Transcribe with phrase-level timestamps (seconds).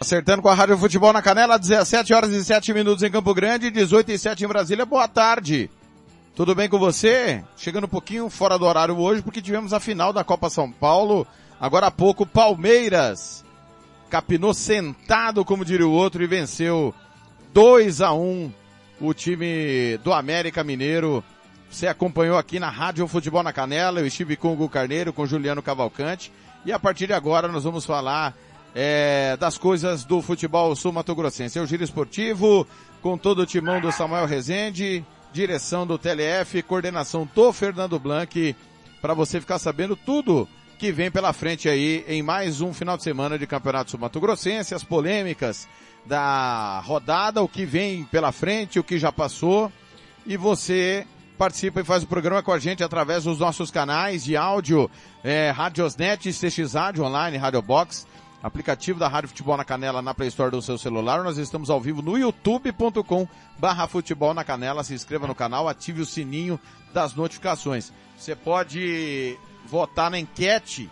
[0.00, 3.70] Acertando com a Rádio Futebol na Canela, 17 horas e 7 minutos em Campo Grande,
[3.70, 4.84] 18 e 7 em Brasília.
[4.84, 5.70] Boa tarde.
[6.34, 7.44] Tudo bem com você?
[7.56, 11.24] Chegando um pouquinho fora do horário hoje, porque tivemos a final da Copa São Paulo.
[11.60, 13.44] Agora há pouco, Palmeiras
[14.10, 16.92] capinou sentado, como diria o outro, e venceu
[17.52, 18.52] 2 a 1
[19.00, 21.22] o time do América Mineiro.
[21.70, 24.00] Você acompanhou aqui na Rádio Futebol na Canela.
[24.00, 26.32] Eu estive com o Hugo Carneiro, com o Juliano Cavalcante.
[26.66, 28.34] E a partir de agora nós vamos falar
[28.74, 31.58] é, das coisas do futebol sul-mato-grossense.
[31.58, 32.66] É o Giro Esportivo,
[33.00, 38.54] com todo o timão do Samuel Rezende, direção do TLF, coordenação do Fernando Blanc,
[39.00, 43.04] para você ficar sabendo tudo que vem pela frente aí em mais um final de
[43.04, 45.68] semana de Campeonato Sul-Mato-Grossense, as polêmicas
[46.04, 49.72] da rodada, o que vem pela frente, o que já passou,
[50.26, 51.06] e você
[51.38, 54.90] participa e faz o programa com a gente através dos nossos canais de áudio,
[55.22, 58.06] é, Radiosnet, CX Rádio Online, Radio Box,
[58.44, 61.24] aplicativo da Rádio Futebol na Canela na Play Store do seu celular.
[61.24, 63.26] Nós estamos ao vivo no youtube.com
[63.58, 64.84] barra futebol na canela.
[64.84, 66.60] Se inscreva no canal, ative o sininho
[66.92, 67.90] das notificações.
[68.18, 70.90] Você pode votar na enquete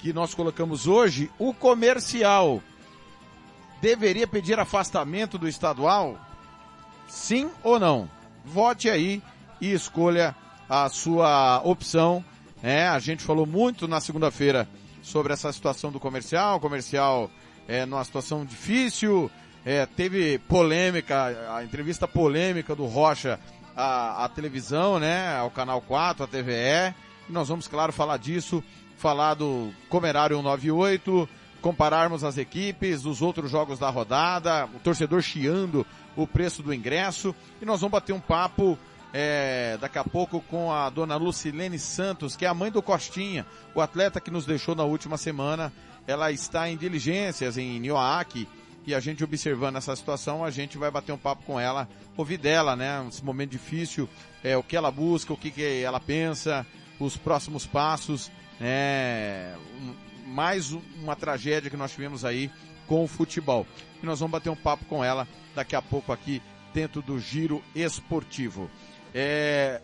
[0.00, 1.30] que nós colocamos hoje.
[1.38, 2.60] O comercial
[3.80, 6.18] deveria pedir afastamento do estadual?
[7.06, 8.10] Sim ou não?
[8.44, 9.22] Vote aí
[9.60, 10.34] e escolha
[10.68, 12.24] a sua opção.
[12.60, 14.68] É, a gente falou muito na segunda-feira
[15.06, 17.30] sobre essa situação do comercial, comercial
[17.68, 19.30] é numa situação difícil,
[19.64, 23.38] é, teve polêmica, a entrevista polêmica do Rocha
[23.76, 26.94] à, à televisão, né, ao Canal 4, à TVE, e.
[27.28, 28.62] Nós vamos, claro, falar disso,
[28.96, 31.28] falar do Comerário 198,
[31.62, 35.86] compararmos as equipes, os outros jogos da rodada, o torcedor chiando
[36.16, 38.76] o preço do ingresso, e nós vamos bater um papo
[39.18, 43.46] é, daqui a pouco com a dona Lucilene Santos, que é a mãe do Costinha,
[43.74, 45.72] o atleta que nos deixou na última semana.
[46.06, 48.46] Ela está em diligências em Nioaque
[48.86, 52.36] e a gente observando essa situação, a gente vai bater um papo com ela, ouvir
[52.36, 54.06] dela, né, nesse momento difícil,
[54.44, 56.66] é, o que ela busca, o que, que ela pensa,
[57.00, 59.94] os próximos passos, é, um,
[60.28, 62.50] mais uma tragédia que nós tivemos aí
[62.86, 63.66] com o futebol.
[64.02, 66.42] E nós vamos bater um papo com ela daqui a pouco aqui
[66.74, 68.70] dentro do Giro Esportivo.
[69.14, 69.80] É,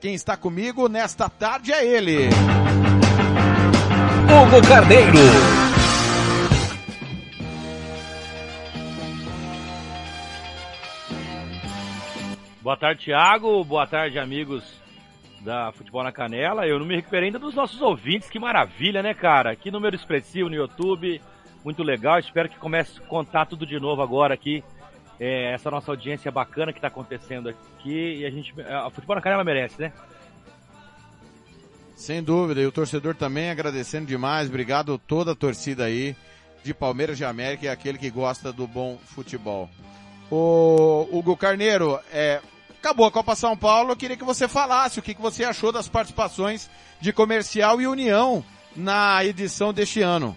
[0.00, 2.28] quem está comigo nesta tarde é ele.
[4.24, 5.18] Hugo Carneiro.
[12.60, 13.64] Boa tarde, Thiago.
[13.64, 14.64] Boa tarde, amigos
[15.40, 16.66] da Futebol na Canela.
[16.66, 18.30] Eu não me recuperei ainda dos nossos ouvintes.
[18.30, 19.54] Que maravilha, né, cara?
[19.56, 21.20] Que número expressivo no YouTube.
[21.64, 22.18] Muito legal.
[22.18, 24.64] Espero que comece a contar tudo de novo agora aqui
[25.20, 29.22] é, essa nossa audiência bacana que está acontecendo aqui e a gente, a Futebol na
[29.22, 29.92] Canela merece, né?
[31.94, 36.16] Sem dúvida, e o torcedor também agradecendo demais, obrigado toda a torcida aí
[36.64, 39.68] de Palmeiras de América e aquele que gosta do bom futebol.
[40.30, 42.40] O Hugo Carneiro, é,
[42.70, 45.70] acabou a Copa São Paulo, eu queria que você falasse o que, que você achou
[45.70, 46.68] das participações
[47.00, 50.36] de Comercial e União na edição deste ano.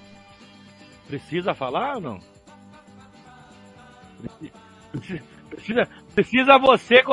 [1.07, 2.19] Precisa falar ou não?
[4.21, 4.64] Precisa.
[5.49, 7.03] Precisa, precisa você,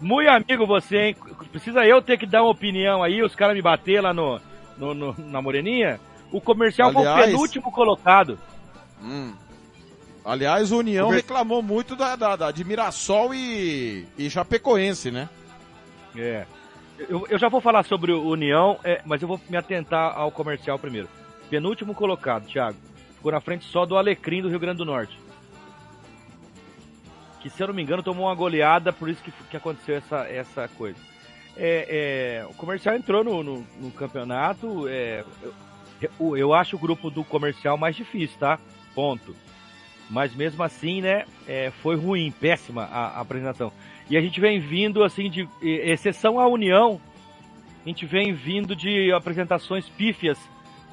[0.00, 1.16] muito amigo você, hein?
[1.50, 4.40] Precisa eu ter que dar uma opinião aí, os caras me bater lá no,
[4.76, 6.00] no, no, na Moreninha?
[6.30, 8.38] O comercial Aliás, foi o penúltimo colocado.
[9.02, 9.32] Hum.
[10.24, 15.28] Aliás, o União reclamou muito da, da, da, de Mirassol e, e Chapecoense, né?
[16.16, 16.46] É.
[16.98, 20.30] Eu, eu já vou falar sobre o União, é, mas eu vou me atentar ao
[20.30, 21.08] comercial primeiro.
[21.50, 22.78] Penúltimo colocado, Thiago.
[23.16, 25.23] Ficou na frente só do Alecrim do Rio Grande do Norte
[27.44, 30.26] que se eu não me engano tomou uma goleada, por isso que, que aconteceu essa,
[30.26, 30.96] essa coisa.
[31.54, 34.88] É, é, o comercial entrou no, no, no campeonato.
[34.88, 35.22] É,
[36.18, 38.58] eu, eu, acho o grupo do comercial mais difícil, tá?
[38.94, 39.36] Ponto.
[40.08, 41.26] Mas mesmo assim, né?
[41.46, 43.70] É, foi ruim, péssima a, a, apresentação.
[44.08, 46.98] E a gente vem vindo, assim, de exceção à União,
[47.84, 50.38] a gente vem vindo de apresentações pífias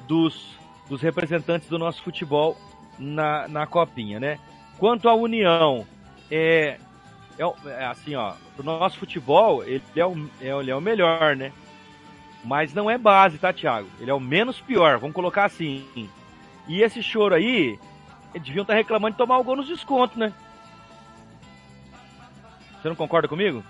[0.06, 0.60] dos,
[0.90, 2.58] dos representantes do nosso futebol
[3.00, 4.38] na, na copinha, né?
[4.78, 5.88] Quanto à União,
[6.32, 6.78] é,
[7.38, 11.36] é, é assim, ó, o nosso futebol, ele é o, é, ele é o melhor,
[11.36, 11.52] né?
[12.44, 13.88] Mas não é base, tá, Thiago?
[14.00, 15.86] Ele é o menos pior, vamos colocar assim.
[16.68, 17.78] E esse choro aí,
[18.34, 20.34] eles deviam estar tá reclamando de tomar o gol nos descontos, né?
[22.82, 23.64] Você não concorda comigo?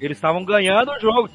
[0.00, 1.28] Eles estavam ganhando o jogo.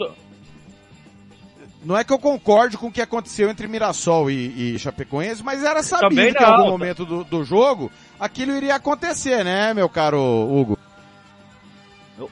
[1.84, 5.64] Não é que eu concorde com o que aconteceu entre Mirassol e, e Chapecoense, mas
[5.64, 10.20] era sabido que em algum momento do, do jogo aquilo iria acontecer, né, meu caro
[10.20, 10.78] Hugo?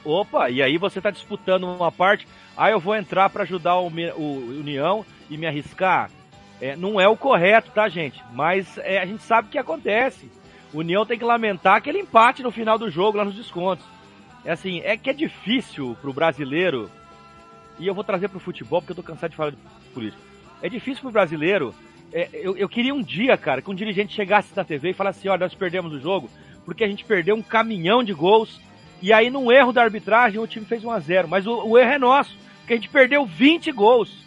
[0.04, 2.26] Opa, e aí você está disputando uma parte,
[2.56, 6.10] aí ah, eu vou entrar para ajudar o, o, União e me arriscar.
[6.60, 8.22] É, não é o correto, tá, gente?
[8.32, 10.30] Mas é, a gente sabe o que acontece.
[10.72, 13.84] O União tem que lamentar aquele empate no final do jogo, lá nos descontos.
[14.44, 16.88] É assim, é que é difícil pro brasileiro,
[17.78, 19.56] e eu vou trazer pro futebol porque eu tô cansado de falar de
[19.94, 20.22] política.
[20.62, 21.74] É difícil pro brasileiro.
[22.12, 25.20] É, eu, eu queria um dia, cara, que um dirigente chegasse na TV e falasse
[25.20, 26.30] assim: olha, nós perdemos o jogo
[26.64, 28.60] porque a gente perdeu um caminhão de gols.
[29.00, 31.76] E aí, num erro da arbitragem, o time fez 1 a 0 Mas o, o
[31.76, 34.22] erro é nosso, porque a gente perdeu 20 gols.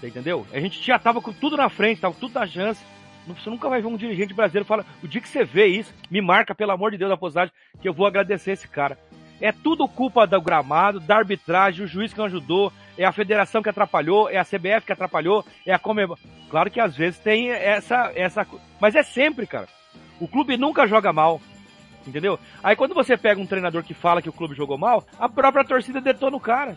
[0.00, 0.46] Você entendeu?
[0.52, 2.82] A gente já tava com tudo na frente, tava tudo na chance.
[3.26, 6.20] Você nunca vai ver um dirigente brasileiro falar, o dia que você vê isso, me
[6.20, 8.96] marca, pelo amor de Deus, a postagem, que eu vou agradecer esse cara.
[9.40, 13.62] É tudo culpa do gramado, da arbitragem, o juiz que não ajudou, é a federação
[13.62, 16.18] que atrapalhou, é a CBF que atrapalhou, é a Comebol.
[16.48, 18.46] Claro que às vezes tem essa, essa,
[18.80, 19.68] mas é sempre, cara.
[20.18, 21.40] O clube nunca joga mal,
[22.06, 22.38] entendeu?
[22.62, 25.64] Aí quando você pega um treinador que fala que o clube jogou mal, a própria
[25.64, 26.76] torcida detona o cara.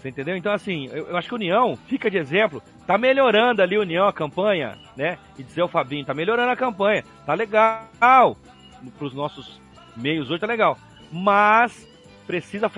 [0.00, 0.34] Você entendeu?
[0.34, 2.62] Então, assim, eu, eu, acho que a União fica de exemplo.
[2.86, 5.18] Tá melhorando ali a União, a campanha, né?
[5.38, 7.04] E dizer o Fabinho, tá melhorando a campanha.
[7.26, 8.34] Tá legal.
[8.98, 9.60] Pros nossos
[9.96, 10.78] meios hoje tá legal.
[11.12, 11.88] Mas
[12.26, 12.70] precisa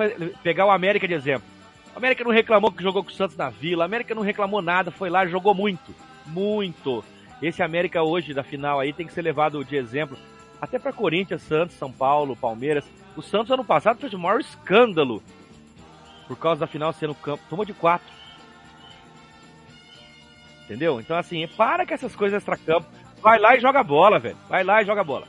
[0.42, 1.46] pegar o América de exemplo.
[1.94, 3.84] O América não reclamou que jogou com o Santos na Vila.
[3.84, 5.94] A América não reclamou nada, foi lá, jogou muito.
[6.26, 7.04] Muito.
[7.42, 10.16] Esse América hoje, da final aí, tem que ser levado de exemplo.
[10.60, 12.84] Até para Corinthians, Santos, São Paulo, Palmeiras.
[13.16, 15.22] O Santos ano passado fez o maior escândalo
[16.26, 18.06] por causa da final ser no campo, tomou de quatro.
[20.64, 21.00] Entendeu?
[21.00, 22.86] Então, assim, para com essas coisas extra-campo.
[23.20, 24.36] Vai lá e joga bola, velho.
[24.48, 25.26] Vai lá e joga bola.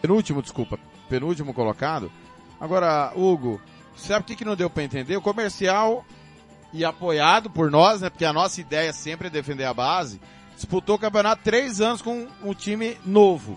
[0.00, 0.78] Penúltimo, desculpa.
[1.08, 2.10] Penúltimo colocado.
[2.60, 3.60] Agora, Hugo,
[3.96, 5.16] sabe o que, que não deu para entender?
[5.16, 6.04] O comercial,
[6.72, 8.10] e apoiado por nós, né?
[8.10, 10.20] Porque a nossa ideia sempre é defender a base
[10.58, 13.56] disputou o campeonato três anos com um time novo.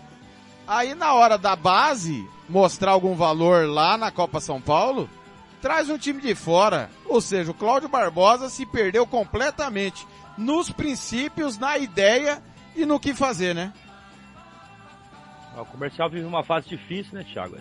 [0.68, 5.10] Aí na hora da base mostrar algum valor lá na Copa São Paulo,
[5.62, 6.92] traz um time de fora.
[7.06, 10.08] Ou seja, o Cláudio Barbosa se perdeu completamente
[10.38, 12.42] nos princípios, na ideia
[12.76, 13.74] e no que fazer, né?
[15.57, 17.57] O comercial vive uma fase difícil, né, Thiago?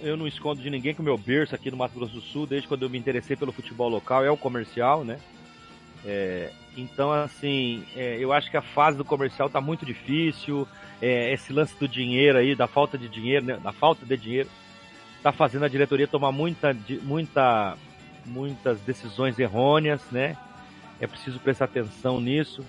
[0.00, 2.46] Eu não escondo de ninguém que o meu berço aqui no Mato Grosso do Sul,
[2.46, 5.18] desde quando eu me interessei pelo futebol local, é o comercial, né?
[6.04, 10.68] É, então, assim, é, eu acho que a fase do comercial tá muito difícil.
[11.00, 14.48] É, esse lance do dinheiro aí, da falta de dinheiro, né, da falta de dinheiro,
[15.22, 17.76] tá fazendo a diretoria tomar muita, muita,
[18.24, 20.36] muitas decisões errôneas, né?
[21.00, 22.64] É preciso prestar atenção nisso.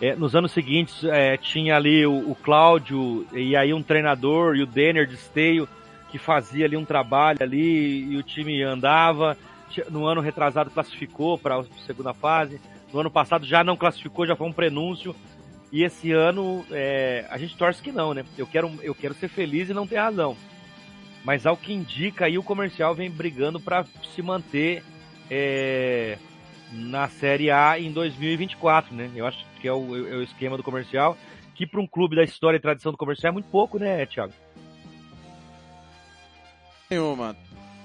[0.00, 4.62] É, nos anos seguintes é, tinha ali o, o Cláudio e aí um treinador e
[4.62, 5.66] o Denner de Esteio
[6.10, 9.36] que fazia ali um trabalho ali e o time andava.
[9.90, 12.60] No ano retrasado classificou para a segunda fase.
[12.92, 15.14] No ano passado já não classificou, já foi um prenúncio.
[15.72, 18.24] E esse ano é, a gente torce que não, né?
[18.38, 20.36] Eu quero, eu quero ser feliz e não ter razão.
[21.24, 23.84] Mas ao que indica aí, o comercial vem brigando para
[24.14, 24.84] se manter
[25.28, 26.18] é,
[26.72, 29.10] na Série A em 2024, né?
[29.14, 31.18] Eu acho que é o, é o esquema do comercial,
[31.56, 34.32] que para um clube da história e tradição do comercial é muito pouco, né, Thiago?
[36.88, 37.36] Nenhuma.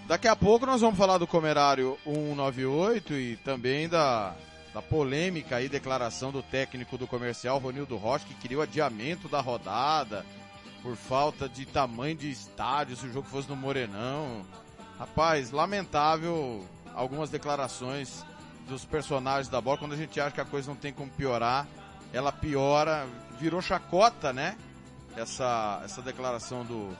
[0.07, 4.35] Daqui a pouco nós vamos falar do Comerário 198 e também da
[4.73, 9.41] da polêmica aí, declaração do técnico do comercial, Ronildo Rocha, que queria o adiamento da
[9.41, 10.25] rodada
[10.81, 14.45] por falta de tamanho de estádio, se o jogo fosse no Morenão.
[14.97, 18.23] Rapaz, lamentável algumas declarações
[18.67, 21.67] dos personagens da bola, quando a gente acha que a coisa não tem como piorar,
[22.13, 23.05] ela piora,
[23.39, 24.57] virou chacota, né?
[25.15, 26.95] Essa, essa declaração do,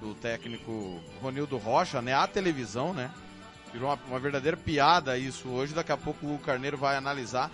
[0.00, 2.14] do técnico Ronildo Rocha, né?
[2.14, 3.10] A televisão, né?
[3.72, 5.74] Virou uma, uma, verdadeira piada isso hoje.
[5.74, 7.50] Daqui a pouco o Carneiro vai analisar.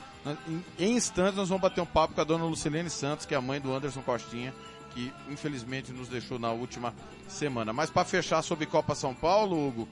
[0.49, 3.37] Em, em instantes nós vamos bater um papo com a dona Lucilene Santos, que é
[3.37, 4.55] a mãe do Anderson Costinha,
[4.93, 6.95] que infelizmente nos deixou na última
[7.29, 7.73] semana.
[7.73, 9.89] Mas para fechar sobre Copa São Paulo, Hugo,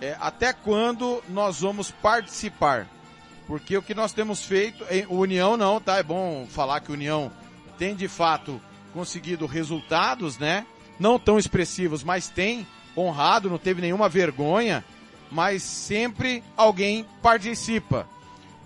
[0.00, 2.86] é, até quando nós vamos participar?
[3.46, 5.98] Porque o que nós temos feito, em União não, tá?
[5.98, 7.30] É bom falar que União
[7.78, 8.60] tem de fato
[8.92, 10.66] conseguido resultados, né?
[10.98, 14.84] Não tão expressivos, mas tem honrado, não teve nenhuma vergonha,
[15.30, 18.08] mas sempre alguém participa.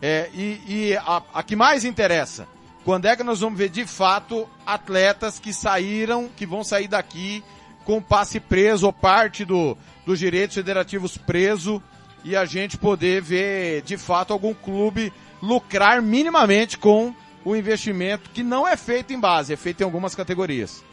[0.00, 2.48] É, e, e a, a que mais interessa,
[2.84, 7.44] quando é que nós vamos ver de fato atletas que saíram, que vão sair daqui
[7.84, 11.82] com passe preso ou parte do, dos direitos federativos preso
[12.24, 15.12] e a gente poder ver de fato algum clube
[15.42, 20.14] lucrar minimamente com o investimento que não é feito em base, é feito em algumas
[20.14, 20.84] categorias.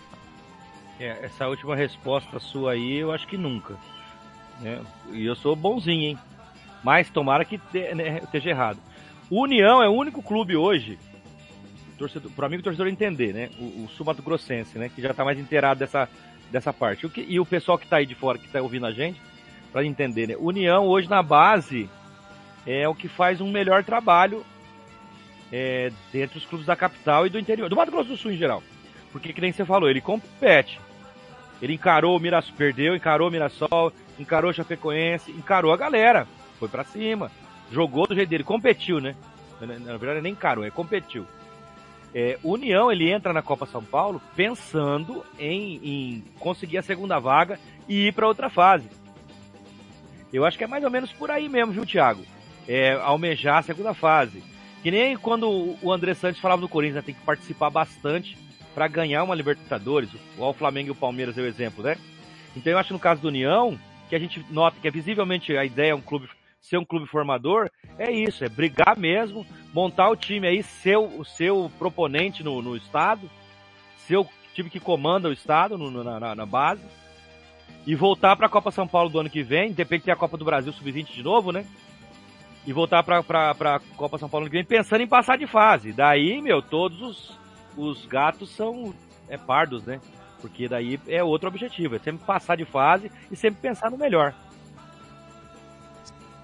[0.99, 3.75] É, essa última resposta sua aí, eu acho que nunca.
[4.59, 4.81] Né?
[5.11, 6.17] E eu sou bonzinho, hein?
[6.83, 8.79] Mas tomara que te, né, esteja errado.
[9.29, 10.97] O União é o único clube hoje,
[11.97, 13.49] torcedor, pro amigo torcedor entender, né?
[13.59, 14.89] O, o Sumato Grossense, né?
[14.89, 16.09] Que já tá mais inteirado dessa,
[16.49, 17.05] dessa parte.
[17.05, 19.21] O que, e o pessoal que tá aí de fora, que tá ouvindo a gente,
[19.71, 20.35] para entender, né?
[20.37, 21.89] União hoje na base
[22.65, 24.45] é o que faz um melhor trabalho
[25.51, 28.37] é, dentre os clubes da capital e do interior, do Mato Grosso do Sul em
[28.37, 28.61] geral.
[29.11, 30.79] Porque, que nem você falou, ele compete.
[31.61, 36.27] Ele encarou o Mirassol, perdeu, encarou o Mirassol, encarou o Chapecoense, encarou a galera,
[36.59, 37.31] foi para cima,
[37.71, 39.15] jogou do jeito dele, competiu, né?
[39.59, 41.25] Na verdade, nem encarou, é competiu.
[42.13, 47.59] É, União, ele entra na Copa São Paulo pensando em, em conseguir a segunda vaga
[47.87, 48.87] e ir para outra fase.
[50.31, 52.23] Eu acho que é mais ou menos por aí mesmo, viu, Thiago?
[52.67, 54.43] É, almejar a segunda fase.
[54.83, 58.37] Que nem quando o André Santos falava do Corinthians, né, tem que participar bastante
[58.75, 60.09] para ganhar uma Libertadores.
[60.37, 61.97] O Flamengo e o Palmeiras é o exemplo, né?
[62.55, 63.77] Então eu acho no caso do União,
[64.09, 66.29] que a gente nota que é visivelmente a ideia é um clube
[66.61, 71.23] ser um clube formador, é isso, é brigar mesmo, montar o time aí, ser o
[71.23, 73.29] seu proponente no, no estado,
[74.05, 76.83] ser o time que comanda o estado no, na, na, base,
[77.87, 80.15] e voltar para a Copa São Paulo do ano que vem, depende de ter a
[80.15, 81.65] Copa do Brasil Sub-20 de novo, né?
[82.67, 85.93] e voltar para a Copa São Paulo no que vem pensando em passar de fase.
[85.93, 87.39] Daí, meu, todos os,
[87.77, 88.93] os gatos são
[89.29, 90.01] é, pardos, né?
[90.41, 94.35] Porque daí é outro objetivo, é sempre passar de fase e sempre pensar no melhor.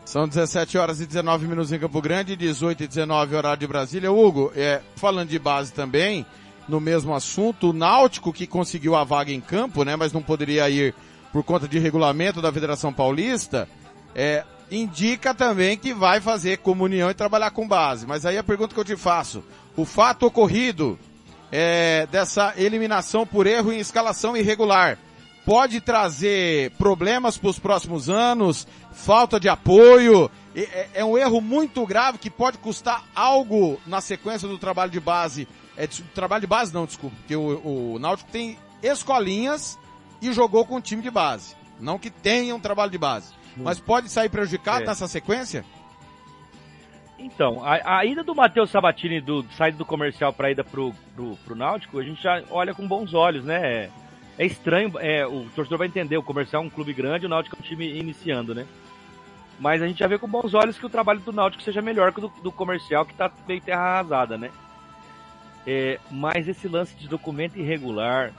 [0.05, 4.09] São 17 horas e 19 minutos em Campo Grande, 18 e 19 horário de Brasília.
[4.09, 6.25] Hugo, é, falando de base também,
[6.69, 10.69] no mesmo assunto, o Náutico que conseguiu a vaga em campo, né, mas não poderia
[10.69, 10.95] ir
[11.33, 13.67] por conta de regulamento da Federação Paulista,
[14.13, 18.05] é, indica também que vai fazer comunhão e trabalhar com base.
[18.05, 19.43] Mas aí a pergunta que eu te faço,
[19.75, 20.97] o fato ocorrido
[21.51, 24.99] é, dessa eliminação por erro em escalação irregular
[25.43, 31.85] pode trazer problemas para os próximos anos, falta de apoio, é, é, um erro muito
[31.85, 35.47] grave que pode custar algo na sequência do trabalho de base.
[35.75, 39.79] É, trabalho de base não, desculpa, porque o, o Náutico tem escolinhas
[40.29, 41.55] e jogou com time de base.
[41.79, 43.33] Não que tenha um trabalho de base.
[43.57, 44.87] Mas pode sair prejudicado é.
[44.87, 45.63] nessa sequência?
[47.19, 51.37] Então, a, a ida do Matheus Sabatini do saída do comercial para ida pro, pro,
[51.37, 53.61] pro Náutico, a gente já olha com bons olhos, né?
[53.61, 53.89] É,
[54.37, 57.55] é estranho, é, o torcedor vai entender, o comercial é um clube grande, o Náutico
[57.55, 58.65] é um time iniciando, né?
[59.59, 62.11] Mas a gente já vê com bons olhos que o trabalho do Náutico seja melhor
[62.11, 64.49] que o do, do comercial, que tá meio terra arrasada, né?
[65.65, 68.33] É, mas esse lance de documento irregular,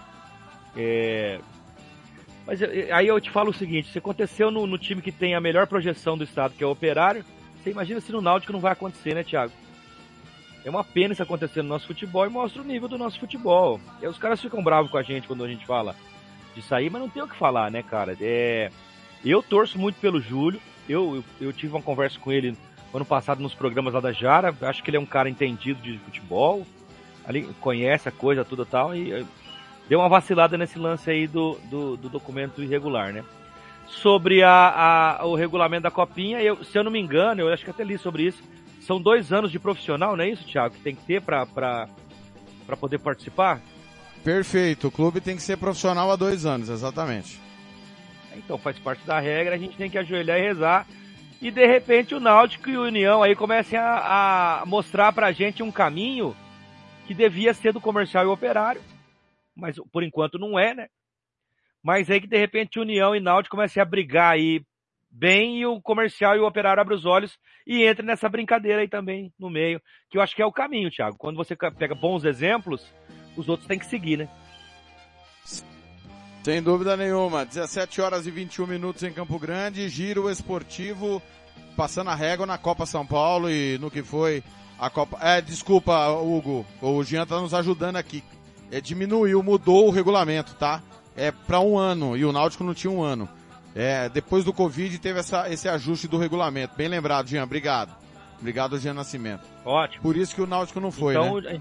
[0.77, 1.41] é,
[2.47, 5.41] mas aí eu te falo o seguinte, se aconteceu no, no, time que tem a
[5.41, 7.25] melhor projeção do estado, que é o Operário,
[7.63, 9.53] você imagina se no Náutico não vai acontecer, né, Thiago?
[10.65, 13.81] É uma pena isso acontecer no nosso futebol e mostra o nível do nosso futebol.
[14.03, 15.95] E os caras ficam bravos com a gente quando a gente fala
[16.55, 18.17] de sair, mas não tem o que falar, né, cara?
[18.21, 18.71] É...
[19.25, 20.61] Eu torço muito pelo Júlio.
[20.89, 22.57] Eu, eu, eu tive uma conversa com ele
[22.93, 24.55] ano passado nos programas lá da Jara.
[24.63, 26.67] Acho que ele é um cara entendido de futebol.
[27.27, 28.95] Ali conhece a coisa, tudo tal.
[28.95, 29.25] E
[29.89, 33.25] deu uma vacilada nesse lance aí do, do, do documento irregular, né?
[33.87, 37.65] Sobre a, a, o regulamento da copinha, eu, se eu não me engano, eu acho
[37.65, 38.43] que até li sobre isso,
[38.81, 40.75] são dois anos de profissional, não é isso, Thiago?
[40.75, 41.87] Que tem que ter para
[42.81, 43.61] poder participar?
[44.23, 47.39] Perfeito, o clube tem que ser profissional há dois anos, exatamente.
[48.35, 50.87] Então faz parte da regra, a gente tem que ajoelhar e rezar.
[51.41, 55.63] E de repente o Náutico e o União aí comecem a, a mostrar pra gente
[55.63, 56.35] um caminho
[57.07, 58.81] que devia ser do comercial e operário
[59.55, 60.89] mas por enquanto não é, né?
[61.83, 64.65] Mas aí que de repente União e Náutico comecem a brigar aí
[65.11, 68.89] bem e o comercial e o operário abrem os olhos e entra nessa brincadeira aí
[68.89, 69.81] também no meio,
[70.11, 71.17] que eu acho que é o caminho, Thiago.
[71.17, 72.85] Quando você pega bons exemplos,
[73.37, 74.29] os outros têm que seguir, né?
[76.43, 77.47] Sem dúvida nenhuma.
[77.47, 81.23] 17 horas e 21 minutos em Campo Grande, giro esportivo
[81.77, 84.43] passando a régua na Copa São Paulo e no que foi
[84.79, 85.19] a Copa.
[85.23, 88.23] É, desculpa, Hugo, o Jean tá nos ajudando aqui
[88.71, 90.83] é, diminuiu, mudou o regulamento, tá?
[91.17, 93.29] É para um ano e o Náutico não tinha um ano.
[93.75, 96.77] É, depois do Covid teve essa, esse ajuste do regulamento.
[96.77, 97.43] Bem lembrado, Jean.
[97.43, 97.95] Obrigado.
[98.39, 99.43] Obrigado, Jean Nascimento.
[99.65, 100.03] Ótimo.
[100.03, 101.61] Por isso que o Náutico não foi, então, né?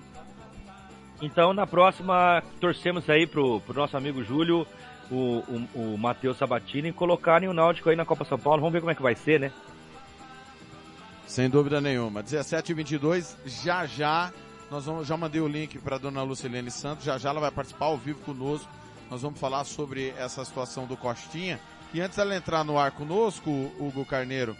[1.22, 4.67] Então na próxima torcemos aí pro, pro nosso amigo Júlio,
[5.10, 8.60] o, o, o Matheus Sabatini, colocarem o Náutico aí na Copa São Paulo.
[8.60, 9.51] Vamos ver como é que vai ser, né?
[11.25, 12.22] Sem dúvida nenhuma.
[12.22, 14.31] 17 e 22, já já,
[14.74, 17.86] nós vamos, já mandei o link para dona Lucilene Santos, já já ela vai participar
[17.86, 18.68] ao vivo conosco.
[19.08, 21.60] Nós vamos falar sobre essa situação do Costinha.
[21.94, 24.58] E antes dela entrar no ar conosco, Hugo Carneiro,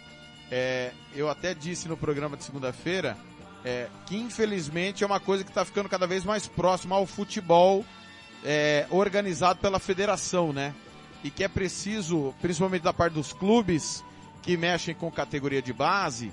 [0.52, 3.16] é, eu até disse no programa de segunda-feira
[3.64, 7.84] é, que infelizmente é uma coisa que está ficando cada vez mais próxima ao futebol
[8.44, 10.72] é, organizado pela federação, né?
[11.24, 14.04] E que é preciso, principalmente da parte dos clubes
[14.42, 16.32] que mexem com categoria de base,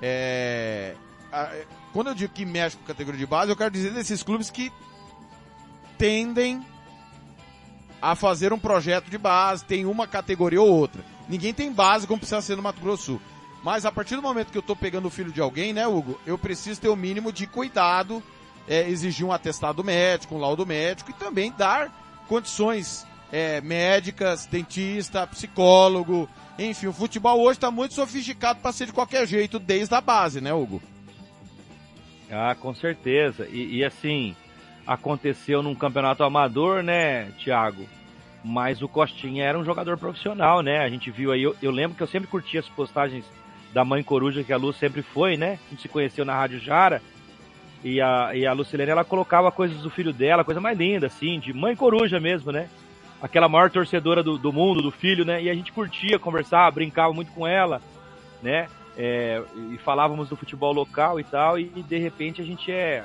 [0.00, 0.94] é,
[1.32, 1.50] a,
[1.96, 4.70] quando eu digo que mexe com categoria de base, eu quero dizer desses clubes que
[5.96, 6.62] tendem
[8.02, 11.02] a fazer um projeto de base, tem uma categoria ou outra.
[11.26, 13.22] Ninguém tem base como precisa ser no Mato Grosso Sul.
[13.64, 16.20] Mas a partir do momento que eu estou pegando o filho de alguém, né, Hugo,
[16.26, 18.22] eu preciso ter o mínimo de cuidado,
[18.68, 21.90] é, exigir um atestado médico, um laudo médico e também dar
[22.28, 28.92] condições é, médicas, dentista, psicólogo, enfim, o futebol hoje está muito sofisticado para ser de
[28.92, 30.82] qualquer jeito, desde a base, né, Hugo?
[32.30, 33.46] Ah, com certeza.
[33.50, 34.34] E, e assim,
[34.86, 37.86] aconteceu num campeonato amador, né, Thiago?
[38.44, 40.78] Mas o Costinha era um jogador profissional, né?
[40.78, 43.24] A gente viu aí, eu, eu lembro que eu sempre curti as postagens
[43.72, 45.58] da mãe coruja que a Lu sempre foi, né?
[45.66, 47.02] A gente se conheceu na Rádio Jara.
[47.84, 51.38] E a, e a Lucilene, ela colocava coisas do filho dela, coisa mais linda, assim,
[51.38, 52.68] de mãe coruja mesmo, né?
[53.20, 55.42] Aquela maior torcedora do, do mundo, do filho, né?
[55.42, 57.82] E a gente curtia conversar, brincava muito com ela,
[58.42, 58.68] né?
[58.98, 63.04] É, e falávamos do futebol local e tal, e, e de repente a gente é,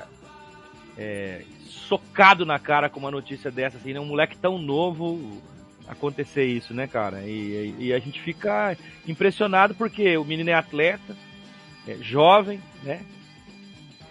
[0.96, 4.00] é, socado na cara com uma notícia dessa, assim, né?
[4.00, 5.42] Um moleque tão novo
[5.86, 7.22] acontecer isso, né, cara?
[7.26, 11.16] E, e, a gente fica impressionado porque o menino é atleta,
[11.86, 13.04] é jovem, né?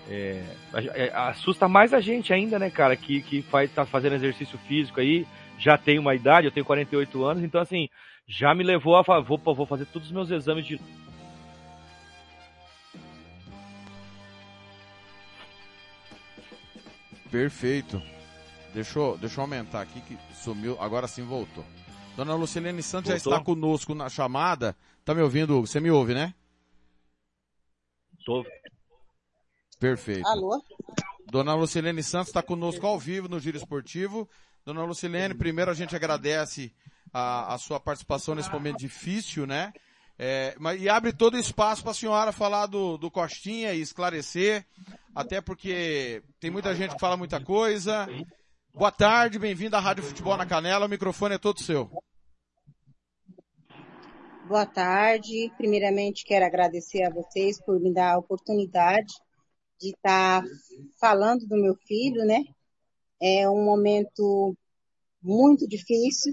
[0.09, 4.57] É, é, assusta mais a gente ainda, né, cara, que, que faz, tá fazendo exercício
[4.67, 5.25] físico aí,
[5.57, 7.87] já tem uma idade, eu tenho 48 anos, então assim,
[8.27, 10.79] já me levou a vou, vou fazer todos os meus exames de
[17.31, 18.01] Perfeito.
[18.73, 21.65] Deixa eu, deixa eu aumentar aqui que sumiu, agora sim voltou.
[22.15, 23.31] Dona Lucilene Santos voltou?
[23.31, 24.75] já está conosco na chamada.
[25.03, 25.59] Tá me ouvindo?
[25.61, 26.33] Você me ouve, né?
[28.25, 28.45] Tô.
[29.79, 30.27] Perfeito.
[30.27, 30.61] Alô?
[31.25, 34.29] Dona Lucilene Santos está conosco ao vivo no Giro Esportivo.
[34.65, 36.73] Dona Lucilene, primeiro a gente agradece
[37.13, 39.73] a, a sua participação nesse momento difícil, né?
[40.23, 44.63] É, mas, e abre todo espaço para a senhora falar do, do Costinha e esclarecer,
[45.15, 48.07] até porque tem muita gente que fala muita coisa.
[48.71, 51.89] Boa tarde, bem-vindo à Rádio Futebol na Canela, o microfone é todo seu.
[54.47, 59.15] Boa tarde, primeiramente quero agradecer a vocês por me dar a oportunidade
[59.79, 60.43] de estar
[60.99, 62.43] falando do meu filho, né?
[63.19, 64.55] É um momento
[65.19, 66.31] muito difícil,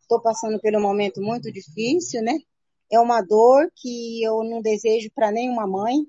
[0.00, 2.36] estou passando um momento muito difícil, né?
[2.90, 6.00] É uma dor que eu não desejo para nenhuma mãe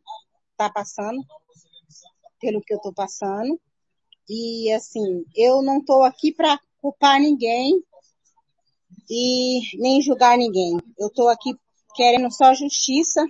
[0.51, 1.23] estar tá passando
[2.39, 3.59] pelo que eu estou passando.
[4.29, 7.81] E assim, eu não estou aqui para culpar ninguém
[9.09, 10.77] e nem julgar ninguém.
[10.99, 11.55] Eu estou aqui
[11.95, 13.25] querendo só justiça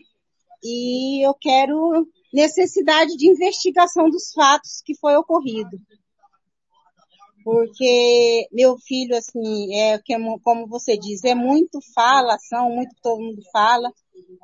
[0.64, 5.80] e eu quero necessidade de investigação dos fatos que foi ocorrido
[7.48, 9.98] porque meu filho, assim, é
[10.44, 13.90] como você diz, é muito falação, muito todo mundo fala.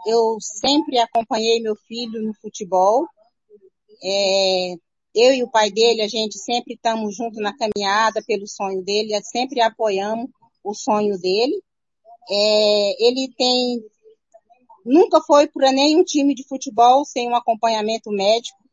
[0.08, 3.06] Eu sempre acompanhei meu filho no futebol.
[4.02, 4.76] É,
[5.14, 9.22] eu e o pai dele, a gente sempre estamos juntos na caminhada pelo sonho dele,
[9.24, 10.30] sempre apoiamos
[10.64, 11.62] o sonho dele.
[12.32, 13.84] É, ele tem,
[14.86, 18.64] nunca foi para nenhum time de futebol sem um acompanhamento médico.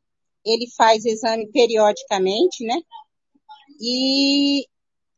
[0.47, 2.81] Ele faz exame periodicamente, né?
[3.81, 4.67] E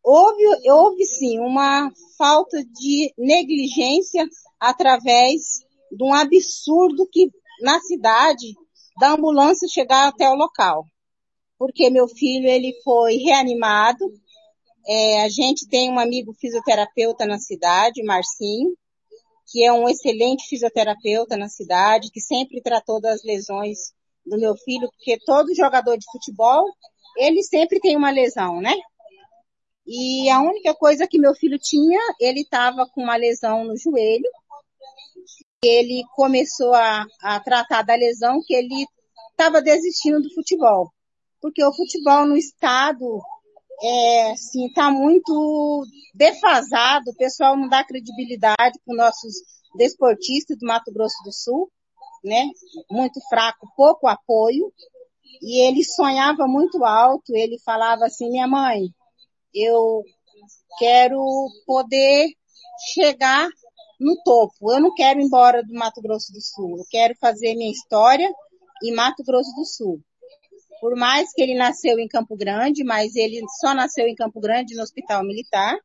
[0.02, 4.28] houve, houve sim uma falta de negligência
[4.60, 8.54] através de um absurdo que na cidade
[8.98, 10.86] da ambulância chegar até o local.
[11.58, 14.12] Porque meu filho ele foi reanimado.
[14.86, 18.76] É, a gente tem um amigo fisioterapeuta na cidade, Marcinho,
[19.50, 23.92] que é um excelente fisioterapeuta na cidade, que sempre tratou das lesões
[24.24, 26.64] do meu filho, porque todo jogador de futebol
[27.16, 28.74] ele sempre tem uma lesão, né?
[29.86, 34.28] E a única coisa que meu filho tinha, ele estava com uma lesão no joelho.
[35.64, 38.86] Ele começou a, a tratar da lesão que ele
[39.30, 40.90] estava desistindo do futebol.
[41.40, 43.20] Porque o futebol no estado,
[43.82, 47.10] é, assim, está muito defasado.
[47.10, 49.34] O pessoal não dá credibilidade para os nossos
[49.76, 51.70] desportistas do Mato Grosso do Sul,
[52.22, 52.44] né?
[52.90, 54.72] Muito fraco, pouco apoio.
[55.40, 58.88] E ele sonhava muito alto, ele falava assim, minha mãe,
[59.54, 60.02] eu
[60.78, 61.20] quero
[61.66, 62.28] poder
[62.94, 63.48] chegar
[64.00, 64.72] no topo.
[64.72, 66.78] Eu não quero ir embora do Mato Grosso do Sul.
[66.78, 68.30] Eu quero fazer minha história
[68.82, 70.00] em Mato Grosso do Sul.
[70.80, 74.74] Por mais que ele nasceu em Campo Grande, mas ele só nasceu em Campo Grande
[74.74, 75.78] no Hospital Militar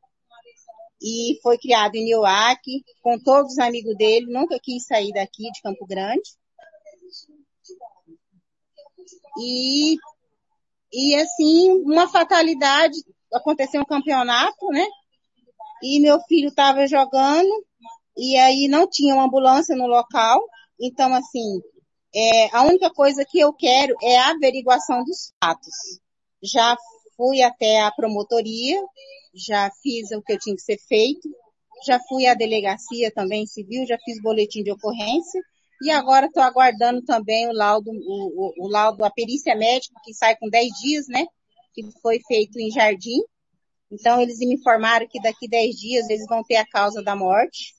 [1.00, 2.60] e foi criado em Nioac,
[3.00, 6.28] com todos os amigos dele, nunca quis sair daqui de Campo Grande.
[9.38, 9.96] E,
[10.92, 12.96] e assim, uma fatalidade,
[13.32, 14.86] aconteceu um campeonato, né?
[15.82, 17.48] E meu filho estava jogando,
[18.16, 20.42] e aí não tinha uma ambulância no local,
[20.80, 21.60] então assim,
[22.14, 26.00] é, a única coisa que eu quero é a averiguação dos fatos.
[26.42, 26.76] Já
[27.16, 28.80] fui até a promotoria,
[29.34, 31.28] já fiz o que eu tinha que ser feito,
[31.86, 35.40] já fui à delegacia também civil, já fiz boletim de ocorrência
[35.80, 40.12] e agora estou aguardando também o laudo, o, o, o, laudo, a perícia médica que
[40.12, 41.24] sai com 10 dias, né?
[41.72, 43.20] Que foi feito em Jardim.
[43.90, 47.74] Então eles me informaram que daqui 10 dias eles vão ter a causa da morte.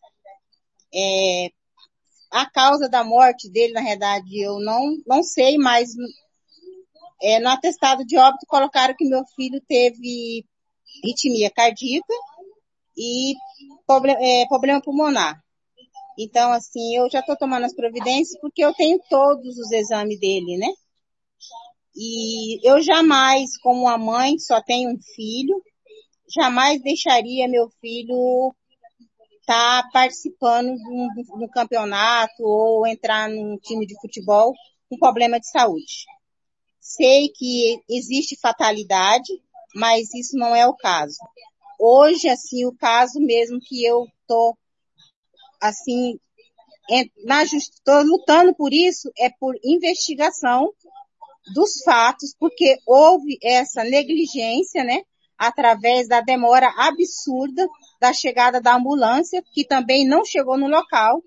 [0.94, 1.50] É,
[2.32, 5.90] a causa da morte dele, na verdade, eu não, não sei, mas
[7.22, 10.46] é, no atestado de óbito colocaram que meu filho teve
[11.04, 12.14] ritmia cardíaca
[12.98, 13.34] e
[13.86, 15.44] problema, é, problema pulmonar.
[16.22, 20.58] Então, assim, eu já estou tomando as providências porque eu tenho todos os exames dele,
[20.58, 20.68] né?
[21.96, 25.64] E eu jamais, como uma mãe, só tenho um filho,
[26.36, 28.54] jamais deixaria meu filho
[29.40, 34.54] estar tá participando de um, campeonato ou entrar num time de futebol
[34.90, 36.06] com problema de saúde.
[36.82, 39.32] Sei que existe fatalidade,
[39.74, 41.16] mas isso não é o caso.
[41.80, 44.58] Hoje, assim, o caso mesmo que eu tô,
[45.62, 46.20] assim,
[47.24, 50.74] na estou lutando por isso é por investigação
[51.54, 55.02] dos fatos, porque houve essa negligência, né,
[55.38, 57.68] através da demora absurda
[58.00, 61.22] da chegada da ambulância, que também não chegou no local,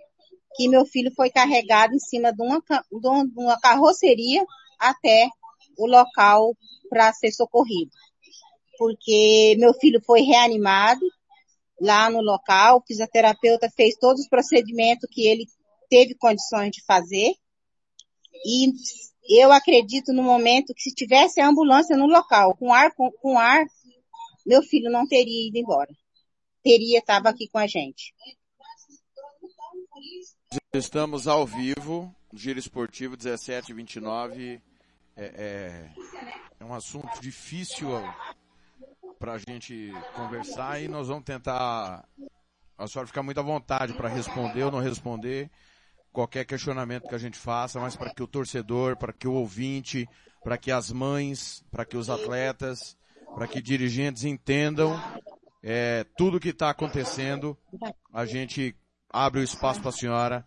[0.55, 4.45] que meu filho foi carregado em cima de uma, de uma carroceria
[4.79, 5.29] até
[5.79, 6.55] o local
[6.91, 7.91] para ser socorrido.
[8.77, 11.01] Porque meu filho foi reanimado
[11.83, 15.47] lá no local, o fisioterapeuta fez todos os procedimentos que ele
[15.91, 17.35] teve condições de fazer.
[18.45, 18.73] E
[19.29, 23.39] eu acredito no momento que se tivesse a ambulância no local, com ar, com, com
[23.39, 23.65] ar,
[24.47, 25.93] meu filho não teria ido embora
[26.63, 28.15] teria estava aqui com a gente.
[30.73, 34.61] Estamos ao vivo, Giro Esportivo 1729.
[35.15, 35.93] É, é,
[36.61, 37.89] é um assunto difícil
[39.23, 42.05] para a gente conversar e nós vamos tentar.
[42.77, 45.49] A senhora ficar muito à vontade para responder ou não responder
[46.11, 50.09] qualquer questionamento que a gente faça, mas para que o torcedor, para que o ouvinte,
[50.43, 52.99] para que as mães, para que os atletas,
[53.33, 55.01] para que dirigentes entendam
[55.63, 57.57] é, tudo que está acontecendo,
[58.13, 58.75] a gente
[59.09, 60.47] abre o espaço para a senhora.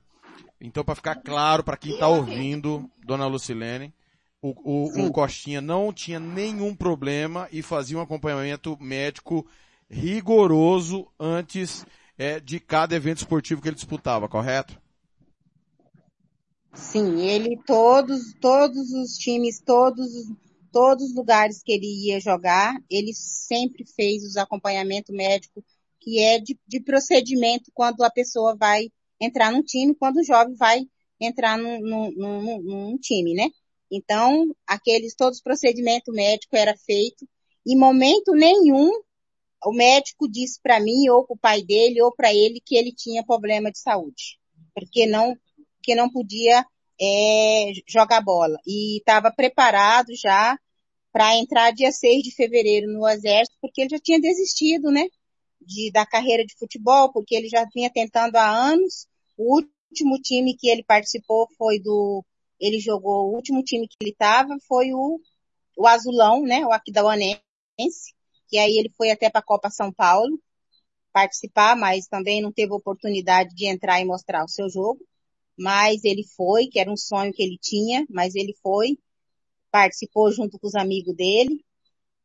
[0.59, 3.93] Então, para ficar claro para quem está ouvindo, dona Lucilene,
[4.41, 9.47] o, o, o, Costinha não tinha nenhum problema e fazia um acompanhamento médico
[9.89, 11.85] rigoroso antes
[12.17, 14.79] é, de cada evento esportivo que ele disputava, correto?
[16.73, 20.07] Sim, ele todos, todos os times, todos
[20.75, 25.63] todos os lugares que ele ia jogar, ele sempre fez os acompanhamento médico,
[26.01, 30.53] que é de, de procedimento quando a pessoa vai entrar num time, quando o jovem
[30.55, 30.81] vai
[31.17, 33.47] entrar num, num, num, num time, né?
[33.95, 37.27] Então, aqueles, todos os procedimentos médicos era feito,
[37.65, 38.91] em momento nenhum
[39.65, 42.93] o médico disse para mim, ou para o pai dele, ou para ele, que ele
[42.93, 44.37] tinha problema de saúde.
[44.75, 45.35] Porque não,
[45.81, 46.63] que não podia
[47.01, 48.59] é, jogar bola.
[48.65, 50.57] E estava preparado já
[51.11, 55.07] para entrar dia 6 de fevereiro no Exército, porque ele já tinha desistido, né?
[55.61, 59.07] De, da carreira de futebol, porque ele já vinha tentando há anos.
[59.37, 62.23] O último time que ele participou foi do.
[62.59, 65.19] Ele jogou, o último time que ele estava foi o,
[65.77, 66.65] o Azulão, né?
[66.65, 67.41] O Aquidauanense.
[68.47, 70.39] Que aí ele foi até para a Copa São Paulo
[71.11, 74.99] participar, mas também não teve oportunidade de entrar e mostrar o seu jogo.
[75.57, 78.97] Mas ele foi, que era um sonho que ele tinha, mas ele foi
[79.75, 81.61] participou junto com os amigos dele.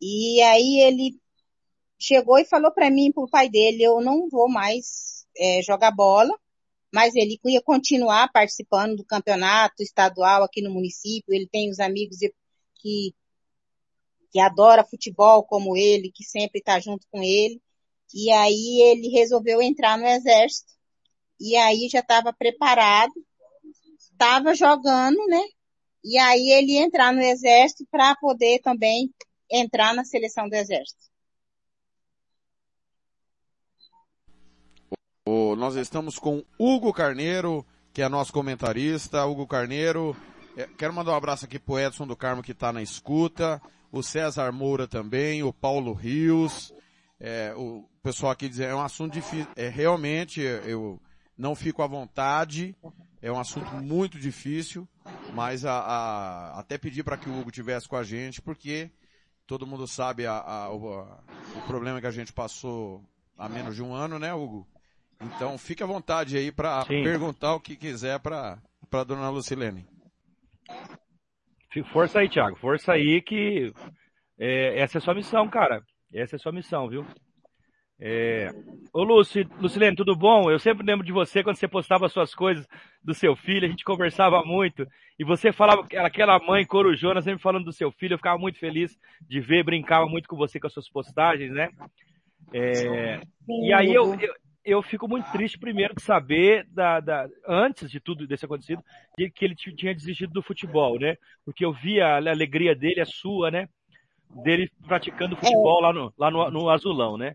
[0.01, 1.19] E aí ele
[1.99, 5.91] chegou e falou para mim, para o pai dele, eu não vou mais é, jogar
[5.91, 6.33] bola,
[6.93, 11.35] mas ele ia continuar participando do campeonato estadual aqui no município.
[11.35, 12.19] Ele tem os amigos
[12.77, 13.15] que
[14.33, 17.61] que adora futebol como ele, que sempre está junto com ele.
[18.15, 20.73] E aí ele resolveu entrar no exército.
[21.41, 23.13] E aí já estava preparado,
[23.99, 25.43] estava jogando, né?
[26.05, 29.13] e aí ele entrar no exército para poder também
[29.51, 31.11] entrar na seleção do exército.
[35.27, 39.27] O, nós estamos com Hugo Carneiro, que é nosso comentarista.
[39.27, 40.17] Hugo Carneiro,
[40.57, 43.61] é, quero mandar um abraço aqui pro Edson do Carmo que está na escuta,
[43.93, 46.73] o César Moura também, o Paulo Rios,
[47.21, 50.99] é, o pessoal aqui diz, é um assunto difícil, é realmente, eu
[51.37, 52.75] não fico à vontade,
[53.21, 54.89] é um assunto muito difícil,
[55.35, 58.91] mas a, a, até pedir para que o Hugo tivesse com a gente, porque
[59.47, 63.05] todo mundo sabe a, a, o, o problema que a gente passou
[63.37, 64.67] há menos de um ano, né, Hugo?
[65.21, 68.59] Então fique à vontade aí para perguntar o que quiser para
[68.91, 69.87] para dona Lucilene.
[71.93, 72.57] Força aí, Thiago.
[72.57, 73.73] Força aí que
[74.39, 75.83] é, essa é a sua missão, cara.
[76.13, 77.07] Essa é a sua missão, viu?
[78.01, 78.49] É...
[78.95, 80.51] Ô Luci, Lucilene, tudo bom?
[80.51, 82.67] Eu sempre lembro de você quando você postava suas coisas
[83.05, 84.87] do seu filho, a gente conversava muito,
[85.19, 88.99] e você falava aquela mãe corujona sempre falando do seu filho, eu ficava muito feliz
[89.29, 91.69] de ver, brincava muito com você com as suas postagens, né?
[92.55, 93.21] É...
[93.47, 97.99] E aí eu, eu, eu fico muito triste, primeiro, de saber, da, da, antes de
[97.99, 98.83] tudo desse acontecido,
[99.17, 101.17] de que ele tinha desistido do futebol, né?
[101.45, 103.69] Porque eu via a alegria dele, a sua, né?
[104.45, 107.35] Dele praticando futebol lá no, lá no, no Azulão, né?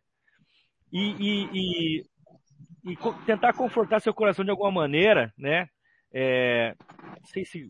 [0.92, 5.68] E, e, e, e, tentar confortar seu coração de alguma maneira, né?
[6.18, 6.74] É,
[7.04, 7.70] não sei se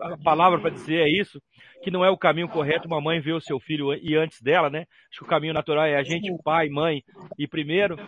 [0.00, 1.38] a palavra para dizer é isso,
[1.82, 4.70] que não é o caminho correto uma mãe ver o seu filho e antes dela,
[4.70, 4.86] né?
[5.10, 7.02] Acho que o caminho natural é a gente, pai, mãe
[7.38, 7.98] e primeiro,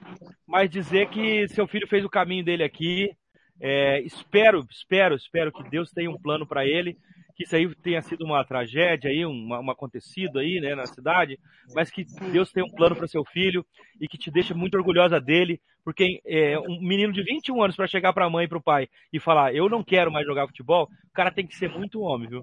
[0.46, 3.10] mas dizer que seu filho fez o caminho dele aqui.
[3.60, 6.96] É, espero, espero, espero que Deus tenha um plano para ele
[7.38, 11.38] que isso aí tenha sido uma tragédia aí, uma, um acontecido aí, né, na cidade,
[11.72, 13.64] mas que Deus tem um plano para seu filho
[14.00, 17.86] e que te deixa muito orgulhosa dele, porque é, um menino de 21 anos para
[17.86, 20.48] chegar para a mãe e para o pai e falar, eu não quero mais jogar
[20.48, 22.42] futebol, o cara tem que ser muito homem, viu?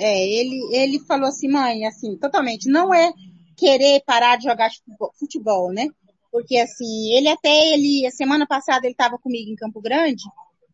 [0.00, 3.12] É, ele, ele falou assim, mãe, assim, totalmente, não é
[3.56, 4.70] querer parar de jogar
[5.16, 5.86] futebol, né?
[6.32, 10.24] Porque assim, ele até, ele, a semana passada ele estava comigo em Campo Grande,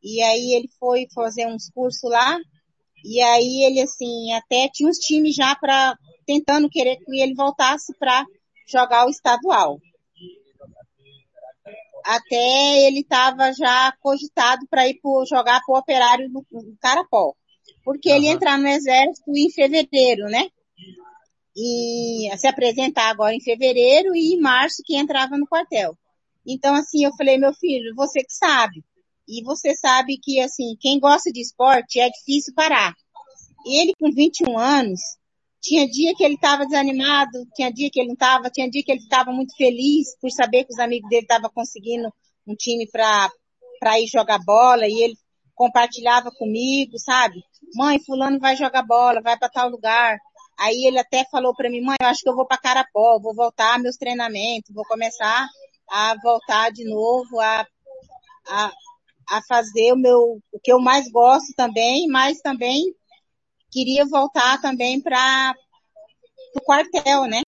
[0.03, 2.39] e aí ele foi fazer uns cursos lá.
[3.05, 7.93] E aí ele, assim, até tinha uns times já para tentando querer que ele voltasse
[7.99, 8.25] para
[8.69, 9.79] jogar o estadual.
[12.05, 17.35] Até ele estava já cogitado para ir pro, jogar para o operário no, no Carapó.
[17.85, 18.17] Porque uhum.
[18.17, 20.49] ele ia entrar no exército em fevereiro, né?
[21.57, 25.97] E se apresentar agora em fevereiro e em março que entrava no quartel.
[26.47, 28.83] Então, assim, eu falei, meu filho, você que sabe.
[29.33, 32.95] E você sabe que, assim, quem gosta de esporte é difícil parar.
[33.67, 35.01] Ele, com 21 anos,
[35.63, 38.93] tinha dia que ele estava desanimado, tinha dia que ele não estava, tinha dia que
[38.93, 42.13] ele ficava muito feliz por saber que os amigos dele estavam conseguindo
[42.47, 43.31] um time para
[43.79, 45.17] para ir jogar bola e ele
[45.55, 47.43] compartilhava comigo, sabe?
[47.75, 50.19] Mãe, fulano vai jogar bola, vai para tal lugar.
[50.59, 53.35] Aí ele até falou para mim, mãe, eu acho que eu vou para Carapó, vou
[53.35, 55.49] voltar meus treinamentos, vou começar
[55.91, 57.67] a voltar de novo a,
[58.49, 58.73] a,
[59.29, 62.95] a fazer o meu, o que eu mais gosto também, mas também
[63.71, 65.55] queria voltar também para
[66.55, 67.41] o quartel, né?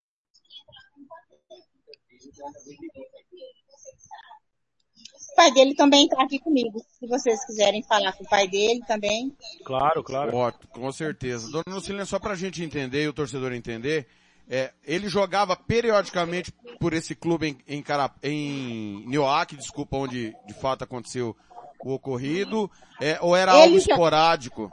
[5.33, 8.81] O pai dele também está aqui comigo, se vocês quiserem falar com o pai dele
[8.87, 9.37] também.
[9.65, 10.37] Claro, claro.
[10.37, 11.51] Ótimo, com certeza.
[11.51, 14.07] Dona Lucilene, só para a gente entender e o torcedor entender,
[14.49, 18.17] é, ele jogava periodicamente por esse clube em, em, Carap...
[18.23, 21.37] em Nioaque, desculpa, onde de fato aconteceu
[21.85, 24.71] o ocorrido, é, ou era ele algo esporádico?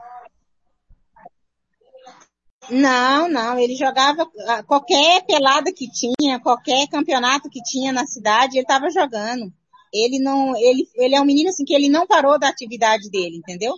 [2.69, 8.55] Não, não, ele jogava ah, qualquer pelada que tinha, qualquer campeonato que tinha na cidade,
[8.55, 9.51] ele estava jogando.
[9.93, 13.35] Ele não, ele, ele é um menino assim que ele não parou da atividade dele,
[13.35, 13.73] entendeu?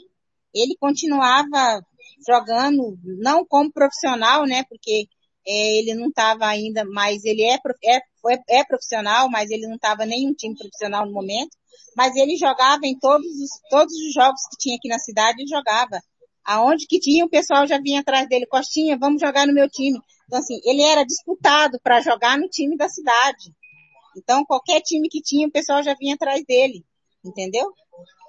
[0.54, 1.84] Ele continuava
[2.28, 4.64] jogando, não como profissional, né?
[4.70, 5.08] Porque
[5.48, 8.00] é, ele não estava ainda, mas ele é, é,
[8.60, 11.58] é profissional, mas ele não estava nem um time profissional no momento
[11.96, 15.50] mas ele jogava em todos os, todos os jogos que tinha aqui na cidade, ele
[15.50, 16.02] jogava.
[16.46, 20.00] Aonde que tinha, o pessoal já vinha atrás dele, Costinha, vamos jogar no meu time.
[20.28, 23.54] Então assim, ele era disputado para jogar no time da cidade.
[24.18, 26.84] Então qualquer time que tinha, o pessoal já vinha atrás dele,
[27.24, 27.72] entendeu?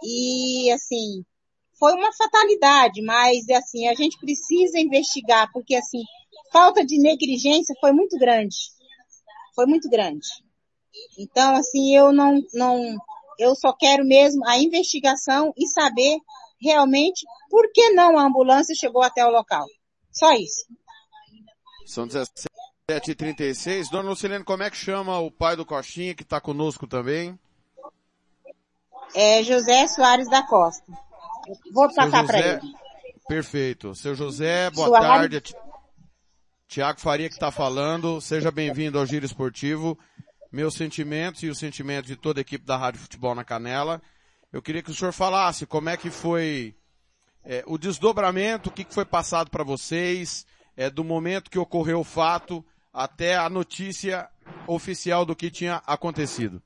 [0.03, 1.25] E assim,
[1.79, 6.03] foi uma fatalidade, mas assim, a gente precisa investigar, porque assim,
[6.53, 8.57] falta de negligência foi muito grande.
[9.55, 10.27] Foi muito grande.
[11.19, 12.97] Então, assim, eu não, não,
[13.39, 16.19] eu só quero mesmo a investigação e saber
[16.61, 19.67] realmente por que não a ambulância chegou até o local.
[20.11, 20.65] Só isso.
[21.87, 23.91] São 17h36.
[23.91, 27.39] Dona Lucilene, como é que chama o pai do Coxinha que está conosco também?
[29.15, 30.93] É José Soares da Costa.
[31.73, 32.61] Vou passar para ele.
[33.29, 33.95] Perfeito.
[33.95, 35.37] Seu José, boa tarde.
[35.37, 35.57] Rádio...
[36.67, 38.21] Tiago Faria que está falando.
[38.21, 39.99] Seja bem-vindo ao Giro Esportivo.
[40.55, 44.01] Meus sentimentos e os sentimentos de toda a equipe da Rádio Futebol na Canela.
[44.53, 46.77] Eu queria que o senhor falasse como é que foi
[47.43, 52.05] é, o desdobramento, o que, foi passado para vocês, é, do momento que ocorreu o
[52.05, 54.31] fato até a notícia
[54.69, 56.63] oficial do que tinha acontecido.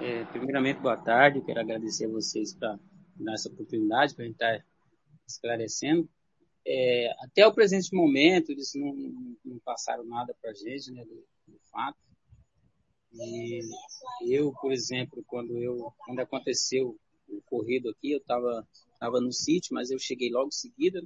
[0.00, 1.42] É, primeiramente, boa tarde.
[1.42, 2.78] quero agradecer a vocês por
[3.16, 4.64] dar essa oportunidade para a gente estar tá
[5.26, 6.08] esclarecendo.
[6.64, 8.94] É, até o presente momento, eles não,
[9.44, 11.98] não passaram nada para a gente né, do, do, fato.
[13.12, 13.60] E
[14.30, 18.66] eu, por exemplo, quando, eu, quando aconteceu o ocorrido aqui, eu estava
[18.98, 21.02] tava no sítio, mas eu cheguei logo em seguida.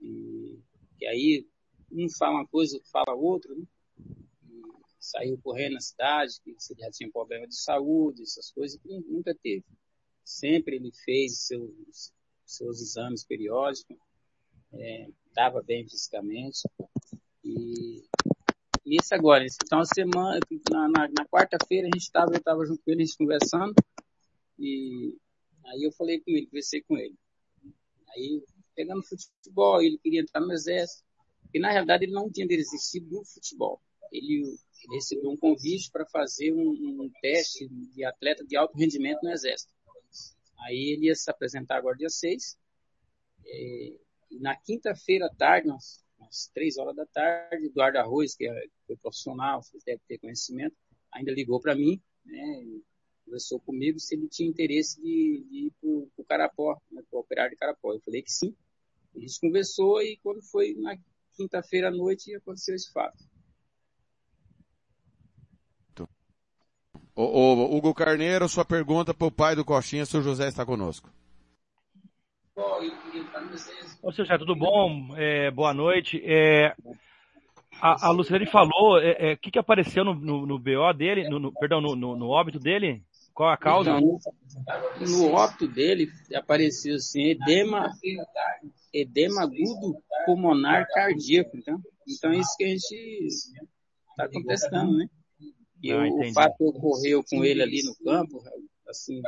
[0.00, 0.58] E,
[1.00, 1.46] e aí,
[1.92, 3.54] um fala uma coisa, outro fala outra.
[3.54, 3.64] Né?
[5.00, 9.34] saiu correndo na cidade, que se já tinha problema de saúde, essas coisas, que nunca
[9.42, 9.64] teve.
[10.22, 12.12] Sempre ele fez seus,
[12.44, 13.96] seus exames periódicos,
[15.26, 16.60] estava é, bem fisicamente.
[17.42, 18.02] E
[18.96, 20.38] isso agora, então semana,
[20.70, 23.74] na, na, na quarta-feira a gente estava, eu estava junto com ele, a gente conversando,
[24.58, 25.16] e
[25.66, 27.14] aí eu falei com ele, conversei com ele.
[28.10, 28.42] Aí,
[28.74, 31.04] pegando futebol, ele queria entrar no exército,
[31.52, 33.80] e na realidade ele não tinha desistido do futebol.
[34.12, 39.22] Ele ele recebeu um convite para fazer um, um, teste de atleta de alto rendimento
[39.22, 39.72] no Exército.
[40.60, 42.58] Aí ele ia se apresentar agora dia 6.
[43.44, 43.92] É,
[44.30, 48.66] e na quinta-feira à tarde, umas, umas três horas da tarde, Eduardo Arroz, que é,
[48.86, 50.76] foi profissional, vocês devem ter conhecimento,
[51.12, 52.64] ainda ligou para mim, né,
[53.24, 57.20] conversou comigo se ele tinha interesse de, de ir para o Carapó, né, para o
[57.20, 57.92] operário de Carapó.
[57.92, 58.54] Eu falei que sim.
[59.14, 60.96] A gente conversou e quando foi na
[61.34, 63.18] quinta-feira à noite aconteceu esse fato.
[67.14, 70.64] O, o, Hugo Carneiro, sua pergunta para o pai do Coxinha, se o José está
[70.64, 71.10] conosco.
[74.02, 75.14] Ô, seu José, tudo bom?
[75.14, 76.22] É, boa noite.
[76.24, 76.74] É,
[77.82, 81.28] a, a Luciane falou, o é, é, que, que apareceu no, no, no BO dele,
[81.28, 83.02] no, no perdão, no, óbito dele?
[83.34, 84.00] Qual a causa?
[84.00, 87.90] No óbito dele apareceu assim, edema,
[88.90, 95.06] edema agudo pulmonar cardíaco, então, então é isso que a gente está contestando, né?
[95.82, 98.42] E ah, o, o, fato que ocorreu com ele ali no campo,
[98.88, 99.20] assim,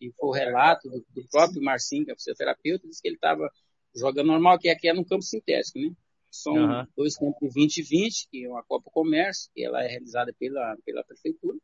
[0.00, 3.48] e foi o relato do, do próprio Marcinho, que é fisioterapeuta, disse que ele estava
[3.94, 5.92] jogando normal, que aqui é no campo sintético, né?
[6.30, 6.86] São uhum.
[6.96, 10.32] dois campos de 20 e 20, que é uma Copa Comércio, que ela é realizada
[10.38, 11.58] pela, pela prefeitura.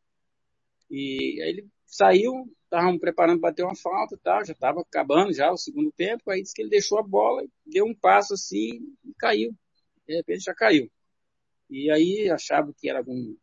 [0.90, 5.32] E aí ele saiu, estavam preparando para ter uma falta e tal, já estava acabando
[5.32, 8.92] já o segundo tempo, aí disse que ele deixou a bola, deu um passo assim
[9.04, 9.54] e caiu.
[10.06, 10.90] De repente já caiu.
[11.70, 13.36] E aí achava que era algum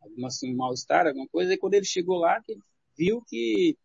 [0.00, 2.60] alguma, assim, mal-estar, alguma coisa, e quando ele chegou lá, ele
[2.96, 3.76] viu que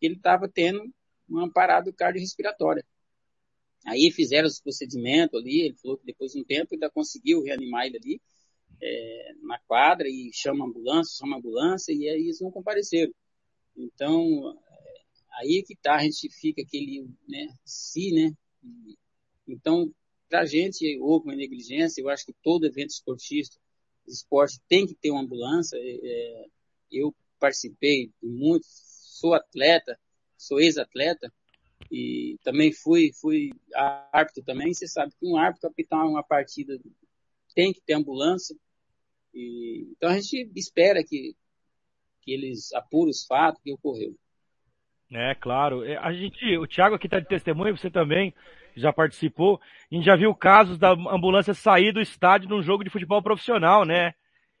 [0.00, 0.88] ele estava tendo
[1.28, 2.84] uma parada cardiorrespiratória.
[3.86, 7.86] Aí fizeram os procedimentos ali, ele falou que depois de um tempo ainda conseguiu reanimar
[7.86, 8.20] ele ali
[8.82, 13.12] é, na quadra e chama a ambulância, chama a ambulância, e aí eles não compareceram.
[13.76, 15.00] Então, é,
[15.40, 18.32] aí que tá, a gente fica aquele, né, se, né,
[19.46, 19.92] então,
[20.28, 23.56] pra gente houve uma negligência, eu acho que todo evento esportista
[24.06, 25.76] esporte tem que ter uma ambulância.
[25.76, 26.46] É, é,
[26.90, 28.68] eu participei de muitos,
[29.20, 29.98] sou atleta,
[30.36, 31.32] sou ex-atleta
[31.90, 33.50] e também fui, fui
[34.12, 34.72] árbitro também.
[34.72, 36.78] Você sabe que um árbitro apitar uma partida
[37.54, 38.56] tem que ter ambulância.
[39.34, 41.34] E, então a gente espera que,
[42.22, 44.14] que eles apurem os fatos que ocorreu.
[45.12, 45.84] É, claro.
[45.84, 48.34] É, a gente, o Thiago aqui está de testemunha, você também
[48.76, 49.60] já participou.
[49.90, 53.84] A gente já viu casos da ambulância sair do estádio num jogo de futebol profissional,
[53.84, 54.14] né?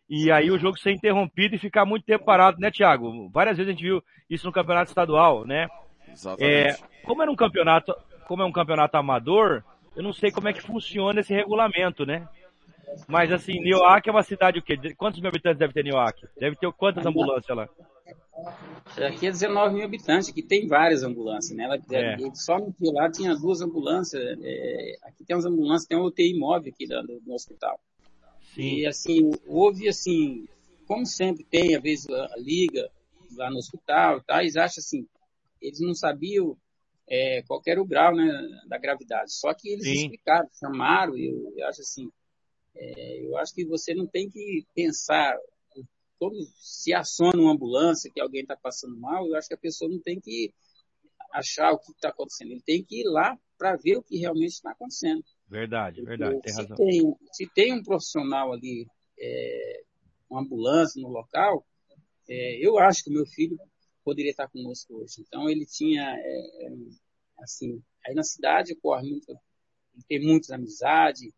[0.08, 3.28] E aí o jogo ser interrompido e ficar muito tempo parado, né, Thiago?
[3.30, 5.66] Várias vezes a gente viu isso no campeonato estadual, né?
[6.16, 6.82] Exatamente.
[6.82, 7.94] É, como é um campeonato,
[8.26, 9.62] como é um campeonato amador,
[9.94, 12.26] eu não sei como é que funciona esse regulamento, né?
[13.06, 14.78] Mas assim, Nioaque é uma cidade o quê?
[14.96, 16.26] Quantos mil habitantes deve ter Nioaque?
[16.38, 17.68] Deve ter quantas ambulâncias lá?
[19.06, 21.64] Aqui é 19 mil habitantes, aqui tem várias ambulâncias, né?
[21.64, 22.16] Ela, é.
[22.34, 24.22] Só no que lá tinha duas ambulâncias.
[24.42, 27.78] É, aqui tem umas ambulâncias, tem uma UTI móvel aqui do, do, hospital.
[28.54, 28.76] Sim.
[28.76, 30.46] E assim, houve assim,
[30.86, 32.88] como sempre tem, às vezes a, a liga
[33.36, 35.06] lá no hospital e tal, eles acham assim,
[35.60, 36.56] eles não sabiam
[37.08, 38.26] é, qual era o grau né,
[38.68, 39.32] da gravidade.
[39.32, 39.92] Só que eles Sim.
[39.92, 42.10] explicaram, chamaram, eu, eu acho assim,
[42.74, 45.36] é, eu acho que você não tem que pensar
[46.18, 49.90] quando se aciona uma ambulância que alguém está passando mal, eu acho que a pessoa
[49.90, 50.52] não tem que
[51.32, 54.52] achar o que está acontecendo, ele tem que ir lá para ver o que realmente
[54.52, 55.22] está acontecendo.
[55.48, 56.76] Verdade, Porque verdade, tem se razão.
[56.76, 58.86] Tem, se tem um profissional ali,
[59.18, 59.82] é,
[60.28, 61.66] uma ambulância no local,
[62.28, 63.58] é, eu acho que o meu filho
[64.06, 65.16] poderia estar conosco hoje.
[65.20, 66.72] Então ele tinha, é, é
[67.40, 69.36] assim, aí na cidade ocorre muito,
[70.08, 71.32] tem muitas amizades,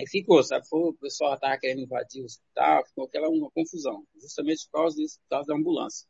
[0.00, 0.66] Aí ficou, sabe?
[0.68, 4.96] Foi, o pessoal estava querendo invadir o hospital, ficou aquela uma confusão, justamente por causa
[4.96, 6.06] disso, por causa da ambulância.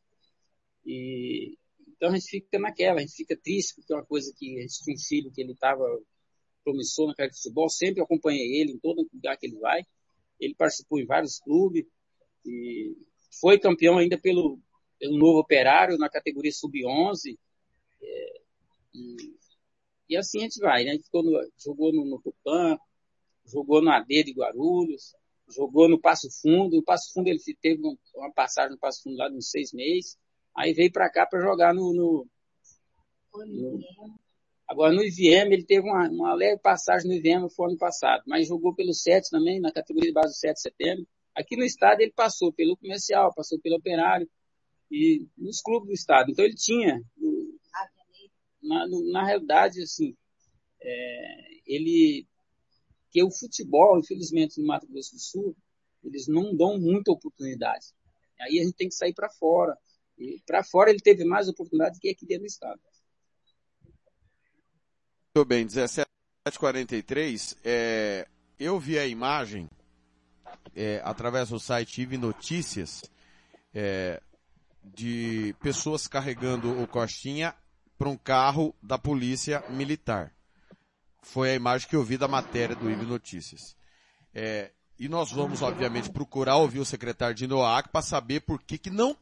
[0.85, 1.57] E,
[1.97, 4.61] então a gente fica naquela, a gente fica triste, porque é uma coisa que a
[4.61, 5.83] gente tinha um filho que ele estava
[6.63, 9.83] promissor na carreira de futebol, sempre acompanhei ele em todo lugar que ele vai.
[10.39, 11.87] Ele participou em vários clubes
[12.45, 12.95] e
[13.41, 14.61] foi campeão ainda pelo,
[14.99, 17.39] pelo novo operário na categoria sub-11.
[18.03, 18.41] É,
[18.95, 19.17] e,
[20.11, 20.91] e, assim a gente vai, né?
[20.91, 22.77] A gente no, jogou no, no Tupã,
[23.47, 25.15] jogou no AD de Guarulhos,
[25.49, 26.77] jogou no Passo Fundo.
[26.77, 27.83] No Passo Fundo ele teve
[28.15, 30.19] uma passagem no Passo Fundo lá de uns seis meses.
[30.55, 32.27] Aí veio para cá para jogar no, no,
[33.47, 33.81] no,
[34.69, 38.49] Agora no IVM ele teve uma, uma leve passagem no IVM foi ano passado, mas
[38.49, 41.07] jogou pelo 7 também, na categoria de base do 7 de setembro.
[41.35, 44.29] Aqui no estado ele passou pelo comercial, passou pelo operário
[44.91, 46.31] e nos clubes do estado.
[46.31, 47.03] Então ele tinha,
[48.63, 50.17] na, na realidade, assim,
[50.81, 52.27] é, ele
[53.11, 55.57] que o futebol, infelizmente, no Mato Grosso do Sul,
[56.05, 57.87] eles não dão muita oportunidade.
[58.41, 59.77] Aí a gente tem que sair para fora.
[60.19, 62.81] E para fora ele teve mais oportunidade que aqui dentro do estado.
[65.35, 67.57] Muito bem, 17h43.
[67.65, 68.29] É,
[68.59, 69.69] eu vi a imagem
[70.75, 73.03] é, através do site IVE Notícias
[73.73, 74.21] é,
[74.83, 77.55] de pessoas carregando o Costinha
[77.99, 80.33] para um carro da polícia militar.
[81.23, 83.77] Foi a imagem que eu vi da matéria do IB Notícias.
[84.35, 88.79] É, e nós vamos, obviamente, procurar ouvir o secretário de NOAC para saber por que,
[88.79, 89.17] que não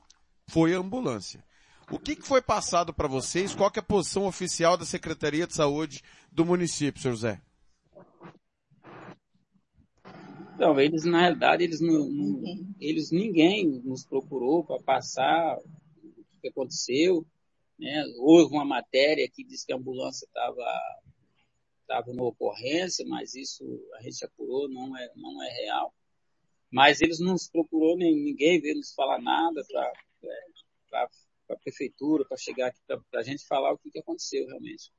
[0.46, 1.44] foi a ambulância.
[1.90, 3.54] O que, que foi passado para vocês?
[3.54, 6.02] Qual é a posição oficial da Secretaria de Saúde
[6.32, 7.40] do município, senhor José?
[10.56, 16.48] Então, eles, na realidade, eles não, não eles, ninguém nos procurou para passar o que
[16.48, 17.26] aconteceu.
[17.78, 18.02] Né?
[18.16, 20.64] Houve uma matéria que diz que a ambulância estava
[21.82, 23.62] estava numa ocorrência, mas isso
[23.96, 25.94] a gente apurou, não é, não é real.
[26.70, 29.92] Mas eles não nos procurou, nem ninguém veio nos falar nada para
[30.24, 31.04] é,
[31.50, 34.90] a prefeitura, para chegar aqui para a gente falar o que, que aconteceu realmente.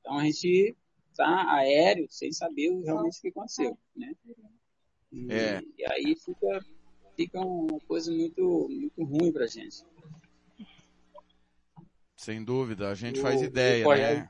[0.00, 0.76] Então a gente
[1.10, 4.14] está aéreo, sem saber realmente o que aconteceu, né?
[5.12, 5.62] E, é.
[5.76, 6.64] e aí fica,
[7.16, 9.84] fica uma coisa muito, muito ruim para a gente.
[12.16, 14.28] Sem dúvida, a gente o, faz ideia, né?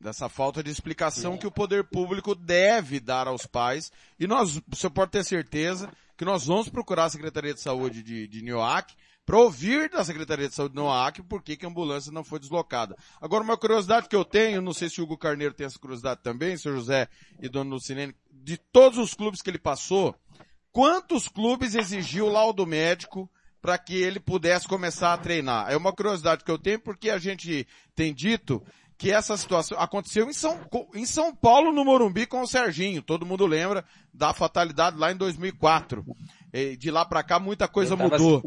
[0.00, 3.90] dessa falta de explicação que o poder público deve dar aos pais.
[4.18, 8.26] E nós, você pode ter certeza que nós vamos procurar a Secretaria de Saúde de,
[8.26, 8.94] de Nioac
[9.28, 12.38] para ouvir da Secretaria de Saúde de Nioac por que, que a ambulância não foi
[12.38, 12.96] deslocada.
[13.20, 16.22] Agora, uma curiosidade que eu tenho, não sei se o Hugo Carneiro tem essa curiosidade
[16.22, 17.08] também, senhor José
[17.38, 20.14] e dona Lucinene, de todos os clubes que ele passou,
[20.72, 25.70] quantos clubes exigiu laudo médico para que ele pudesse começar a treinar?
[25.70, 28.64] É uma curiosidade que eu tenho porque a gente tem dito
[28.96, 30.58] que essa situação aconteceu em São,
[30.94, 33.02] em São Paulo, no Morumbi, com o Serginho.
[33.02, 36.02] Todo mundo lembra da fatalidade lá em 2004.
[36.50, 38.42] E de lá para cá, muita coisa mudou.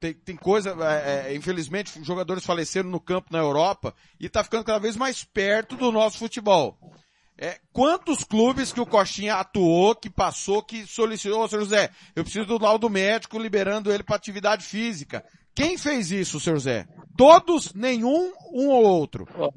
[0.00, 4.64] Tem, tem coisa, é, é, infelizmente, jogadores faleceram no campo na Europa e está ficando
[4.64, 6.78] cada vez mais perto do nosso futebol.
[7.36, 12.46] É, quantos clubes que o Coxinha atuou, que passou, que solicitou, senhor José, eu preciso
[12.46, 15.22] do laudo médico liberando ele para atividade física.
[15.54, 16.86] Quem fez isso, senhor José?
[17.14, 19.28] Todos, nenhum, um ou outro?
[19.34, 19.50] Ó,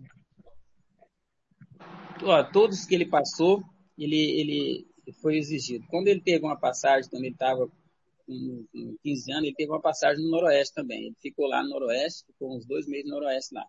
[2.23, 3.63] ó, todos que ele passou,
[3.97, 4.87] ele, ele
[5.21, 5.85] foi exigido.
[5.89, 7.69] Quando ele teve uma passagem, quando ele estava
[8.25, 11.07] com, com 15 anos, ele teve uma passagem no Noroeste também.
[11.07, 13.65] Ele ficou lá no Noroeste, ficou uns dois meses no Noroeste lá.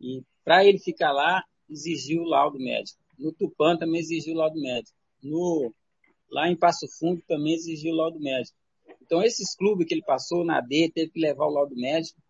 [0.00, 2.98] E para ele ficar lá, exigiu o laudo médico.
[3.18, 4.96] No Tupã também exigiu o laudo médico.
[5.22, 5.72] No,
[6.30, 8.56] lá em Passo Fundo também exigiu o laudo médico.
[9.00, 12.20] Então, esses clubes que ele passou na D, teve que levar o laudo médico.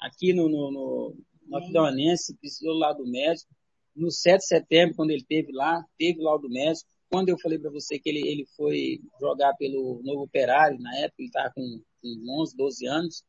[0.00, 3.50] Aqui no, no, no, no Aquidauanense, precisou do laudo médico.
[3.94, 6.88] No 7 de setembro, quando ele teve lá, teve o laudo médico.
[7.14, 11.14] Quando eu falei para você que ele, ele foi jogar pelo Novo Operário, na época
[11.20, 13.24] ele estava com, com 11, 12 anos,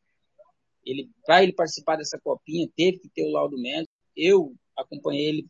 [0.83, 3.93] ele, para ele participar dessa copinha, teve que ter o laudo médico.
[4.17, 5.47] Eu acompanhei ele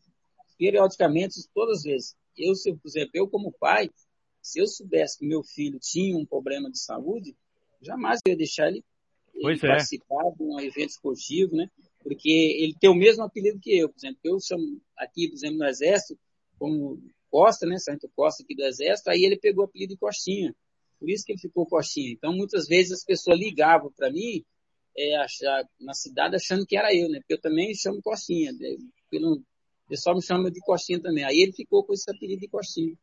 [0.58, 2.16] periodicamente, todas as vezes.
[2.36, 3.88] Eu, se, por exemplo, eu como pai,
[4.42, 7.34] se eu soubesse que meu filho tinha um problema de saúde,
[7.80, 8.84] jamais eu ia deixar ele,
[9.34, 9.58] ele é.
[9.58, 11.70] participar de um evento esportivo, né?
[12.02, 14.18] Porque ele tem o mesmo apelido que eu, por exemplo.
[14.22, 16.20] Eu chamo aqui, por exemplo, no Exército,
[16.58, 17.00] como
[17.36, 17.78] Costa, né?
[17.78, 20.56] Sargento Costa aqui do Exército, aí ele pegou o apelido de Costinha.
[20.98, 22.12] Por isso que ele ficou Costinha.
[22.12, 24.42] Então, muitas vezes as pessoas ligavam para mim
[24.96, 27.18] é, achar, na cidade achando que era eu, né?
[27.18, 28.52] Porque eu também chamo Costinha.
[28.52, 28.76] Né?
[29.10, 29.44] Pelo, o
[29.86, 31.24] pessoal me chama de Costinha também.
[31.24, 32.96] Aí ele ficou com esse apelido de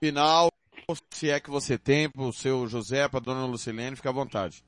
[0.00, 0.48] Final
[1.12, 4.12] se é que você tem, para o seu José, para a dona Lucilene, fica à
[4.12, 4.64] vontade.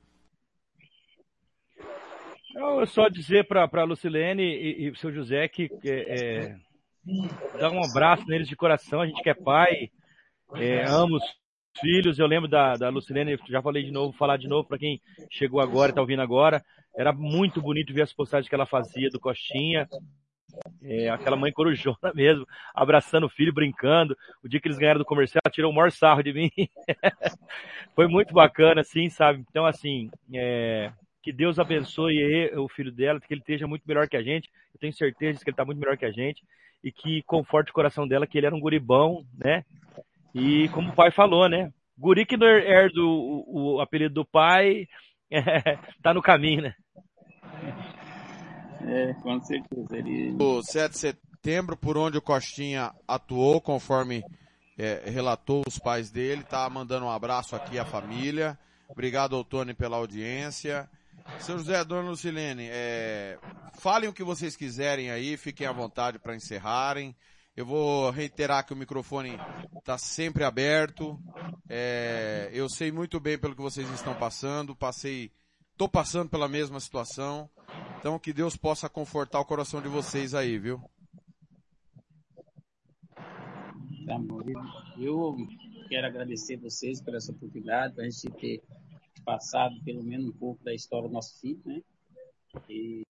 [2.55, 6.57] Eu só dizer para a Lucilene e, o seu José que é, é,
[7.59, 9.91] dá um abraço neles de coração, a gente que é pai,
[10.55, 11.25] é, ama os
[11.81, 15.01] filhos, eu lembro da, da Lucilene, já falei de novo, falar de novo para quem
[15.31, 16.63] chegou agora e está ouvindo agora,
[16.95, 19.89] era muito bonito ver as postagens que ela fazia do Costinha,
[20.83, 24.17] é, aquela mãe corujona mesmo, abraçando o filho, brincando.
[24.45, 26.51] O dia que eles ganharam do comercial, tirou o maior sarro de mim.
[27.95, 29.45] Foi muito bacana, assim, sabe?
[29.49, 30.93] Então, assim, é,
[31.23, 34.51] que Deus abençoe o filho dela, que ele esteja muito melhor que a gente.
[34.75, 36.43] Eu tenho certeza que ele está muito melhor que a gente.
[36.83, 39.65] E que conforte o coração dela, que ele era um guribão, né?
[40.35, 41.73] E como o pai falou, né?
[41.97, 44.89] Guri que não herda o, o apelido do pai,
[45.31, 45.41] é,
[46.03, 46.75] tá no caminho, né?
[48.85, 49.97] É, com certeza.
[49.97, 50.37] Ele...
[50.41, 54.25] O 7 de setembro, por onde o Costinha atuou, conforme
[54.77, 58.59] é, relatou os pais dele, tá mandando um abraço aqui à família.
[58.89, 60.89] Obrigado ao Tony pela audiência.
[61.39, 63.39] Seu José, Dona Lucilene, é,
[63.79, 67.15] falem o que vocês quiserem aí, fiquem à vontade para encerrarem.
[67.55, 69.39] Eu vou reiterar que o microfone
[69.77, 71.19] está sempre aberto.
[71.69, 74.75] É, eu sei muito bem pelo que vocês estão passando.
[74.75, 75.31] Passei,
[75.73, 77.51] estou passando pela mesma situação.
[77.99, 80.81] Então que Deus possa confortar o coração de vocês aí, viu?
[84.07, 84.19] Tá
[84.99, 85.37] eu
[85.89, 88.63] quero agradecer vocês por essa oportunidade, para a gente ter
[89.23, 91.83] passado pelo menos um pouco da história do nosso filho, né?
[92.69, 93.05] E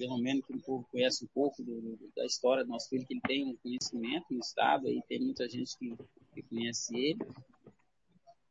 [0.00, 3.12] pelo menos que um pouco conhece um pouco do, da história do nosso filho, que
[3.12, 5.94] ele tem um conhecimento no estado, aí tem muita gente que,
[6.32, 7.20] que conhece ele.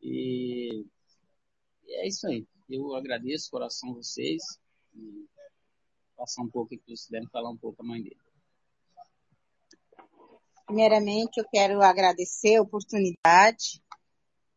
[0.02, 0.86] E,
[1.88, 2.46] e, é isso aí.
[2.70, 4.44] Eu agradeço o coração vocês
[4.94, 5.26] e
[6.16, 8.20] passar um pouco aqui para vocês falar um pouco a mãe dele.
[10.68, 13.82] Primeiramente, eu quero agradecer a oportunidade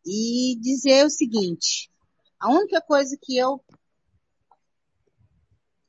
[0.05, 1.92] e dizer o seguinte:
[2.43, 3.65] a única coisa que eu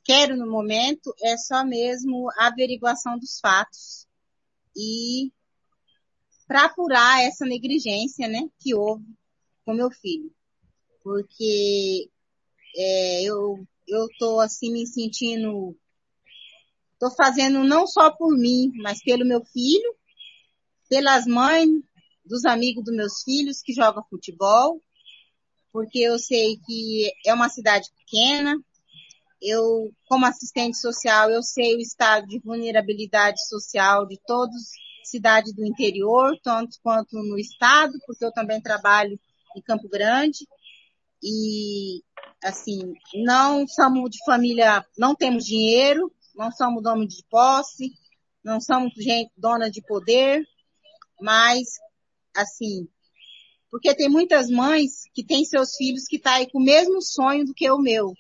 [0.04, 4.08] quero no momento é só mesmo a averiguação dos fatos
[4.78, 5.32] e
[6.48, 9.04] para apurar essa negligência, né, que houve
[9.66, 10.32] com meu filho,
[11.04, 12.08] porque
[12.78, 15.76] é, eu eu tô assim me sentindo,
[17.00, 19.96] tô fazendo não só por mim, mas pelo meu filho,
[20.88, 21.68] pelas mães
[22.24, 24.82] dos amigos dos meus filhos que jogam futebol,
[25.74, 28.56] porque eu sei que é uma cidade pequena,
[29.42, 34.54] eu, como assistente social, eu sei o estado de vulnerabilidade social de todos
[35.04, 39.20] cidades do interior, tanto quanto no estado, porque eu também trabalho
[39.58, 40.48] em Campo Grande.
[41.22, 42.02] E,
[42.44, 47.92] assim, não somos de família, não temos dinheiro, não somos donos de posse,
[48.44, 50.46] não somos gente dona de poder,
[51.20, 51.80] mas,
[52.36, 52.88] assim,
[53.74, 57.44] porque tem muitas mães que têm seus filhos que tá aí com o mesmo sonho
[57.44, 58.14] do que o meu,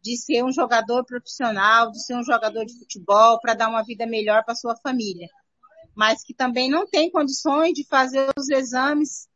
[0.00, 4.06] de ser um jogador profissional, de ser um jogador de futebol, para dar uma vida
[4.06, 5.28] melhor para sua família.
[5.94, 9.28] Mas que também não tem condições de fazer os exames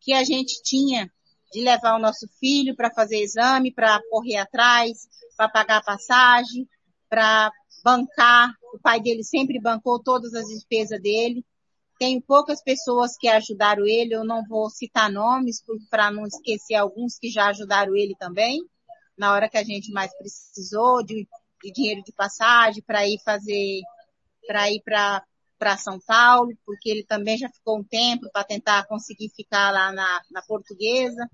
[0.00, 1.10] que a gente tinha,
[1.52, 6.64] de levar o nosso filho para fazer exame, para correr atrás, para pagar passagem,
[7.10, 7.50] para
[7.82, 8.54] bancar.
[8.72, 11.44] O pai dele sempre bancou todas as despesas dele.
[11.98, 17.18] Tenho poucas pessoas que ajudaram ele, eu não vou citar nomes para não esquecer alguns
[17.18, 18.60] que já ajudaram ele também
[19.18, 21.26] na hora que a gente mais precisou de,
[21.62, 23.80] de dinheiro de passagem para ir fazer,
[24.46, 25.22] para ir para
[25.58, 29.90] para São Paulo, porque ele também já ficou um tempo para tentar conseguir ficar lá
[29.90, 31.28] na, na portuguesa.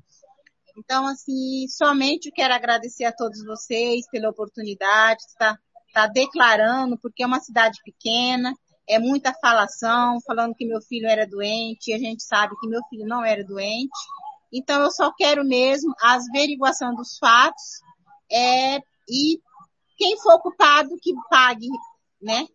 [0.79, 5.59] Então, assim, somente eu quero agradecer a todos vocês pela oportunidade, está
[5.93, 8.55] tá declarando, porque é uma cidade pequena,
[8.89, 12.83] é muita falação, falando que meu filho era doente, e a gente sabe que meu
[12.91, 13.91] filho não era doente.
[14.53, 17.81] Então, eu só quero mesmo a averiguação dos fatos
[18.31, 18.77] é,
[19.09, 19.41] e
[19.97, 21.69] quem for culpado que pague,
[22.21, 22.47] né?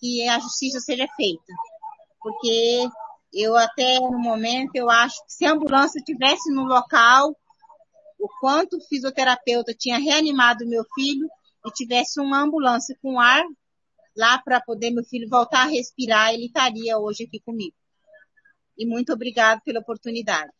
[0.00, 1.52] Que a justiça seja feita.
[2.20, 2.88] Porque
[3.32, 7.36] eu até no momento eu acho que se a ambulância tivesse no local,
[8.18, 11.28] o quanto o fisioterapeuta tinha reanimado meu filho
[11.66, 13.42] e tivesse uma ambulância com ar
[14.16, 17.74] lá para poder meu filho voltar a respirar, ele estaria hoje aqui comigo.
[18.76, 20.50] E muito obrigado pela oportunidade.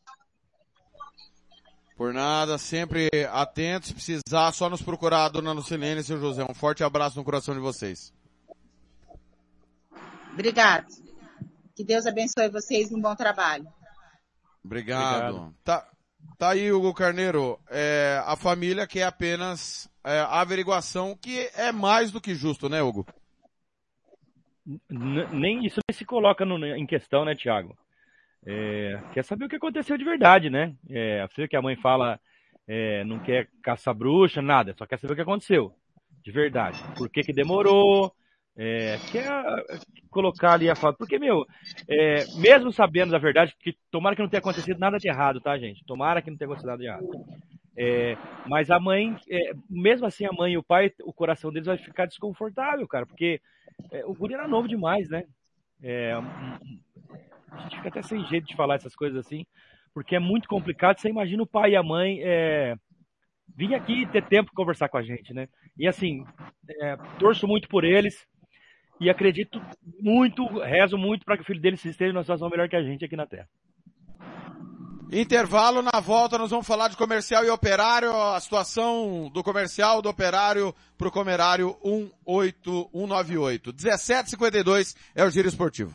[1.97, 3.89] Por nada, sempre atentos.
[3.89, 6.45] Se precisar, só nos procurar a dona Lucilene e seu José.
[6.49, 8.13] Um forte abraço no coração de vocês.
[10.33, 10.87] Obrigado.
[11.75, 13.67] Que Deus abençoe vocês e um bom trabalho.
[14.65, 15.37] Obrigado.
[15.37, 15.55] Obrigado.
[15.63, 15.89] Tá,
[16.37, 17.61] tá aí, Hugo Carneiro.
[17.69, 22.83] É, a família quer apenas é, a averiguação, que é mais do que justo, né,
[22.83, 23.07] Hugo?
[24.89, 27.77] Nem isso nem se coloca no, em questão, né, Tiago?
[28.47, 30.75] é, quer saber o que aconteceu de verdade, né?
[30.91, 32.21] É, você que a mãe fala,
[32.69, 35.73] é, não quer caçar bruxa, nada, só quer saber o que aconteceu,
[36.23, 36.79] de verdade.
[36.97, 38.13] Por que que demorou?
[38.57, 39.27] É, quer
[40.11, 40.97] colocar ali a foto.
[40.97, 41.45] Porque, meu,
[41.89, 45.59] é, mesmo sabendo da verdade, que tomara que não tenha acontecido nada de errado, tá,
[45.59, 45.85] gente?
[45.85, 47.09] Tomara que não tenha acontecido nada de errado.
[47.77, 48.17] É,
[48.47, 51.77] mas a mãe, é, mesmo assim, a mãe e o pai, o coração deles vai
[51.77, 53.41] ficar desconfortável, cara, porque
[53.91, 55.25] é, o guri era novo demais, né?
[55.83, 56.13] É,
[57.51, 59.45] a gente fica até sem jeito de falar essas coisas assim,
[59.93, 60.99] porque é muito complicado.
[60.99, 62.77] Você imagina o pai e a mãe é,
[63.57, 65.49] vir aqui e ter tempo para conversar com a gente, né?
[65.77, 66.25] E assim,
[66.81, 68.27] é, torço muito por eles
[69.01, 69.61] e acredito
[70.01, 73.05] muito, rezo muito para que o filho deles esteja numa situação melhor que a gente
[73.05, 73.49] aqui na Terra.
[75.15, 80.09] Intervalo, na volta nós vamos falar de comercial e operário, a situação do comercial, do
[80.09, 81.77] operário pro comerário
[82.27, 83.73] 18198.
[83.73, 85.95] 1752 é o giro esportivo.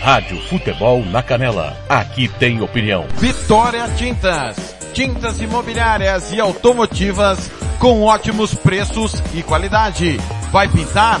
[0.00, 1.76] Rádio Futebol na Canela.
[1.86, 3.06] Aqui tem opinião.
[3.18, 4.56] Vitória Tintas.
[4.94, 10.16] Tintas imobiliárias e automotivas com ótimos preços e qualidade.
[10.50, 11.20] Vai pintar?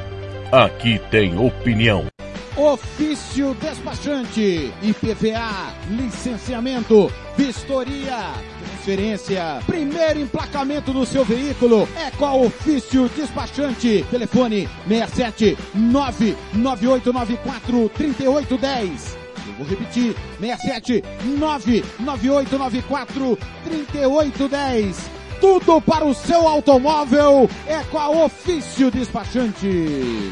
[0.51, 2.05] Aqui tem opinião.
[2.57, 14.05] Ofício despachante, IPVA, licenciamento, vistoria, transferência, primeiro emplacamento do seu veículo é a Ofício Despachante.
[14.11, 19.17] Telefone 67 99894 3810.
[19.47, 21.01] Eu vou repetir, 67
[21.39, 25.20] 99894 3810.
[25.41, 30.31] Tudo para o seu automóvel é com a Ofício Despachante.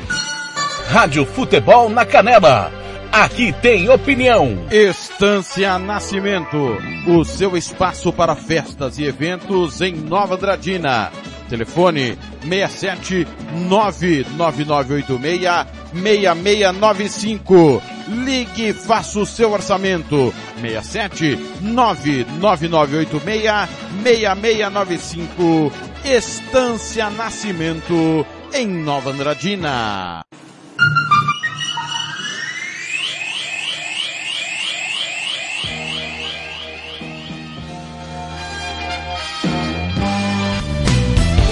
[0.87, 2.71] Rádio Futebol na Canela.
[3.11, 4.67] Aqui tem opinião.
[4.69, 11.11] Estância Nascimento, o seu espaço para festas e eventos em Nova Andradina.
[11.49, 12.15] Telefone
[12.47, 13.27] 67
[13.67, 17.98] 99986 6695.
[18.09, 20.33] Ligue faça o seu orçamento.
[20.59, 23.69] 67 99986
[24.03, 25.71] 6695.
[26.03, 30.21] Estância Nascimento em Nova Andradina.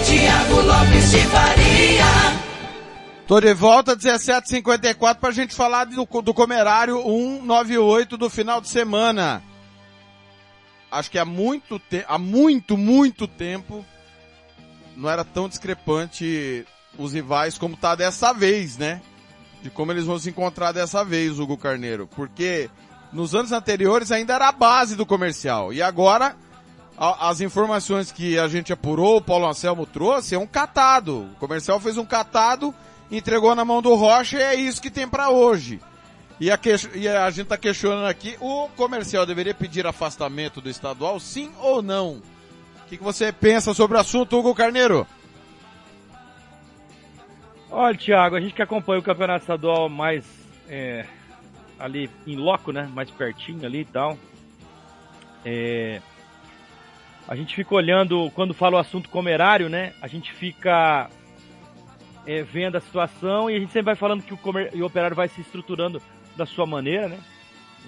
[0.05, 1.66] Tiago Lopes de Faria.
[3.27, 9.43] Tô de volta, 17h54, pra gente falar do, do Comerário 198 do final de semana.
[10.89, 13.85] Acho que há muito, te há muito, muito tempo
[14.97, 16.65] não era tão discrepante
[16.97, 19.01] os rivais como tá dessa vez, né?
[19.61, 22.07] De como eles vão se encontrar dessa vez, Hugo Carneiro.
[22.07, 22.69] Porque
[23.13, 25.71] nos anos anteriores ainda era a base do comercial.
[25.71, 26.35] E agora,
[26.97, 31.29] a, as informações que a gente apurou, o Paulo Anselmo trouxe, é um catado.
[31.33, 32.73] O comercial fez um catado,
[33.11, 35.79] entregou na mão do Rocha e é isso que tem para hoje.
[36.39, 40.69] E a, que, e a gente tá questionando aqui, o comercial deveria pedir afastamento do
[40.69, 42.21] estadual, sim ou não?
[42.85, 45.07] O que, que você pensa sobre o assunto, Hugo Carneiro?
[47.69, 50.25] Olha, Thiago, a gente que acompanha o campeonato estadual mais
[50.69, 51.05] é,
[51.79, 52.89] ali em loco, né?
[52.93, 54.17] Mais pertinho ali e tal.
[55.43, 56.01] É,
[57.27, 59.93] a gente fica olhando, quando fala o assunto comerário, né?
[60.01, 61.09] A gente fica
[62.27, 65.15] é, vendo a situação e a gente sempre vai falando que o, comer, o operário
[65.15, 66.01] vai se estruturando
[66.35, 67.17] da sua maneira, né?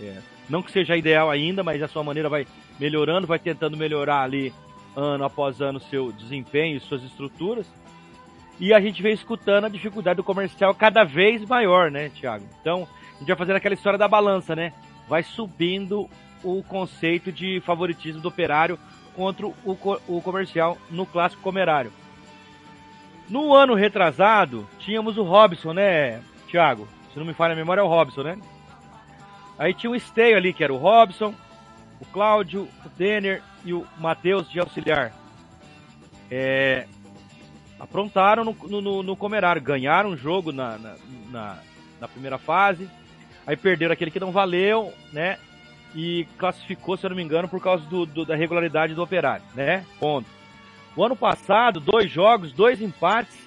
[0.02, 0.18] É,
[0.50, 2.48] não que seja ideal ainda, mas a sua maneira vai
[2.80, 4.54] melhorando, vai tentando melhorar ali
[4.96, 7.68] ano após ano seu desempenho e suas estruturas.
[8.60, 12.46] E a gente vem escutando a dificuldade do comercial cada vez maior, né, Thiago?
[12.62, 14.74] Então, a gente vai fazendo aquela história da balança, né?
[15.08, 16.10] Vai subindo
[16.44, 18.80] o conceito de favoritismo do operário
[19.16, 19.54] contra o,
[20.08, 21.92] o comercial no clássico comerário.
[23.30, 26.20] No ano retrasado, tínhamos o Robson, né,
[26.50, 26.88] Thiago?
[27.14, 28.38] Se não me falha a memória, é o Robson, né?
[29.58, 31.34] Aí tinha o esteio ali, que era o Robson,
[32.00, 35.14] o Cláudio, o Denner e o Matheus de auxiliar.
[36.32, 36.88] É,
[37.80, 40.96] aprontaram no, no, no Comerário, ganharam o jogo na, na,
[41.30, 41.58] na,
[42.02, 42.90] na, primeira fase,
[43.46, 45.38] aí perderam aquele que não valeu, né?
[45.94, 49.44] E classificou, se eu não me engano, por causa do, do, da regularidade do operário,
[49.56, 49.86] né?
[50.00, 50.39] Ponto.
[50.96, 53.38] O ano passado, dois jogos, dois empates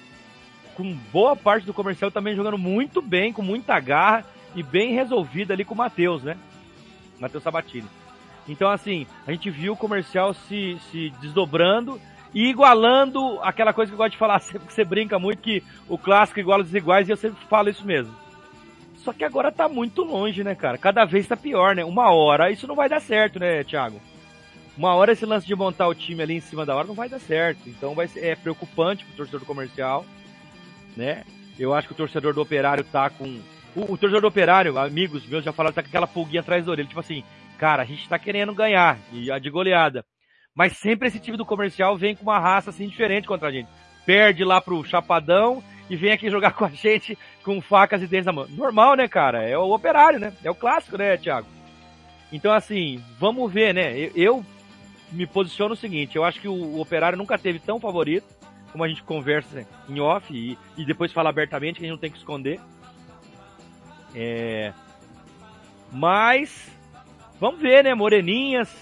[0.75, 4.25] com boa parte do comercial também jogando muito bem, com muita garra
[4.55, 6.37] e bem resolvida ali com o Matheus, né?
[7.19, 7.87] Matheus Sabatini.
[8.47, 11.99] Então, assim, a gente viu o comercial se, se desdobrando
[12.33, 15.63] e igualando aquela coisa que eu gosto de falar sempre, que você brinca muito, que
[15.87, 18.13] o clássico iguala os iguais, e eu sempre falo isso mesmo.
[18.97, 20.77] Só que agora tá muito longe, né, cara?
[20.77, 21.83] Cada vez tá pior, né?
[21.83, 23.99] Uma hora isso não vai dar certo, né, Thiago?
[24.77, 27.07] Uma hora esse lance de montar o time ali em cima da hora não vai
[27.07, 27.61] dar certo.
[27.67, 30.05] Então vai ser, é preocupante pro torcedor do comercial,
[30.97, 31.23] né?
[31.59, 33.39] Eu acho que o torcedor do operário tá com.
[33.75, 36.71] O, o torcedor do operário, amigos meus já falaram, tá com aquela pulguinha atrás da
[36.71, 36.87] orelha.
[36.87, 37.23] Tipo assim,
[37.57, 40.03] cara, a gente tá querendo ganhar, e a de goleada.
[40.55, 43.69] Mas sempre esse time do comercial vem com uma raça assim diferente contra a gente.
[44.05, 48.25] Perde lá pro Chapadão e vem aqui jogar com a gente com facas e dentes
[48.25, 48.47] na mão.
[48.49, 49.43] Normal, né, cara?
[49.47, 50.33] É o operário, né?
[50.43, 51.47] É o clássico, né, Thiago?
[52.31, 53.95] Então, assim, vamos ver, né?
[53.97, 54.45] Eu, eu
[55.13, 58.25] me posiciono o seguinte, eu acho que o, o operário nunca teve tão favorito,
[58.71, 62.01] como a gente conversa em off e, e depois fala abertamente, que a gente não
[62.01, 62.59] tem que esconder.
[64.15, 64.73] É...
[65.91, 66.71] Mas,
[67.39, 67.93] vamos ver, né?
[67.93, 68.75] Moreninhas,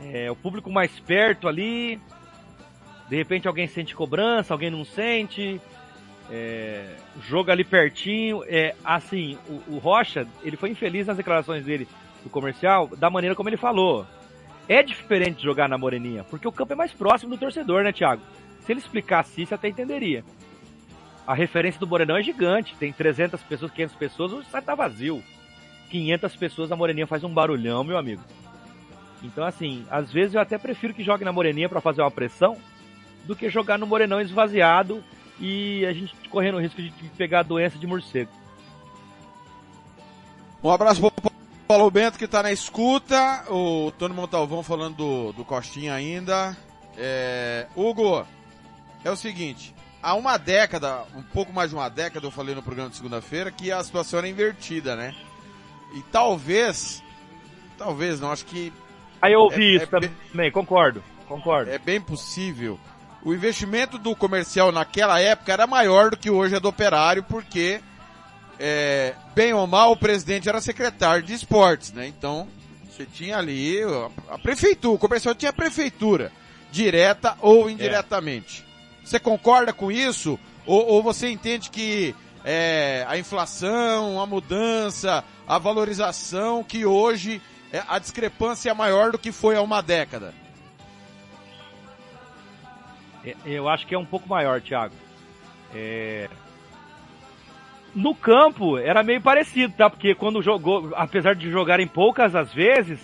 [0.00, 2.00] é, o público mais perto ali.
[3.08, 5.60] De repente alguém sente cobrança, alguém não sente.
[6.30, 8.42] É, jogo ali pertinho.
[8.46, 11.86] É, assim, o, o, Rocha, ele foi infeliz nas declarações dele
[12.24, 14.06] do comercial, da maneira como ele falou.
[14.68, 18.22] É diferente jogar na Moreninha, porque o campo é mais próximo do torcedor, né, Thiago?
[18.60, 20.24] Se ele explicasse isso, até entenderia.
[21.26, 25.22] A referência do Morenão é gigante, tem 300 pessoas, 500 pessoas, o estádio tá vazio.
[25.90, 28.22] 500 pessoas, a Moreninha faz um barulhão, meu amigo.
[29.22, 32.56] Então, assim, às vezes eu até prefiro que jogue na Moreninha para fazer uma pressão
[33.24, 35.02] do que jogar no Morenão esvaziado
[35.40, 38.30] e a gente correndo o risco de pegar a doença de morcego.
[40.62, 41.32] Um abraço pro
[41.66, 46.56] Paulo Bento que tá na escuta, o Tony Montalvão falando do, do Costinha ainda.
[46.96, 48.26] É, Hugo,
[49.04, 52.62] é o seguinte, há uma década, um pouco mais de uma década, eu falei no
[52.62, 55.14] programa de segunda-feira, que a situação era invertida, né?
[55.94, 57.02] E talvez,
[57.78, 58.72] talvez, não, acho que
[59.22, 61.70] Aí eu ouvi é, isso é também, bem, concordo, concordo.
[61.70, 62.78] É bem possível.
[63.24, 67.80] O investimento do comercial naquela época era maior do que hoje é do operário, porque,
[68.64, 72.06] é, bem ou mal, o presidente era secretário de esportes, né?
[72.06, 72.46] Então,
[72.88, 73.78] você tinha ali
[74.30, 76.30] a, prefeitura, o comercial tinha a prefeitura,
[76.70, 78.64] direta ou indiretamente.
[79.02, 79.06] É.
[79.06, 80.38] Você concorda com isso?
[80.64, 87.42] Ou, ou você entende que é, a inflação, a mudança, a valorização que hoje
[87.72, 90.32] é, a discrepância é maior do que foi há uma década?
[93.24, 94.94] É, eu acho que é um pouco maior, Thiago.
[95.74, 96.30] É...
[97.94, 99.90] No campo era meio parecido, tá?
[99.90, 103.00] Porque quando jogou, apesar de jogarem poucas às vezes,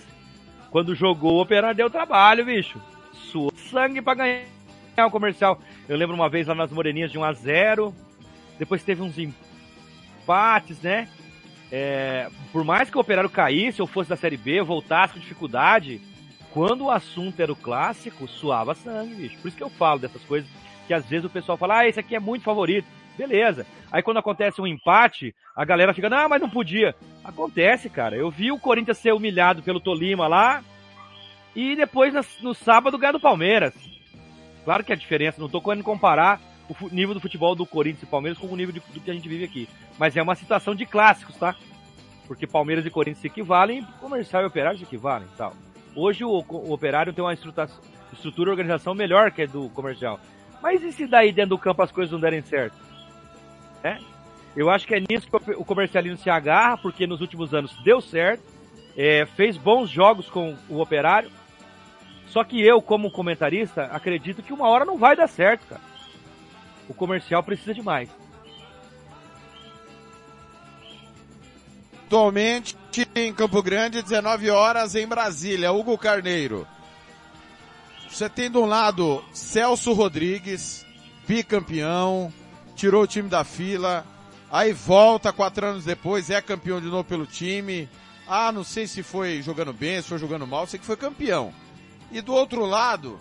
[0.71, 2.81] quando jogou o Operário deu trabalho, bicho.
[3.13, 5.59] Sua sangue para ganhar o comercial.
[5.87, 7.93] Eu lembro uma vez lá nas Moreninhas de 1 a 0
[8.57, 11.07] depois teve uns empates, né?
[11.71, 16.01] é, por mais que o Operário caísse ou fosse da Série B, voltasse com dificuldade,
[16.51, 19.37] quando o assunto era o clássico, suava sangue, bicho.
[19.39, 20.49] Por isso que eu falo dessas coisas,
[20.87, 22.87] que às vezes o pessoal fala, ah, esse aqui é muito favorito.
[23.19, 23.67] Beleza.
[23.91, 26.95] Aí quando acontece um empate, a galera fica, não, mas não podia.
[27.21, 28.15] Acontece, cara.
[28.15, 30.63] Eu vi o Corinthians ser humilhado pelo Tolima lá,
[31.53, 33.73] e depois no sábado ganhar do Palmeiras.
[34.63, 36.39] Claro que a diferença, não tô querendo comparar
[36.69, 39.13] o nível do futebol do Corinthians e Palmeiras com o nível de, do que a
[39.13, 39.67] gente vive aqui.
[39.97, 41.55] Mas é uma situação de clássicos, tá?
[42.25, 45.53] Porque Palmeiras e Corinthians se equivalem, comercial e operário se equivalem tal.
[45.93, 47.67] Hoje o, o operário tem uma estrutura,
[48.13, 50.21] estrutura e organização melhor que a do comercial.
[50.61, 52.88] Mas e se daí dentro do campo as coisas não derem certo?
[53.83, 53.97] É?
[54.55, 58.01] Eu acho que é nisso que o comercialismo se agarra, porque nos últimos anos deu
[58.01, 58.43] certo,
[58.97, 61.31] é, fez bons jogos com o operário.
[62.27, 65.89] Só que eu, como comentarista, acredito que uma hora não vai dar certo, cara
[66.89, 68.09] o comercial precisa de mais.
[72.07, 72.75] Atualmente
[73.15, 76.67] em Campo Grande, 19 horas em Brasília, Hugo Carneiro.
[78.09, 80.83] Você tem de um lado Celso Rodrigues,
[81.27, 82.33] bicampeão,
[82.79, 84.05] tirou o time da fila,
[84.49, 87.89] aí volta quatro anos depois, é campeão de novo pelo time.
[88.25, 91.53] Ah, não sei se foi jogando bem, se foi jogando mal, sei que foi campeão.
[92.09, 93.19] E do outro lado,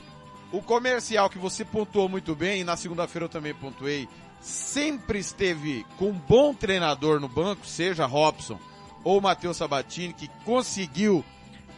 [0.53, 4.09] o comercial que você pontuou muito bem, e na segunda-feira eu também pontuei,
[4.41, 8.61] sempre esteve com um bom treinador no banco, seja Robson
[9.03, 11.25] ou Matheus Sabatini, que conseguiu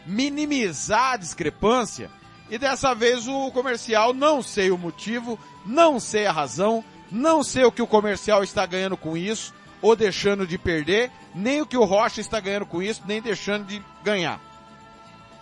[0.05, 2.11] minimizar a discrepância.
[2.47, 7.65] E dessa vez o comercial, não sei o motivo, não sei a razão, não sei
[7.65, 11.77] o que o comercial está ganhando com isso, ou deixando de perder, nem o que
[11.77, 14.39] o Rocha está ganhando com isso, nem deixando de ganhar.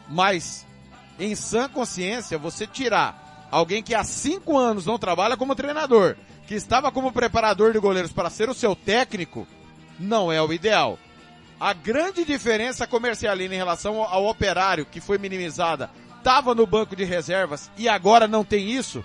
[0.08, 0.66] Mas
[1.20, 6.16] em sã consciência, você tirar alguém que há cinco anos não trabalha como treinador,
[6.48, 9.46] que estava como preparador de goleiros para ser o seu técnico,
[10.00, 10.98] não é o ideal.
[11.60, 17.04] A grande diferença comercialina em relação ao operário, que foi minimizada, estava no banco de
[17.04, 19.04] reservas e agora não tem isso?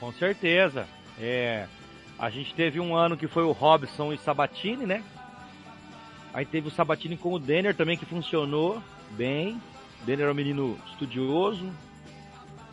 [0.00, 0.88] Com certeza.
[1.20, 1.66] É,
[2.18, 5.04] a gente teve um ano que foi o Robson e Sabatini, né?
[6.32, 9.60] Aí teve o Sabatini com o Denner também, que funcionou bem.
[10.02, 11.70] O Denner é um menino estudioso.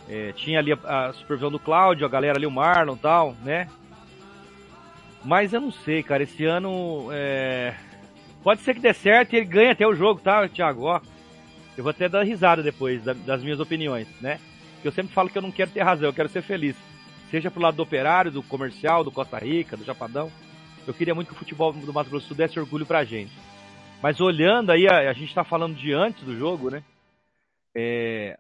[0.10, 3.36] É, tinha ali a, a, supervisão do Cláudio, a galera ali, o Marlon e tal,
[3.44, 3.68] né?
[5.26, 6.24] Mas eu não sei, cara.
[6.24, 7.74] Esse ano é...
[8.42, 10.84] pode ser que dê certo e ele ganhe até o jogo, tá, Thiago?
[10.84, 11.02] Ó,
[11.76, 14.40] eu vou até dar risada depois da, das minhas opiniões, né?
[14.76, 16.76] Porque eu sempre falo que eu não quero ter razão, eu quero ser feliz.
[17.30, 20.32] Seja pro lado do operário, do comercial, do Costa Rica, do Chapadão.
[20.86, 23.34] Eu queria muito que o futebol do Mato Grosso desse orgulho pra gente.
[24.02, 26.84] Mas olhando aí, a, a gente está falando de antes do jogo, né?
[27.76, 28.38] É,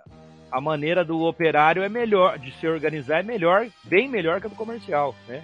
[0.51, 4.49] a maneira do operário é melhor, de se organizar é melhor, bem melhor que a
[4.49, 5.43] do comercial, né?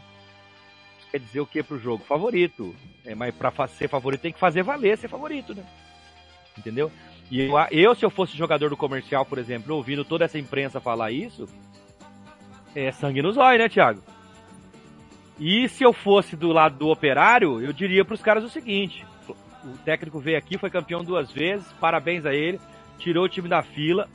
[0.99, 2.03] Isso quer dizer o que pro jogo?
[2.05, 2.73] Favorito.
[3.05, 5.65] É, mas para ser favorito tem que fazer valer ser favorito, né?
[6.57, 6.91] Entendeu?
[7.29, 10.79] E eu, eu, se eu fosse jogador do comercial, por exemplo, ouvindo toda essa imprensa
[10.79, 11.49] falar isso,
[12.75, 14.01] é sangue nos olhos, né, Thiago?
[15.39, 19.05] E se eu fosse do lado do operário, eu diria para os caras o seguinte:
[19.63, 22.59] o técnico veio aqui, foi campeão duas vezes, parabéns a ele,
[22.97, 24.07] tirou o time da fila.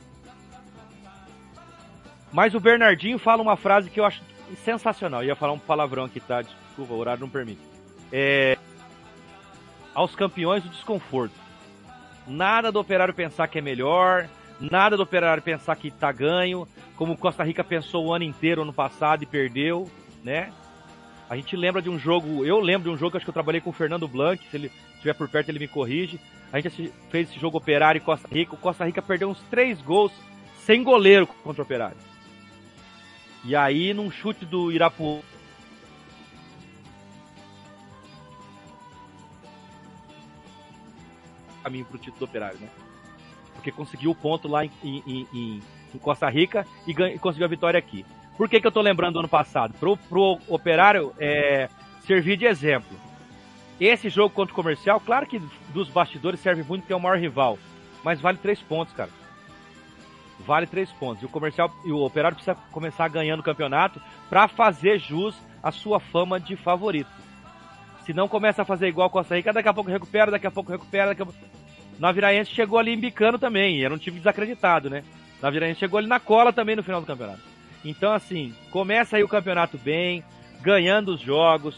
[2.31, 4.21] Mas o Bernardinho fala uma frase que eu acho
[4.63, 5.21] sensacional.
[5.21, 6.41] Eu ia falar um palavrão aqui, tá?
[6.41, 7.61] Desculpa, o horário não permite.
[8.11, 8.57] É...
[9.93, 11.33] Aos campeões o desconforto.
[12.27, 14.29] Nada do operário pensar que é melhor,
[14.59, 16.67] nada do operário pensar que tá ganho,
[16.99, 19.89] como Costa Rica pensou o ano inteiro ano passado e perdeu,
[20.21, 20.51] né?
[21.29, 23.61] A gente lembra de um jogo, eu lembro de um jogo acho que eu trabalhei
[23.61, 26.19] com o Fernando Blanc, se ele estiver por perto ele me corrige.
[26.51, 28.53] A gente fez esse jogo Operário e Costa Rica.
[28.53, 30.11] O Costa Rica perdeu uns três gols
[30.65, 31.95] sem goleiro contra o Operário.
[33.45, 35.23] E aí, num chute do Irapu.
[41.63, 42.67] Caminho pro título do Operário, né?
[43.53, 45.61] Porque conseguiu o ponto lá em, em, em,
[45.97, 48.05] em Costa Rica e, e conseguiu a vitória aqui.
[48.37, 49.73] Por que, que eu tô lembrando do ano passado?
[49.79, 51.67] Pro, pro Operário é,
[52.05, 52.97] servir de exemplo.
[53.79, 55.41] Esse jogo contra o comercial, claro que
[55.73, 57.57] dos bastidores serve muito porque é o maior rival.
[58.03, 59.09] Mas vale três pontos, cara.
[60.39, 61.21] Vale três pontos.
[61.21, 65.71] E o comercial e o operário precisa começar ganhando o campeonato para fazer jus à
[65.71, 67.09] sua fama de favorito.
[68.05, 70.71] Se não começa a fazer igual Costa Rica, daqui a pouco recupera, daqui a pouco
[70.71, 71.39] recupera, daqui a pouco.
[71.99, 75.03] Naviraense chegou ali embicando também, era um time desacreditado, né?
[75.41, 77.41] Naviraense chegou ali na cola também no final do campeonato.
[77.83, 80.23] Então, assim, começa aí o campeonato bem,
[80.61, 81.75] ganhando os jogos.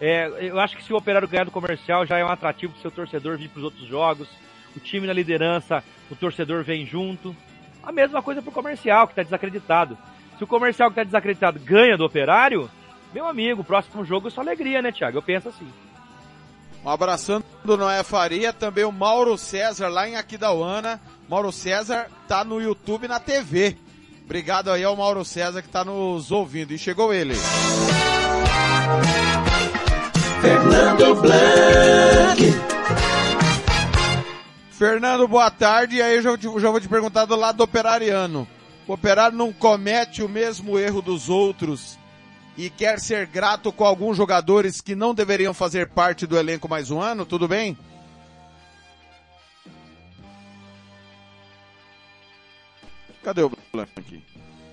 [0.00, 2.78] É, eu acho que se o Operário ganhar do comercial já é um atrativo para
[2.78, 4.28] o seu torcedor vir para os outros jogos.
[4.74, 7.36] O time na liderança, o torcedor vem junto.
[7.82, 9.98] A mesma coisa para o comercial, que está desacreditado.
[10.38, 12.70] Se o comercial que está desacreditado ganha do Operário,
[13.12, 15.18] meu amigo, próximo jogo é só alegria, né, Thiago?
[15.18, 15.70] Eu penso assim.
[16.84, 21.00] Um abraçando do Noé Faria, também o Mauro César lá em Aquidauana.
[21.28, 23.76] Mauro César tá no YouTube na TV.
[24.24, 26.72] Obrigado aí ao Mauro César que está nos ouvindo.
[26.72, 27.34] E chegou ele.
[30.40, 32.42] Fernando Blanc.
[34.70, 35.96] Fernando, boa tarde.
[35.96, 38.48] E aí eu já, já vou te perguntar do lado do operariano.
[38.86, 41.98] O operário não comete o mesmo erro dos outros
[42.56, 46.90] e quer ser grato com alguns jogadores que não deveriam fazer parte do elenco mais
[46.90, 47.24] um ano?
[47.24, 47.76] Tudo bem?
[53.22, 54.22] Cadê o Blank?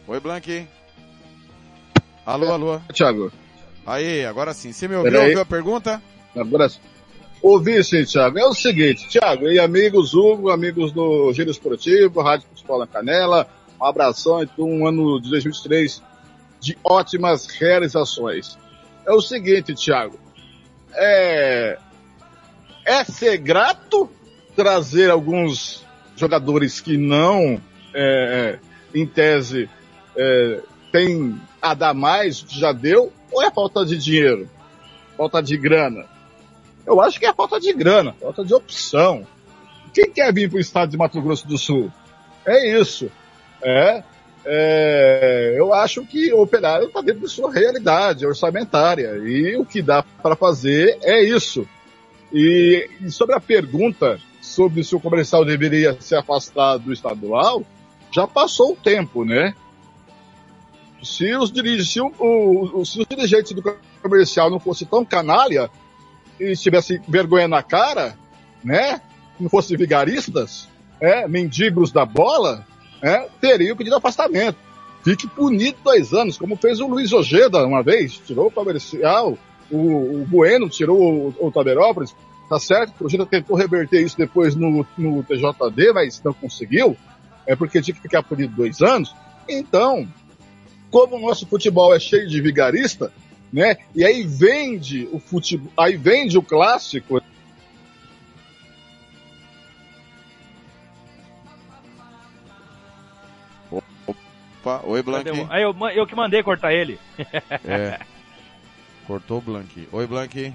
[0.08, 0.68] Oi, Blank.
[2.26, 2.80] Alô, alô.
[2.94, 3.32] Thiago.
[3.86, 4.72] Aí, agora sim.
[4.72, 6.02] Você me ouviu, ouviu a pergunta?
[6.36, 6.80] Agora sim.
[7.42, 8.40] Ouvi sim, Thiago.
[8.40, 13.48] É o seguinte, Thiago e amigos, Hugo, amigos do Giro Esportivo, Rádio Futebol na Canela,
[13.80, 16.02] um abração e um ano de 2023
[16.60, 18.58] de ótimas realizações.
[19.06, 20.20] É o seguinte, Thiago.
[20.94, 21.78] É,
[22.84, 24.10] é ser grato
[24.56, 25.86] trazer alguns
[26.18, 27.62] jogadores que não
[27.94, 28.60] é,
[28.94, 29.70] em tese,
[30.16, 30.62] é,
[30.92, 34.50] tem a dar mais, já deu, ou é falta de dinheiro?
[35.18, 36.06] Falta de grana?
[36.86, 39.26] Eu acho que é falta de grana, falta de opção.
[39.94, 41.92] Quem quer vir para o estado de Mato Grosso do Sul?
[42.46, 43.12] É isso.
[43.62, 44.04] É,
[44.46, 49.82] é, eu acho que o operário está dentro de sua realidade orçamentária e o que
[49.82, 51.68] dá para fazer é isso.
[52.34, 57.64] E, e, sobre a pergunta sobre se o comercial deveria se afastar do estadual,
[58.12, 59.54] já passou o tempo, né?
[61.04, 63.64] Se os, se, o, se os dirigentes do
[64.02, 65.70] comercial não fossem tão canalha
[66.40, 68.18] e tivessem vergonha na cara,
[68.64, 69.02] né?
[69.40, 70.68] Não fossem vigaristas,
[71.00, 72.66] é, mendigos da bola,
[73.02, 74.58] é, teriam pedido afastamento.
[75.04, 79.38] fique punido dois anos, como fez o Luiz Ojeda uma vez, tirou o comercial,
[79.72, 79.78] o,
[80.22, 82.14] o Bueno tirou o, o Taberópolis,
[82.50, 82.94] tá certo?
[83.00, 86.98] O Ojeda tentou reverter isso depois no, no TJD, mas não conseguiu,
[87.50, 89.16] é porque tinha que ficar punido dois anos.
[89.50, 90.08] Então,
[90.92, 93.12] como o nosso futebol é cheio de vigarista,
[93.52, 93.76] né?
[93.96, 97.20] E aí vende o futebol, aí vende o clássico.
[103.72, 105.48] Opa, oi Blank.
[105.50, 107.00] Aí eu, eu que mandei cortar ele.
[107.66, 108.00] É.
[109.08, 109.90] Cortou o Blank.
[109.92, 110.54] Oi Blank.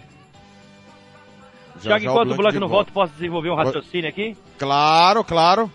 [1.82, 4.36] Já, já enquanto o Blank, não volta, volta, posso desenvolver um raciocínio aqui?
[4.57, 5.68] Claro, claro.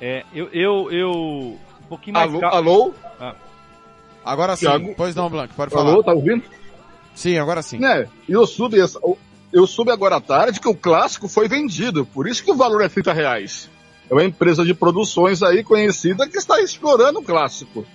[0.00, 2.40] É, eu, eu, eu, um pouquinho mais Alô?
[2.40, 2.94] cal- alô?
[3.20, 3.34] Ah,
[4.24, 4.66] Agora sim.
[4.66, 4.94] Thiago?
[4.96, 5.90] Pois não, Blank, pode falar.
[5.90, 6.42] Alô, tá ouvindo?
[7.14, 7.78] Sim, agora sim.
[8.28, 9.00] E eu soube, essa-
[9.52, 12.82] eu soube agora à tarde que o clássico foi vendido, por isso que o valor
[12.82, 13.70] é 30 reais.
[14.10, 17.86] É uma empresa de produções aí conhecida que está explorando o clássico.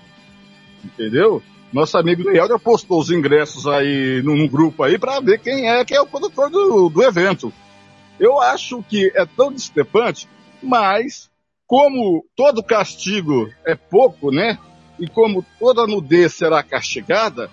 [0.84, 1.42] Entendeu?
[1.72, 5.86] Nosso amigo Leandro postou os ingressos aí num, num grupo aí para ver quem é
[5.86, 7.54] que é o produtor do, do evento.
[8.20, 10.28] Eu acho que é tão discrepante,
[10.62, 11.30] mas
[11.72, 14.58] como todo castigo é pouco, né?
[15.00, 17.50] E como toda nudez será castigada,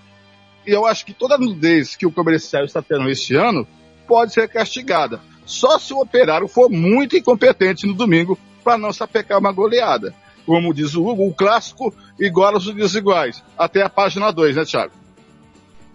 [0.67, 3.65] e eu acho que toda nudez que o comercial está tendo este ano
[4.09, 5.21] pode ser castigada.
[5.47, 10.13] Só se o operário for muito incompetente no domingo para não sapecar uma goleada.
[10.45, 13.41] Como diz o Hugo, o clássico iguala os desiguais.
[13.57, 14.93] Até a página 2, né, Thiago?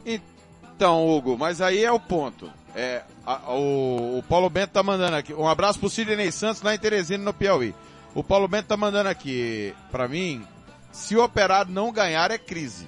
[0.06, 2.50] Então, Hugo, mas aí é o ponto.
[2.74, 5.34] É, a- o, o Paulo Bento tá mandando aqui.
[5.34, 7.76] Um abraço pro Sidney Santos lá em Teresina, no Piauí.
[8.16, 10.46] O Paulo Bento tá mandando aqui, pra mim,
[10.92, 12.88] se o operário não ganhar é crise.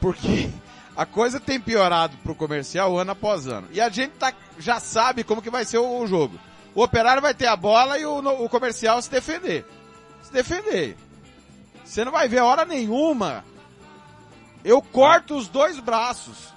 [0.00, 0.48] Porque
[0.96, 3.68] a coisa tem piorado pro comercial ano após ano.
[3.72, 6.38] E a gente tá, já sabe como que vai ser o, o jogo.
[6.74, 9.66] O operário vai ter a bola e o, no- o comercial se defender.
[10.22, 10.96] Se defender.
[11.84, 13.44] Você não vai ver hora nenhuma.
[14.64, 16.52] Eu corto os dois braços.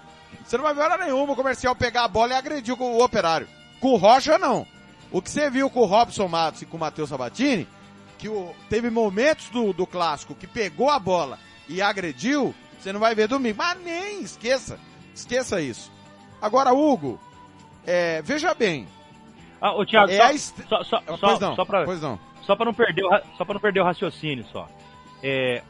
[0.45, 3.03] Você não vai ver hora nenhuma o comercial pegar a bola e agredir o, o
[3.03, 3.47] operário.
[3.79, 4.65] Com o Rocha, não.
[5.11, 7.67] O que você viu com o Robson Matos e com o Matheus Sabatini,
[8.21, 12.99] que o, teve momentos do, do clássico que pegou a bola e agrediu, você não
[12.99, 13.57] vai ver domingo.
[13.57, 14.79] Mas nem esqueça.
[15.13, 15.91] Esqueça isso.
[16.39, 17.19] Agora, Hugo,
[17.85, 18.87] é, veja bem.
[19.59, 22.01] Ah, ô Thiago, É só, a est- só, só, Pois só, não, só pra, pois
[22.01, 22.19] não.
[22.43, 24.69] só pra não perder o, só para não perder o raciocínio só.
[25.23, 25.63] É,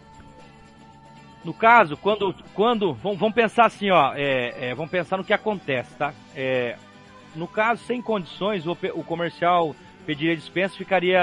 [1.44, 5.34] no caso, quando, quando, vamos, vamos pensar assim, ó, é, é, vamos pensar no que
[5.34, 6.14] acontece, tá?
[6.36, 6.78] É,
[7.36, 9.74] no caso, sem condições, o, o comercial
[10.06, 11.20] pediria dispensa, ficaria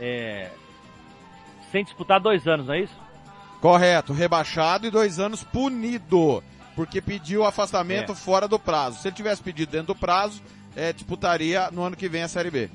[0.00, 0.50] é,
[1.70, 2.94] sem disputar dois anos, não é isso?
[3.60, 6.42] Correto, rebaixado e dois anos punido,
[6.76, 8.14] porque pediu afastamento É.
[8.14, 8.98] fora do prazo.
[9.00, 10.42] Se ele tivesse pedido dentro do prazo,
[10.76, 12.68] é, disputaria no ano que vem a Série B.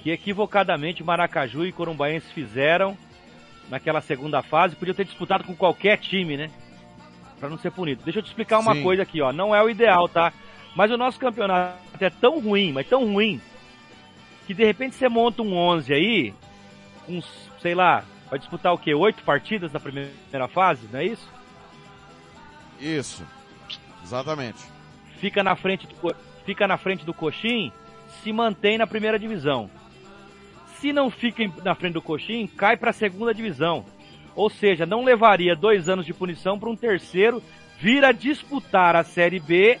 [0.00, 2.96] que equivocadamente Maracaju e Corumbaense fizeram
[3.68, 6.50] naquela segunda fase, podiam ter disputado com qualquer time, né?
[7.40, 8.02] Pra não ser punido.
[8.04, 8.82] Deixa eu te explicar uma Sim.
[8.84, 9.32] coisa aqui, ó.
[9.32, 10.32] Não é o ideal, tá?
[10.76, 13.40] Mas o nosso campeonato é tão ruim, mas tão ruim,
[14.48, 16.34] que de repente você monta um 11 aí,
[17.04, 17.20] com,
[17.60, 18.94] sei lá, vai disputar o quê?
[18.94, 21.30] Oito partidas na primeira fase, não é isso?
[22.80, 23.22] Isso.
[24.02, 24.64] Exatamente.
[25.20, 27.70] fica na frente do, fica na frente do Coxim,
[28.22, 29.68] se mantém na primeira divisão.
[30.78, 33.84] Se não fica na frente do Coxim, cai para a segunda divisão.
[34.34, 37.42] Ou seja, não levaria dois anos de punição para um terceiro
[37.78, 39.78] vir a disputar a Série B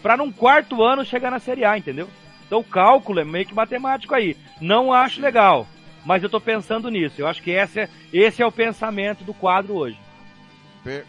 [0.00, 2.08] para num quarto ano chegar na Série A, entendeu?
[2.48, 4.36] Então o cálculo é meio que matemático aí.
[4.60, 5.68] Não acho legal,
[6.04, 7.20] mas eu estou pensando nisso.
[7.20, 10.00] Eu acho que esse é, esse é o pensamento do quadro hoje.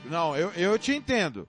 [0.05, 1.47] Não, eu, eu te entendo.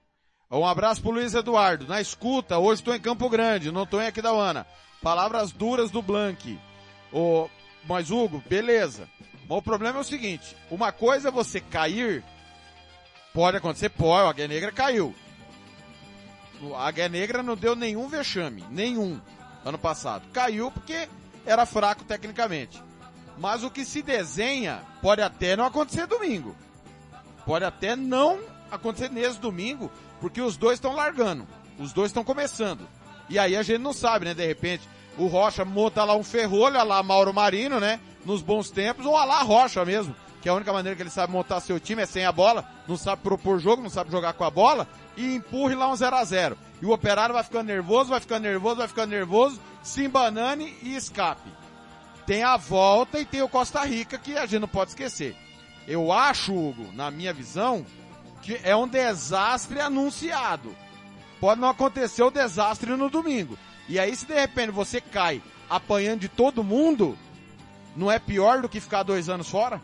[0.48, 1.86] Um abraço pro Luiz Eduardo.
[1.86, 4.64] Na escuta, hoje estou em Campo Grande, não estou em Aquidauana.
[5.02, 6.58] Palavras duras do Blank.
[7.12, 7.48] Ô,
[7.88, 9.08] mas Hugo, beleza.
[9.48, 12.22] Mas o problema é o seguinte, uma coisa é você cair,
[13.34, 15.12] pode acontecer, pode, a Águia Negra caiu.
[16.76, 19.20] A Águia Negra não deu nenhum vexame, nenhum,
[19.64, 20.24] ano passado.
[20.32, 21.08] Caiu porque
[21.44, 22.82] era fraco tecnicamente.
[23.38, 26.54] Mas o que se desenha pode até não acontecer domingo.
[27.46, 28.38] Pode até não
[28.70, 29.90] acontecer nesse domingo,
[30.20, 31.46] porque os dois estão largando.
[31.78, 32.86] Os dois estão começando.
[33.28, 34.34] E aí a gente não sabe, né?
[34.34, 34.86] De repente,
[35.16, 37.98] o Rocha monta lá um ferrolho, a lá Mauro Marino, né?
[38.24, 40.14] Nos bons tempos, ou a lá Rocha mesmo.
[40.40, 42.64] Que é a única maneira que ele sabe montar seu time é sem a bola,
[42.88, 46.16] não sabe propor jogo, não sabe jogar com a bola, e empurre lá um 0
[46.16, 50.04] a 0 E o operário vai ficando nervoso, vai ficando nervoso, vai ficando nervoso, se
[50.04, 51.50] embanane e escape.
[52.26, 55.36] Tem a volta e tem o Costa Rica, que a gente não pode esquecer.
[55.86, 57.84] Eu acho, Hugo, na minha visão,
[58.42, 60.74] que é um desastre anunciado.
[61.40, 63.58] Pode não acontecer o desastre no domingo.
[63.88, 67.18] E aí, se de repente você cai apanhando de todo mundo,
[67.96, 69.80] não é pior do que ficar dois anos fora?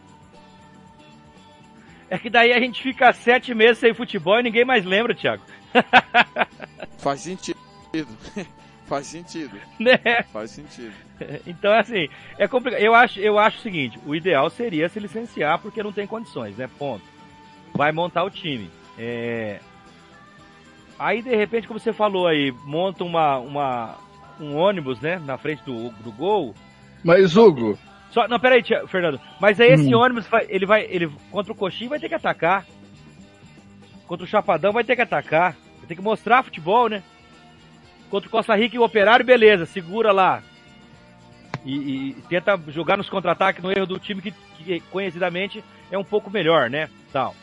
[2.09, 5.43] É que daí a gente fica sete meses sem futebol e ninguém mais lembra, Thiago.
[6.99, 7.59] Faz sentido.
[8.87, 9.59] Faz sentido.
[9.81, 9.99] Né?
[10.33, 10.93] Faz sentido.
[11.47, 12.81] Então, assim, é complicado.
[12.81, 16.57] Eu acho, eu acho o seguinte, o ideal seria se licenciar porque não tem condições,
[16.57, 16.69] né?
[16.79, 17.05] Ponto.
[17.75, 18.71] Vai montar o time.
[18.97, 19.59] É...
[20.99, 23.97] Aí, de repente, como você falou aí, monta uma, uma,
[24.41, 26.55] um ônibus, né, na frente do, do gol.
[27.03, 27.79] Mas, Hugo...
[28.17, 29.21] Só, não, peraí, tia, Fernando.
[29.39, 29.99] Mas aí esse hum.
[29.99, 32.65] ônibus, vai, ele vai, ele, contra o Coxinha vai ter que atacar.
[34.07, 35.55] Contra o Chapadão vai ter que atacar.
[35.77, 37.03] Vai ter que mostrar futebol, né?
[38.09, 40.43] Contra o Costa Rica e o Operário, beleza, segura lá.
[41.63, 41.75] E,
[42.17, 46.31] e tenta jogar nos contra-ataques no erro do time que, que, conhecidamente é um pouco
[46.31, 46.89] melhor, né?
[47.13, 47.35] Tal.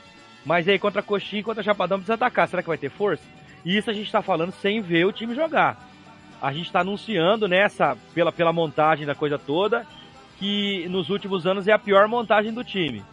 [0.43, 2.47] Mas aí contra a Coxinha e contra Chapadão precisa atacar.
[2.47, 3.23] Será que vai ter força?
[3.63, 5.87] E isso a gente está falando sem ver o time jogar.
[6.41, 9.85] A gente está anunciando nessa, pela, pela montagem da coisa toda,
[10.39, 13.03] que nos últimos anos é a pior montagem do time.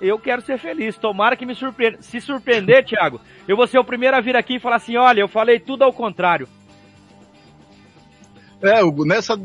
[0.00, 2.00] Eu quero ser feliz, tomara que me surpreenda.
[2.00, 5.20] Se surpreender, Thiago, eu vou ser o primeiro a vir aqui e falar assim: olha,
[5.20, 6.48] eu falei tudo ao contrário.
[8.62, 9.38] É, Hugo, nessa.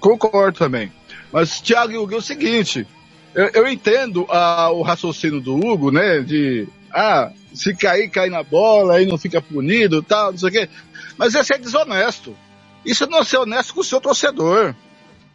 [0.00, 0.92] Concordo também.
[1.32, 2.86] Mas, Thiago, Hugo, é o seguinte:
[3.34, 6.20] eu, eu entendo o raciocínio do Hugo, né?
[6.20, 6.68] De.
[6.92, 10.68] Ah, se cair, cai na bola, aí não fica punido tal, não sei o quê.
[11.16, 12.36] Mas esse é desonesto.
[12.84, 14.74] Isso não é ser honesto com o seu torcedor.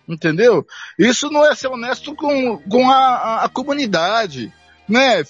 [0.07, 0.65] Entendeu?
[0.99, 4.53] Isso não é ser honesto com, com a, a, a comunidade,
[4.87, 5.23] né?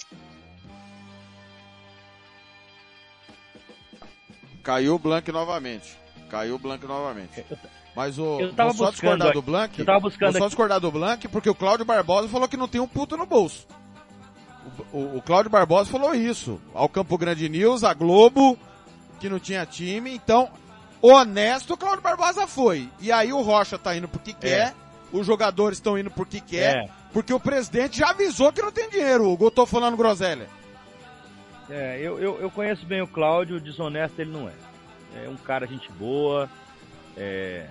[4.62, 5.98] Caiu o Blank novamente.
[6.30, 7.46] Caiu o Blank novamente.
[7.96, 8.42] Mas o.
[8.42, 9.80] Eu tava só discordar do Blank.
[9.80, 10.32] Eu tava buscando.
[10.32, 13.16] Vou só discordar do Blank porque o Cláudio Barbosa falou que não tem um puto
[13.16, 13.66] no bolso.
[14.92, 16.60] O, o, o Cláudio Barbosa falou isso.
[16.74, 18.58] Ao Campo Grande News, a Globo,
[19.20, 20.14] que não tinha time.
[20.14, 20.50] Então,
[21.12, 22.90] honesto o Cláudio Barbosa foi.
[23.00, 24.68] E aí o Rocha tá indo porque quer.
[24.68, 24.74] É.
[25.12, 26.86] Os jogadores estão indo porque quer.
[26.86, 26.90] É.
[27.14, 29.32] Porque o presidente já avisou que não tem dinheiro.
[29.32, 30.48] O tô falando groselha.
[31.70, 34.54] É, eu, eu, eu conheço bem o Cláudio, desonesto ele não é.
[35.24, 36.50] É um cara gente boa.
[37.18, 37.66] É,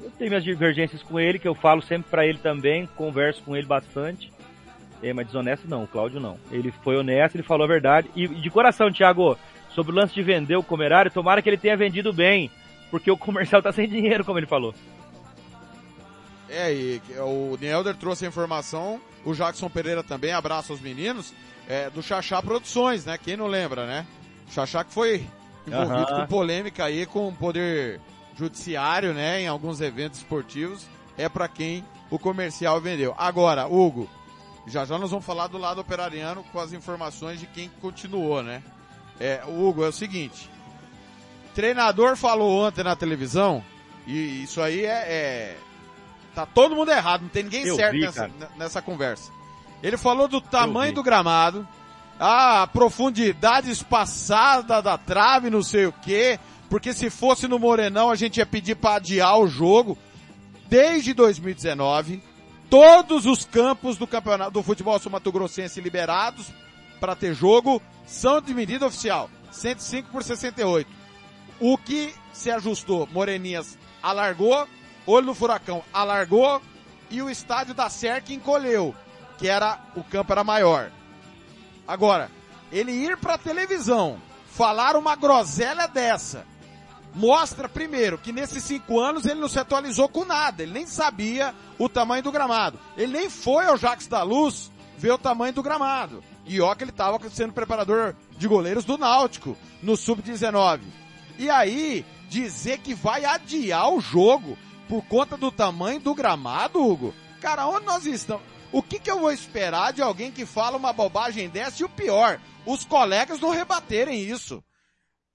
[0.00, 3.56] eu tenho minhas divergências com ele, que eu falo sempre para ele também, converso com
[3.56, 4.32] ele bastante.
[5.02, 6.38] É, mas desonesto não, o Cláudio não.
[6.50, 8.10] Ele foi honesto, ele falou a verdade.
[8.14, 9.36] E de coração, Thiago,
[9.70, 12.50] sobre o lance de vender o comerário, tomara que ele tenha vendido bem,
[12.94, 14.72] porque o comercial tá sem dinheiro, como ele falou.
[16.48, 21.34] É, e o Nielder trouxe a informação, o Jackson Pereira também, abraço aos meninos,
[21.68, 23.18] é, do Xaxá Produções, né?
[23.18, 24.06] Quem não lembra, né?
[24.48, 25.26] Xaxá que foi
[25.66, 28.00] envolvido com polêmica aí com o poder
[28.36, 30.86] judiciário, né, em alguns eventos esportivos,
[31.18, 33.12] é para quem o comercial vendeu.
[33.18, 34.08] Agora, Hugo,
[34.68, 38.62] já já nós vamos falar do lado operariano com as informações de quem continuou, né?
[39.18, 40.48] É, Hugo, é o seguinte,
[41.54, 43.64] treinador falou ontem na televisão,
[44.06, 45.56] e isso aí é, é
[46.34, 49.30] tá todo mundo errado, não tem ninguém Eu certo vi, nessa, nessa conversa.
[49.82, 51.66] Ele falou do tamanho do gramado,
[52.18, 56.38] a profundidade espaçada da trave, não sei o quê,
[56.68, 59.96] porque se fosse no Morenão a gente ia pedir para adiar o jogo.
[60.66, 62.22] Desde 2019,
[62.70, 66.46] todos os campos do campeonato do futebol sul-mato-grossense liberados
[66.98, 71.03] para ter jogo são de medida oficial, 105 por 68.
[71.60, 74.68] O que se ajustou, Moreninhas alargou,
[75.06, 76.60] Olho no Furacão alargou
[77.10, 78.94] e o estádio da Cerc encolheu,
[79.38, 80.90] que era o campo era maior.
[81.86, 82.30] Agora,
[82.72, 86.46] ele ir pra televisão, falar uma groselha dessa,
[87.14, 91.54] mostra primeiro que nesses cinco anos ele não se atualizou com nada, ele nem sabia
[91.78, 92.78] o tamanho do gramado.
[92.96, 96.24] Ele nem foi ao Jacques da Luz ver o tamanho do gramado.
[96.46, 100.80] E ó que ele estava sendo preparador de goleiros do Náutico, no Sub-19.
[101.38, 104.56] E aí, dizer que vai adiar o jogo
[104.88, 107.14] por conta do tamanho do gramado, Hugo?
[107.40, 108.44] Cara, onde nós estamos?
[108.72, 111.82] O que, que eu vou esperar de alguém que fala uma bobagem dessa?
[111.82, 114.62] E o pior, os colegas não rebaterem isso.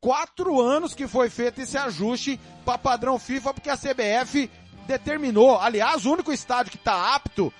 [0.01, 4.49] Quatro anos que foi feito esse ajuste para padrão FIFA, porque a CBF
[4.87, 5.59] determinou.
[5.59, 7.53] Aliás, o único estádio que está apto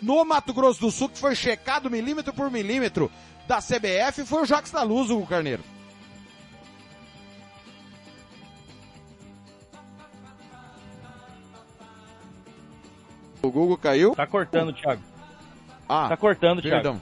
[0.00, 3.10] no Mato Grosso do Sul, que foi checado milímetro por milímetro
[3.46, 5.64] da CBF, foi o Jacques da Luz, Hugo Carneiro.
[13.44, 14.14] O Google caiu?
[14.14, 15.02] Tá cortando, Thiago.
[15.88, 17.00] Ah, Tá cortando, perdão.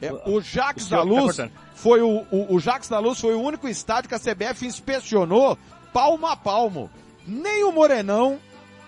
[0.00, 0.20] Thiago.
[0.26, 1.52] É, o Jacques O da tá Luz cortando.
[1.74, 5.56] foi o, o, o Jacques da Luz foi o único estádio que a CBF inspecionou
[5.92, 6.90] palmo a palmo.
[7.26, 8.38] Nem o Morenão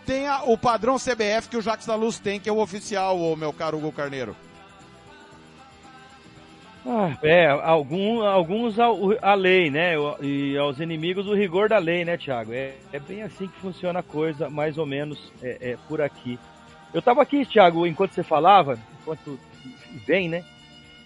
[0.05, 3.19] tem a- o padrão CBF que o Jacques da Luz tem, que é o oficial,
[3.19, 4.35] ô meu caro Hugo Carneiro.
[6.86, 8.74] Ah, é, algum, alguns
[9.23, 9.94] a lei, né?
[10.20, 12.52] E aos inimigos o rigor da lei, né, Thiago?
[12.52, 16.39] É, é bem assim que funciona a coisa, mais ou menos é, é por aqui.
[16.95, 19.39] Eu tava aqui, Thiago, enquanto você falava, enquanto
[20.07, 20.45] vem, né?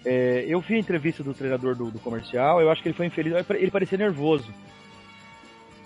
[0.05, 3.07] É, eu vi a entrevista do treinador do, do, comercial, eu acho que ele foi
[3.07, 4.53] infeliz, ele parecia nervoso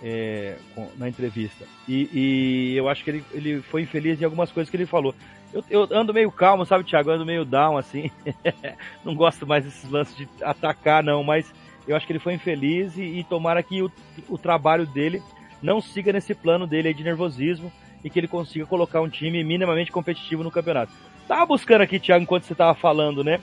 [0.03, 0.57] é,
[0.97, 1.65] na entrevista.
[1.87, 5.15] E, e, eu acho que ele, ele foi infeliz em algumas coisas que ele falou.
[5.53, 7.09] Eu, eu ando meio calmo, sabe, Thiago?
[7.09, 8.11] Eu ando meio down, assim.
[9.05, 11.51] não gosto mais desses lances de atacar, não, mas
[11.87, 13.89] eu acho que ele foi infeliz e, e tomara que o,
[14.27, 15.23] o trabalho dele
[15.61, 17.71] não siga nesse plano dele de nervosismo
[18.03, 20.91] e que ele consiga colocar um time minimamente competitivo no campeonato.
[21.27, 23.39] Tava buscando aqui, Thiago, enquanto você tava falando, né?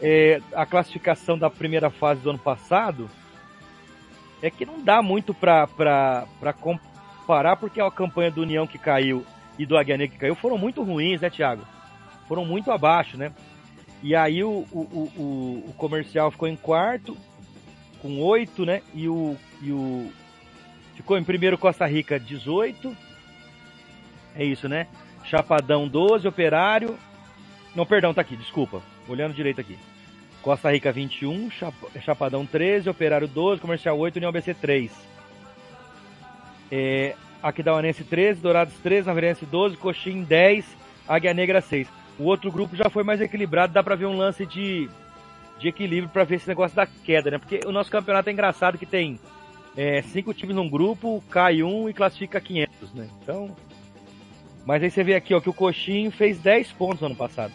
[0.00, 3.10] é, a classificação da primeira fase do ano passado,
[4.42, 5.76] é que não dá muito para
[6.58, 9.24] comparar, porque a campanha do União que caiu
[9.58, 11.66] e do Águia que caiu foram muito ruins, né, Thiago?
[12.26, 13.32] Foram muito abaixo, né?
[14.02, 17.14] E aí o, o, o, o comercial ficou em quarto,
[18.00, 18.80] com oito, né?
[18.94, 20.10] E o, e o.
[20.94, 22.96] Ficou em primeiro Costa Rica 18.
[24.34, 24.86] É isso, né?
[25.24, 26.98] Chapadão 12, Operário.
[27.74, 28.82] Não, perdão, tá aqui, desculpa.
[29.08, 29.78] Olhando direito aqui.
[30.42, 31.50] Costa Rica 21,
[32.00, 34.90] Chapadão 13, Operário 12, Comercial 8, União BC 3.
[36.72, 40.64] É, Aquidauanense 13, Dourados 13, Naverense 12, Coxim 10,
[41.06, 41.88] Águia Negra 6.
[42.18, 44.88] O outro grupo já foi mais equilibrado, dá pra ver um lance de,
[45.58, 47.38] de equilíbrio para ver esse negócio da queda, né?
[47.38, 49.18] Porque o nosso campeonato é engraçado que tem
[49.76, 53.08] é, cinco times num grupo, cai um e classifica 500, né?
[53.22, 53.54] Então,
[54.64, 57.52] mas aí você vê aqui ó, que o Coxim fez 10 pontos no ano passado.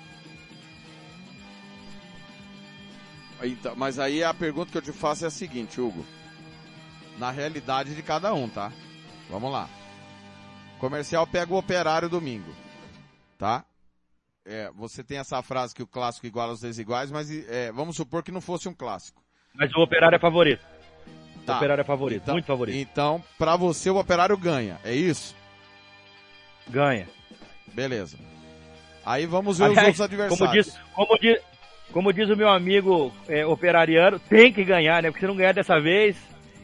[3.44, 6.06] Então, mas aí a pergunta que eu te faço é a seguinte, Hugo.
[7.18, 8.72] Na realidade de cada um, tá?
[9.30, 9.70] Vamos lá.
[10.80, 12.54] Comercial pega o operário domingo.
[13.38, 13.66] Tá?
[14.46, 18.24] É, você tem essa frase que o clássico iguala os desiguais, mas é, vamos supor
[18.24, 19.24] que não fosse um clássico.
[19.54, 20.64] Mas o operário é favorito.
[21.46, 21.54] Tá.
[21.54, 22.76] O operário é favorito, então, muito favorito.
[22.76, 25.36] Então, para você o operário ganha, é isso?
[26.68, 27.08] Ganha.
[27.74, 28.18] Beleza.
[29.06, 30.40] Aí vamos ver Aliás, os outros adversários.
[30.40, 31.42] Como diz, como diz,
[31.92, 35.10] como diz o meu amigo é, operariano, tem que ganhar, né?
[35.10, 36.16] Porque se não ganhar dessa vez,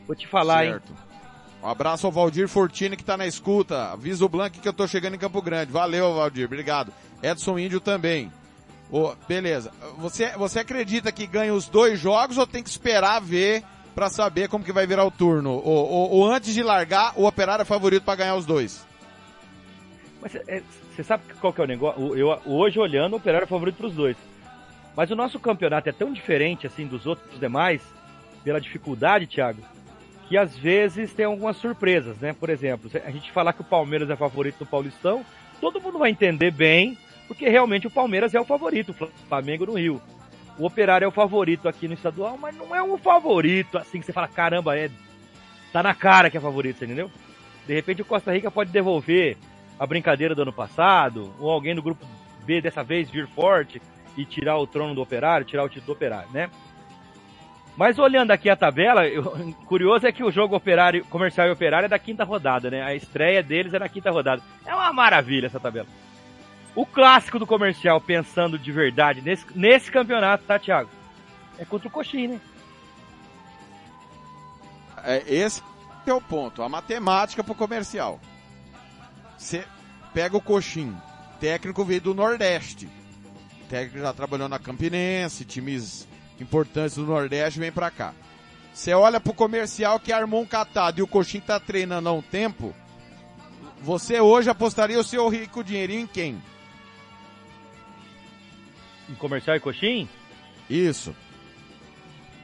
[0.07, 0.91] vou te falar, certo.
[0.91, 1.11] hein?
[1.63, 3.91] Um abraço ao Valdir Fortini que tá na escuta.
[3.91, 5.71] Avisa o Blanc que eu tô chegando em Campo Grande.
[5.71, 6.45] Valeu, Valdir.
[6.45, 6.91] Obrigado.
[7.21, 8.31] Edson Índio também.
[8.91, 9.71] Oh, beleza.
[9.99, 13.63] Você, você acredita que ganha os dois jogos ou tem que esperar ver
[13.93, 15.51] para saber como que vai virar o turno?
[15.51, 18.85] Ou, ou, ou, antes de largar, o Operário é favorito para ganhar os dois?
[20.21, 20.43] Mas você
[21.01, 22.15] é, sabe qual que é o negócio?
[22.15, 24.15] Eu, hoje olhando, o Operário é favorito para os dois.
[24.95, 27.81] Mas o nosso campeonato é tão diferente assim dos outros demais,
[28.43, 29.61] pela dificuldade, Thiago,
[30.27, 32.33] que às vezes tem algumas surpresas, né?
[32.33, 35.25] Por exemplo, a gente falar que o Palmeiras é favorito no Paulistão,
[35.59, 39.73] todo mundo vai entender bem, porque realmente o Palmeiras é o favorito, o Flamengo no
[39.73, 40.01] Rio.
[40.57, 44.05] O Operário é o favorito aqui no estadual, mas não é um favorito assim que
[44.05, 44.89] você fala, caramba, é
[45.71, 47.09] tá na cara que é favorito, entendeu?
[47.65, 49.37] De repente o Costa Rica pode devolver
[49.81, 52.05] a brincadeira do ano passado, ou alguém do grupo
[52.45, 53.81] B dessa vez vir forte
[54.15, 56.51] e tirar o trono do operário, tirar o título do operário, né?
[57.75, 59.23] Mas olhando aqui a tabela, eu,
[59.65, 62.83] curioso é que o jogo operário, comercial e operário é da quinta rodada, né?
[62.83, 64.43] A estreia deles é na quinta rodada.
[64.67, 65.87] É uma maravilha essa tabela.
[66.75, 70.91] O clássico do comercial, pensando de verdade nesse, nesse campeonato, tá, Thiago?
[71.57, 72.41] É contra o Coxim, né?
[75.03, 75.63] É, esse
[76.05, 76.61] é o ponto.
[76.61, 78.19] A matemática pro comercial.
[79.41, 79.65] Você
[80.13, 80.95] pega o Coxim,
[81.39, 82.87] técnico veio do Nordeste
[83.71, 86.05] técnico já trabalhou na Campinense, times
[86.41, 88.13] importantes do Nordeste, vem para cá.
[88.73, 92.21] Você olha pro comercial que armou um catado e o Coxinho tá treinando há um
[92.21, 92.75] tempo,
[93.81, 96.41] você hoje apostaria o seu rico dinheirinho em quem?
[99.09, 100.09] Em comercial e Coxim?
[100.69, 101.15] Isso.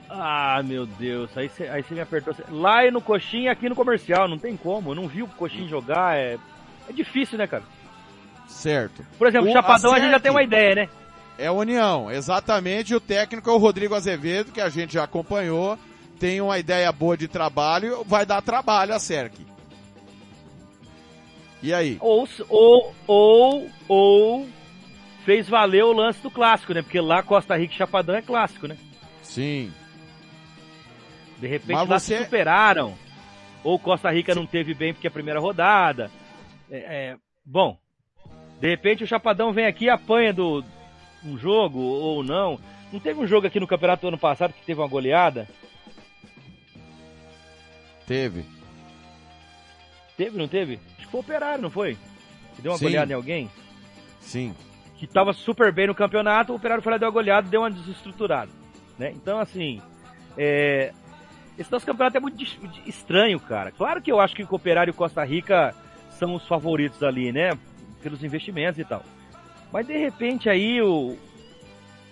[0.10, 2.34] Ah, meu Deus, aí você aí me apertou.
[2.50, 4.92] Lá e no Coxim e aqui no comercial, não tem como.
[4.92, 6.38] Eu não vi o Coxim jogar, é,
[6.90, 7.64] é difícil, né, cara?
[8.48, 9.06] Certo.
[9.18, 10.90] Por exemplo, o Chapadão a gente já tem uma ideia, né?
[11.38, 12.96] É União, exatamente.
[12.96, 15.78] O técnico é o Rodrigo Azevedo, que a gente já acompanhou.
[16.20, 19.46] Tem uma ideia boa de trabalho, vai dar trabalho a SERC.
[21.62, 21.98] E aí?
[22.00, 24.48] Ou, ou, ou, ou
[25.26, 26.82] fez valer o lance do clássico, né?
[26.82, 28.78] Porque lá Costa Rica e Chapadão é clássico, né?
[29.22, 29.72] Sim.
[31.38, 32.18] De repente Mas lá você...
[32.18, 32.96] se superaram.
[33.64, 34.40] Ou Costa Rica Sim.
[34.40, 36.10] não teve bem porque é a primeira rodada.
[36.70, 37.78] É, é, bom,
[38.60, 40.64] de repente o Chapadão vem aqui e apanha do,
[41.24, 42.60] um jogo ou não.
[42.92, 45.48] Não teve um jogo aqui no campeonato do ano passado que teve uma goleada?
[48.06, 48.46] Teve.
[50.16, 50.80] Teve, não teve?
[50.96, 51.98] Acho que foi o Operário, não foi?
[52.56, 52.86] Que deu uma Sim.
[52.86, 53.52] goleada em alguém?
[54.22, 54.56] Sim.
[54.98, 57.70] Que tava super bem no campeonato, o Operário foi lá, deu uma goleada deu uma
[57.70, 58.52] desestruturada.
[58.98, 59.12] Né?
[59.12, 59.82] Então, assim,
[60.38, 60.92] é...
[61.58, 62.42] esse nosso campeonato é muito
[62.88, 63.72] estranho, cara.
[63.72, 65.76] Claro que eu acho que o Operário e Costa Rica
[66.18, 67.58] são os favoritos ali, né?
[68.02, 69.04] pelos investimentos e tal.
[69.74, 71.18] Mas de repente aí o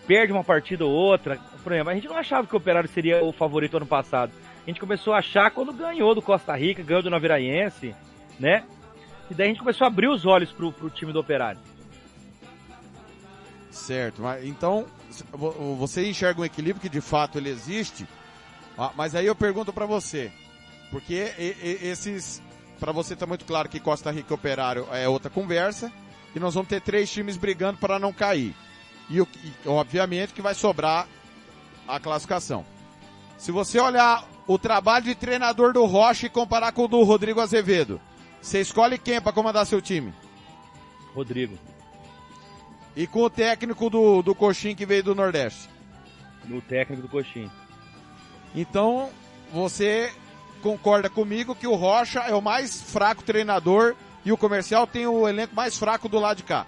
[0.08, 1.38] perde uma partida ou outra.
[1.64, 4.32] Por exemplo, a gente não achava que o Operário seria o favorito ano passado.
[4.66, 7.96] A gente começou a achar quando ganhou do Costa Rica, ganhou do Naviraense,
[8.40, 8.64] né?
[9.30, 11.60] E daí a gente começou a abrir os olhos pro, pro time do Operário.
[13.72, 14.86] Certo, mas então
[15.32, 18.08] vo- você enxerga um equilíbrio que de fato ele existe,
[18.78, 20.32] ah, mas aí eu pergunto pra você,
[20.92, 21.32] porque
[21.82, 22.42] esses,
[22.80, 25.92] Pra você tá muito claro que Costa Rica Operário é outra conversa,
[26.36, 28.54] e nós vamos ter três times brigando para não cair.
[29.10, 31.08] E, o- e, obviamente que vai sobrar
[31.88, 32.66] a classificação.
[33.38, 37.40] Se você olhar o trabalho de treinador do Rocha e comparar com o do Rodrigo
[37.40, 38.00] Azevedo,
[38.42, 40.14] você escolhe quem para comandar seu time?
[41.14, 41.58] Rodrigo,
[42.96, 45.70] E com o técnico do, do Coxim que veio do Nordeste.
[46.46, 47.50] no técnico do Coxim.
[48.54, 49.10] Então,
[49.52, 50.14] você
[50.66, 53.94] concorda comigo que o Rocha é o mais fraco treinador
[54.26, 56.66] e o comercial tem o elenco mais fraco do lado de cá.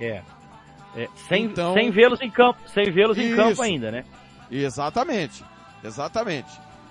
[0.00, 0.22] É.
[0.96, 4.02] É, sem Então- sem vê-los em campo, sem vê-los em campo ainda, né?
[4.50, 5.44] Exatamente.
[5.84, 6.48] Exatamente.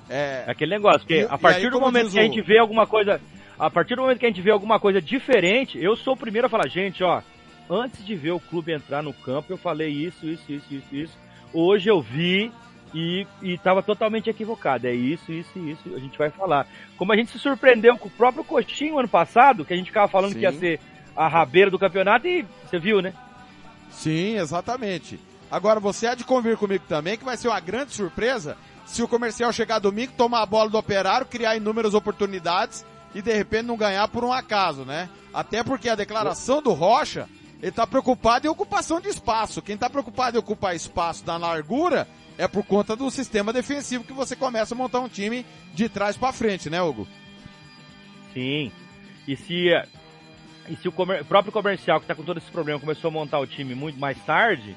[0.08, 3.20] É, aquele negócio, que a partir aí, do momento que a gente vê alguma coisa,
[3.58, 6.46] a partir do momento que a gente vê alguma coisa diferente, eu sou o primeiro
[6.46, 7.24] a falar, gente, ó,
[7.68, 11.18] antes de ver o clube entrar no campo, eu falei isso, isso, isso, isso, isso.
[11.52, 12.52] Hoje eu vi
[12.96, 14.88] e, e tava totalmente equivocado.
[14.88, 16.66] É isso, isso, isso, a gente vai falar.
[16.98, 20.08] Como a gente se surpreendeu com o próprio Coxinho ano passado, que a gente ficava
[20.08, 20.60] falando que ia Sim.
[20.60, 20.80] ser
[21.14, 23.14] a rabeira do campeonato e você viu, né?
[23.92, 25.20] Sim, exatamente.
[25.52, 29.08] Agora, você há de convir comigo também que vai ser uma grande surpresa se o
[29.08, 33.76] comercial chegar domingo, tomar a bola do operário, criar inúmeras oportunidades e de repente não
[33.76, 35.10] ganhar por um acaso, né?
[35.34, 37.28] Até porque a declaração do Rocha,
[37.62, 39.62] ele tá preocupado em ocupação de espaço.
[39.62, 44.14] Quem tá preocupado em ocupar espaço na largura é por conta do sistema defensivo que
[44.14, 47.08] você começa a montar um time de trás para frente, né, Hugo?
[48.34, 48.72] Sim.
[49.28, 49.70] E se,
[50.70, 53.12] e se o comer- o próprio comercial, que está com todo esse problema, começou a
[53.12, 54.76] montar o time muito mais tarde,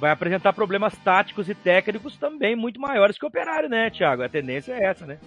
[0.00, 4.22] vai apresentar problemas táticos e técnicos também muito maiores que o operário, né, Thiago?
[4.22, 5.18] A tendência é essa, né?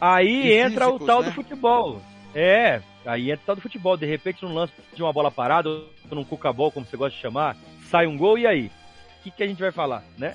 [0.00, 1.28] Aí E entra o físicos, tal né?
[1.28, 2.02] do futebol.
[2.34, 3.96] É, aí entra o tal do futebol.
[3.96, 7.22] De repente, num lance de uma bola parada, ou num cuca-bol, como você gosta de
[7.22, 7.56] chamar,
[7.88, 8.66] sai um gol e aí?
[9.20, 10.34] O que, que a gente vai falar, né?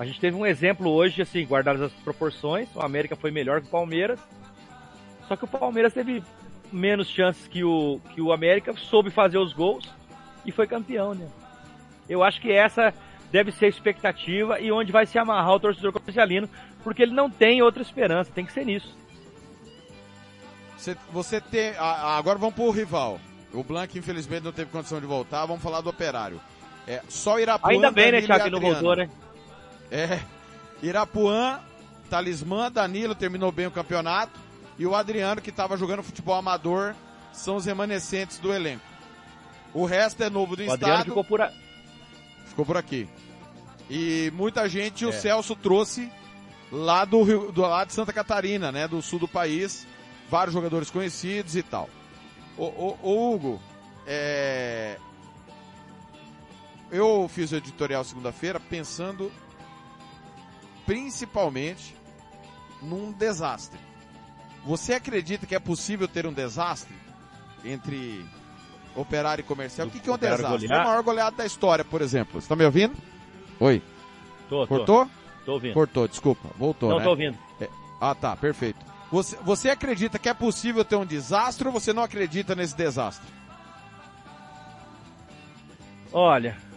[0.00, 3.66] A gente teve um exemplo hoje, assim, guardadas as proporções, o América foi melhor que
[3.66, 4.18] o Palmeiras,
[5.28, 6.24] só que o Palmeiras teve
[6.72, 9.86] menos chances que o, que o América, soube fazer os gols
[10.46, 11.28] e foi campeão, né?
[12.08, 12.94] Eu acho que essa
[13.30, 16.48] deve ser a expectativa e onde vai se amarrar o torcedor comercialino,
[16.82, 18.96] porque ele não tem outra esperança, tem que ser nisso.
[20.78, 21.42] Você, você
[21.78, 23.20] a- agora vamos pro rival.
[23.52, 25.44] O Blanc, infelizmente, não teve condição de voltar.
[25.44, 26.40] Vamos falar do operário.
[26.86, 27.70] É, só Irapuã.
[27.70, 29.10] Ainda bem, né, Thiago, que não voltou, né?
[29.90, 30.20] É.
[30.82, 31.60] Irapuã,
[32.08, 34.38] Talismã, Danilo terminou bem o campeonato.
[34.78, 36.94] E o Adriano, que estava jogando futebol amador,
[37.32, 38.84] são os remanescentes do elenco.
[39.74, 41.04] O resto é novo do O Adriano estado.
[41.08, 41.52] ficou por, a-
[42.46, 43.08] Ficou por aqui.
[43.88, 45.12] E muita gente o É.
[45.12, 46.10] Celso trouxe
[46.72, 49.86] lá do Rio, do lado de Santa Catarina, né, do sul do país,
[50.30, 51.88] vários jogadores conhecidos e tal.
[52.56, 53.60] O, o- o Hugo,
[54.06, 54.96] é...
[56.90, 59.30] eu fiz o editorial segunda-feira pensando
[60.90, 61.94] principalmente
[62.82, 63.78] num desastre.
[64.64, 66.92] Você acredita que é possível ter um desastre
[67.64, 68.26] entre
[68.96, 69.86] operário e comercial?
[69.86, 70.66] O que, que é um desastre?
[70.66, 70.72] golear?
[70.72, 72.40] É a maior goleada da história, por exemplo.
[72.40, 72.96] Você tá me ouvindo?
[73.60, 73.80] Oi.
[74.48, 75.10] Tô, tô, Cortou?
[75.46, 75.74] tô ouvindo.
[75.74, 76.48] Cortou, desculpa.
[76.58, 77.04] Voltou, não, né?
[77.04, 77.38] tô ouvindo.
[78.00, 78.84] Ah, tá, perfeito.
[79.12, 83.32] Você, você acredita que é possível ter um desastre ou você não acredita nesse desastre?
[86.12, 86.69] Olha, é, é,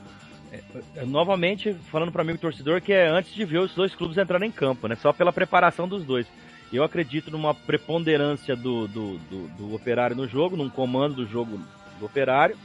[1.06, 4.50] novamente falando para mim o torcedor que é antes de ver os dois clubes entrarem
[4.50, 4.96] em campo, né?
[4.96, 6.28] Só pela preparação dos dois.
[6.72, 11.60] Eu acredito numa preponderância do, do, do, do operário no jogo, num comando do jogo
[12.00, 12.58] do operário.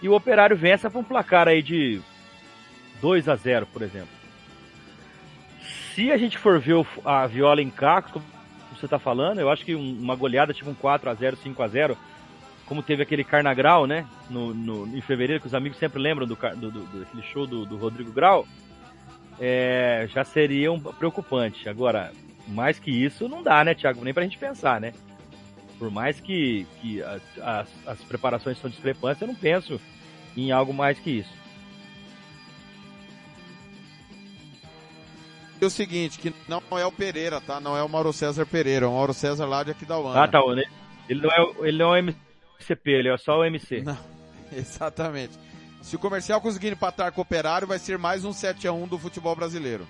[0.00, 2.00] E o operário vença para um placar aí de
[3.02, 4.08] 2 a 0 por exemplo.
[5.94, 8.24] Se a gente for ver a viola em cacos, como
[8.74, 11.62] você tá falando, eu acho que um- uma goleada tipo um 4 a 0 5
[11.62, 11.98] a 0
[12.70, 14.06] como teve aquele Carnagrau, né?
[14.30, 17.66] No, no- em fevereiro, que os amigos sempre lembram do, do, do, daquele show do,
[17.66, 18.46] do Rodrigo Grau,
[19.40, 21.68] é, já seria um preocupante.
[21.68, 22.12] Agora,
[22.46, 24.04] mais que isso, não dá, né, Thiago?
[24.04, 24.92] Nem pra gente pensar, né?
[25.80, 29.80] Por mais que, que as, as, as preparações são discrepantes, eu não penso
[30.36, 31.40] em algo mais que isso.
[35.60, 37.58] E o seguinte, que não é o Pereira, tá?
[37.60, 40.22] Não é o Mauro César Pereira, é o Mauro César lá de Aquidauana.
[40.22, 40.38] Ah, tá.
[41.08, 42.29] Ele não é, ele não é o
[42.60, 43.82] MCP, ele é só o MC.
[43.82, 43.96] Não,
[44.52, 45.32] exatamente.
[45.82, 49.34] Se o comercial conseguir empatar com o Operário, vai ser mais um 7x1 do futebol
[49.34, 49.86] brasileiro.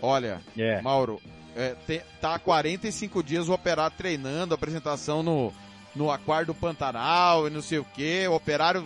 [0.00, 0.80] Olha, É.
[0.82, 1.20] Mauro,
[1.56, 5.52] é, tem- tá há 45 dias o Operário treinando, apresentação no,
[5.96, 8.26] no aquário do Pantanal e não sei o que.
[8.28, 8.84] O operário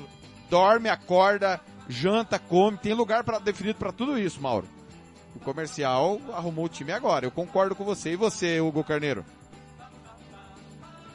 [0.48, 4.66] dorme, acorda, janta, come, tem lugar para definido para tudo isso, Mauro.
[5.34, 7.26] O comercial arrumou o time agora.
[7.26, 8.12] Eu concordo com você.
[8.12, 9.24] E você, Hugo Carneiro?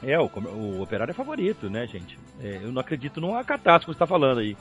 [0.02, 2.18] É, o, o operário é favorito, né, gente?
[2.40, 4.56] É, eu não acredito numa catástrofe que você está falando aí.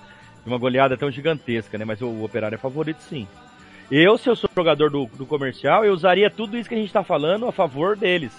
[0.45, 1.85] Uma goleada tão gigantesca, né?
[1.85, 3.27] Mas o, o, operário é favorito sim.
[3.91, 6.87] Eu, se eu sou jogador do, do comercial, eu usaria tudo isso que a gente
[6.87, 8.33] está falando a favor deles.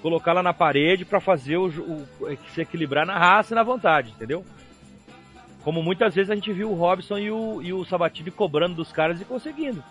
[0.00, 2.06] Colocar lá na parede para fazer o, o,
[2.52, 4.44] se equilibrar na raça e na vontade, entendeu?
[5.62, 8.90] Como muitas vezes a gente viu o Robson e o, e o Sabatini cobrando dos
[8.90, 9.82] caras e conseguindo.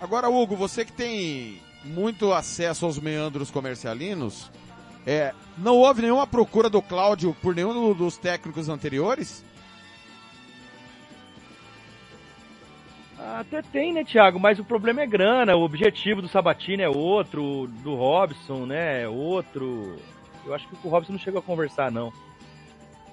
[0.00, 4.50] Agora, Hugo, você que tem muito acesso aos meandros comercialinos,
[5.06, 9.44] é, não houve nenhuma procura do Cláudio por nenhum dos técnicos anteriores?
[13.38, 14.40] Até tem, né, Thiago?
[14.40, 15.56] Mas o problema é grana.
[15.56, 19.02] O objetivo do Sabatini é outro, do Robson, né?
[19.02, 19.96] É outro.
[20.44, 22.12] Eu acho que o Robson não chegou a conversar, não.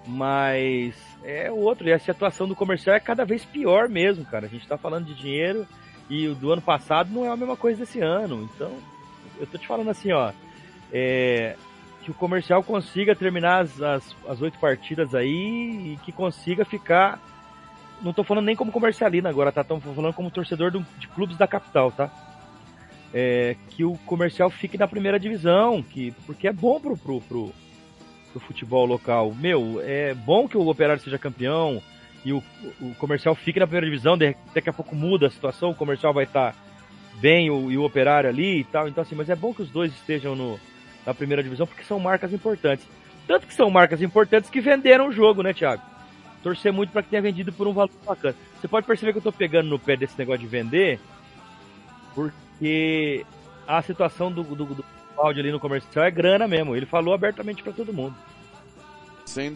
[0.05, 1.87] Mas é outro.
[1.87, 4.45] E a situação do comercial é cada vez pior mesmo, cara.
[4.45, 5.67] A gente tá falando de dinheiro
[6.09, 8.49] e o do ano passado não é a mesma coisa desse ano.
[8.53, 8.71] Então,
[9.39, 10.31] eu tô te falando assim, ó.
[10.91, 11.55] É,
[12.07, 17.19] que o comercial consiga terminar as, as, as oito partidas aí e que consiga ficar.
[18.01, 19.63] Não tô falando nem como comercialina agora, tá?
[19.63, 22.09] Tô falando como torcedor do, de clubes da capital, tá?
[23.13, 27.51] É, que o comercial fique na primeira divisão, que, porque é bom pro, pro, pro,
[28.31, 29.33] pro futebol local.
[29.33, 31.81] Meu, é bom que o operário seja campeão,
[32.27, 32.43] e o,
[32.81, 36.25] o comercial fique na primeira divisão, daqui a pouco muda a situação, o comercial vai
[36.25, 36.57] estar tá
[37.21, 38.85] bem o, e o operário ali e tal.
[38.89, 40.59] Então, assim, mas é bom que os dois estejam no,
[41.05, 42.85] na primeira divisão, porque são marcas importantes.
[43.25, 45.81] Tanto que são marcas importantes que venderam o jogo, né, Thiago?
[46.43, 48.35] Torcer muito para que tenha vendido por um valor bacana.
[48.59, 50.99] Você pode perceber que eu tô pegando no pé desse negócio de vender,
[52.13, 53.25] porque
[53.65, 54.85] a situação do, do, do
[55.15, 56.75] áudio ali no comercial é grana mesmo.
[56.75, 58.15] Ele falou abertamente para todo mundo.
[59.25, 59.53] Sem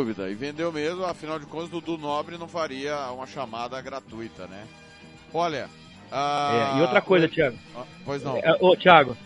[0.00, 0.30] dúvida.
[0.30, 4.66] E vendeu mesmo, afinal de contas, Dudu Nobre não faria uma chamada gratuita, né?
[5.32, 5.68] Olha.
[6.10, 7.56] Ah, é, e outra coisa, Thiago.
[7.76, 8.36] Ah, pois não.
[8.38, 9.16] É, ô, Thiago,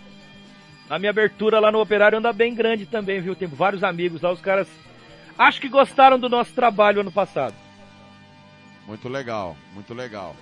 [0.91, 3.37] a minha abertura lá no Operário anda bem grande também, viu?
[3.37, 4.69] Tem vários amigos lá, os caras
[5.39, 7.55] acho que gostaram do nosso trabalho ano passado.
[8.87, 10.37] Muito legal, muito legal.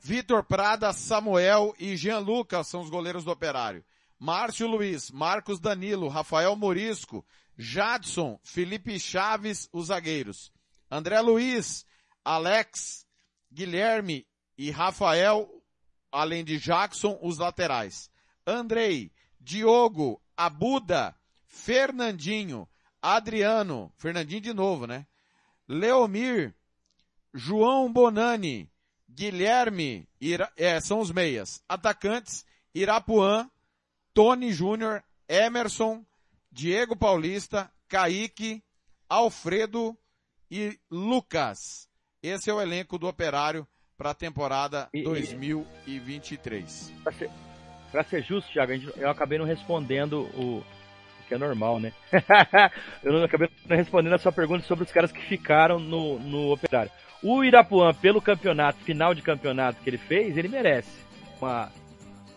[0.00, 3.84] Vitor Prada, Samuel e Jean Lucas são os goleiros do Operário.
[4.18, 7.24] Márcio Luiz, Marcos Danilo, Rafael Morisco,
[7.56, 10.52] Jadson, Felipe Chaves, os zagueiros.
[10.90, 11.86] André Luiz,
[12.24, 13.06] Alex,
[13.52, 14.26] Guilherme
[14.56, 15.48] e Rafael,
[16.10, 18.10] além de Jackson, os laterais.
[18.46, 19.10] Andrei,
[19.40, 21.14] Diogo, Abuda,
[21.46, 22.68] Fernandinho,
[23.00, 25.06] Adriano, Fernandinho de novo, né?
[25.68, 26.54] Leomir,
[27.32, 28.70] João Bonani,
[29.08, 31.62] Guilherme, Ira, é, são os meias.
[31.68, 32.44] Atacantes,
[32.74, 33.48] Irapuã,
[34.12, 36.04] Tony Júnior, Emerson,
[36.54, 38.62] Diego Paulista, Kaique,
[39.08, 39.98] Alfredo
[40.48, 41.88] e Lucas.
[42.22, 43.66] Esse é o elenco do Operário
[43.98, 46.92] para a temporada e, 2023.
[47.02, 47.28] Para ser,
[48.08, 50.62] ser, justo, Thiago, eu acabei não respondendo o
[51.26, 51.92] que é normal, né?
[53.02, 56.52] eu não acabei não respondendo a sua pergunta sobre os caras que ficaram no, no
[56.52, 56.92] Operário.
[57.20, 61.04] O Irapuã, pelo campeonato, final de campeonato que ele fez, ele merece
[61.40, 61.72] uma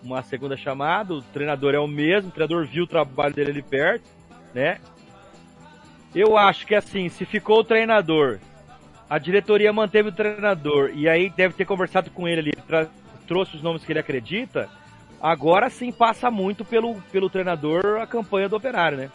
[0.03, 3.61] uma segunda chamada, o treinador é o mesmo, o treinador viu o trabalho dele ali
[3.61, 4.09] perto,
[4.53, 4.79] né?
[6.15, 8.39] Eu acho que assim, se ficou o treinador,
[9.09, 12.87] a diretoria manteve o treinador e aí deve ter conversado com ele ali,
[13.27, 14.69] trouxe os nomes que ele acredita,
[15.21, 19.11] agora sim passa muito pelo, pelo treinador a campanha do operário, né?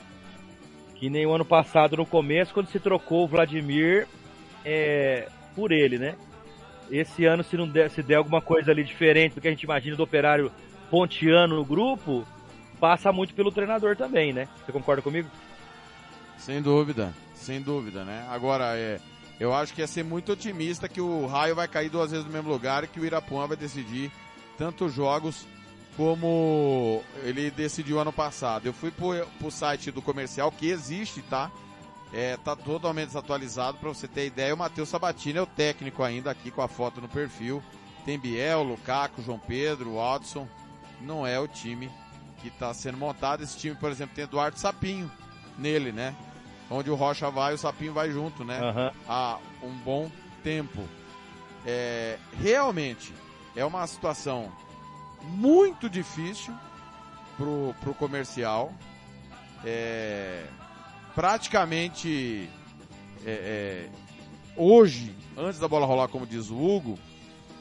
[0.96, 4.06] Que nem o ano passado, no começo, quando se trocou o Vladimir
[4.64, 6.14] é, por ele, né?
[6.90, 9.62] Esse ano, se não der, se der alguma coisa ali diferente do que a gente
[9.62, 10.52] imagina do operário
[10.92, 12.22] pontiano no grupo,
[12.78, 14.46] passa muito pelo treinador também, né?
[14.62, 15.26] Você concorda comigo?
[16.36, 18.26] Sem dúvida, sem dúvida, né?
[18.28, 19.00] Agora, é,
[19.40, 22.32] eu acho que ia ser muito otimista que o Raio vai cair duas vezes no
[22.32, 24.12] mesmo lugar e que o Irapuã vai decidir
[24.58, 25.46] tantos jogos
[25.96, 28.66] como ele decidiu ano passado.
[28.66, 31.50] Eu fui pro, pro site do comercial que existe, tá?
[32.12, 34.54] É, tá totalmente desatualizado para você ter ideia.
[34.54, 37.62] O Matheus Sabatini é o técnico ainda aqui com a foto no perfil.
[38.04, 40.46] Tem Biel, Lukaku, João Pedro, Watson
[41.02, 41.90] não é o time
[42.40, 43.42] que está sendo montado.
[43.42, 45.10] Esse time, por exemplo, tem Eduardo Sapinho
[45.58, 46.14] nele, né?
[46.70, 48.60] Onde o Rocha vai, o Sapinho vai junto, né?
[48.60, 48.90] Uhum.
[49.08, 50.10] Há um bom
[50.42, 50.82] tempo.
[51.66, 53.12] É, realmente
[53.54, 54.50] é uma situação
[55.22, 56.54] muito difícil
[57.36, 58.72] pro, pro comercial.
[59.64, 60.46] É,
[61.14, 62.48] praticamente
[63.24, 63.90] é, é,
[64.56, 66.98] hoje, antes da bola rolar, como diz o Hugo,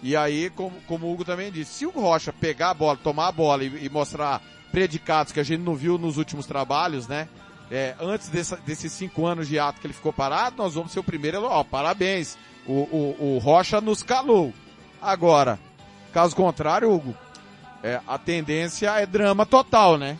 [0.02, 3.28] e aí, como, como o Hugo também disse, se o Rocha pegar a bola, tomar
[3.28, 4.42] a bola e, e, mostrar
[4.72, 7.28] predicados que a gente não viu nos últimos trabalhos, né?
[7.72, 11.00] é, antes dessa, desses cinco anos de ato que ele ficou parado, nós vamos ser
[11.00, 12.38] o primeiro, ó, parabéns.
[12.68, 14.54] O, o, o Rocha nos calou.
[15.02, 15.58] Agora,
[16.12, 17.16] caso contrário, Hugo,
[17.82, 20.20] é, a tendência é drama total, né?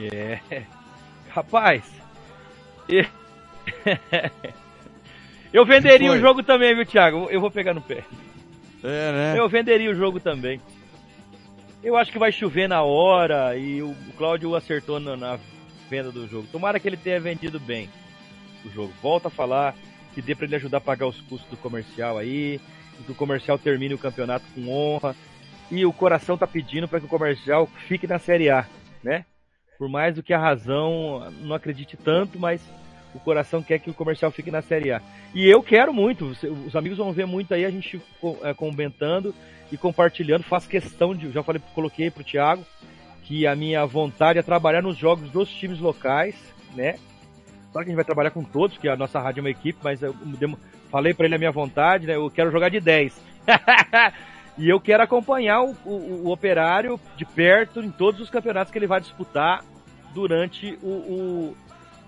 [0.00, 0.40] É.
[1.30, 1.84] Rapaz.
[5.52, 7.28] Eu venderia o jogo também, viu, Thiago?
[7.30, 8.04] Eu vou pegar no pé.
[8.82, 9.34] É, né?
[9.36, 10.60] Eu venderia o jogo também.
[11.82, 15.38] Eu acho que vai chover na hora e o Cláudio acertou na, na
[15.88, 16.48] venda do jogo.
[16.50, 17.88] Tomara que ele tenha vendido bem
[18.64, 18.92] o jogo.
[19.00, 19.74] Volta a falar
[20.14, 22.60] que dê pra ele ajudar a pagar os custos do comercial aí,
[22.98, 25.14] e que o comercial termine o campeonato com honra.
[25.70, 28.66] E o coração tá pedindo para que o comercial fique na Série A,
[29.02, 29.24] né?
[29.78, 32.62] Por mais do que a razão não acredite tanto, mas
[33.16, 35.00] o coração quer que o comercial fique na Série A.
[35.34, 36.26] E eu quero muito,
[36.66, 38.00] os amigos vão ver muito aí, a gente
[38.42, 39.34] é, comentando
[39.72, 42.64] e compartilhando, faço questão de, já falei, coloquei pro Thiago,
[43.24, 46.36] que a minha vontade é trabalhar nos jogos dos times locais,
[46.74, 46.96] né?
[47.72, 49.78] Claro que a gente vai trabalhar com todos, que a nossa rádio é uma equipe,
[49.82, 50.14] mas eu
[50.90, 52.14] falei pra ele a minha vontade, né?
[52.14, 53.20] Eu quero jogar de 10.
[54.56, 58.78] e eu quero acompanhar o, o- o operário de perto em todos os campeonatos que
[58.78, 59.64] ele vai disputar
[60.14, 61.56] durante o, o,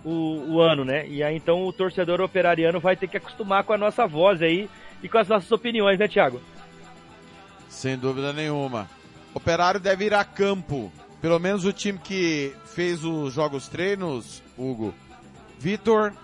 [0.09, 1.07] o, o ano, né?
[1.07, 4.69] E aí então o torcedor operariano vai ter que acostumar com a nossa voz aí
[5.03, 6.41] e com as nossas opiniões, né, Thiago?
[7.69, 8.89] Sem dúvida nenhuma.
[9.35, 10.91] Operário deve ir a campo.
[11.21, 14.95] Pelo menos o time que fez os jogos treinos, Hugo.
[15.59, 16.15] Vitor,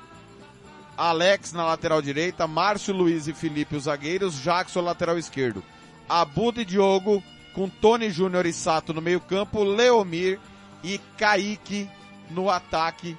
[0.97, 5.63] Alex na lateral direita, Márcio Luiz e Felipe os zagueiros, Jackson lateral esquerdo.
[6.09, 10.39] Abudo e Diogo com Tony Júnior e Sato no meio campo, Leomir
[10.83, 11.89] e Kaique
[12.31, 13.17] no ataque.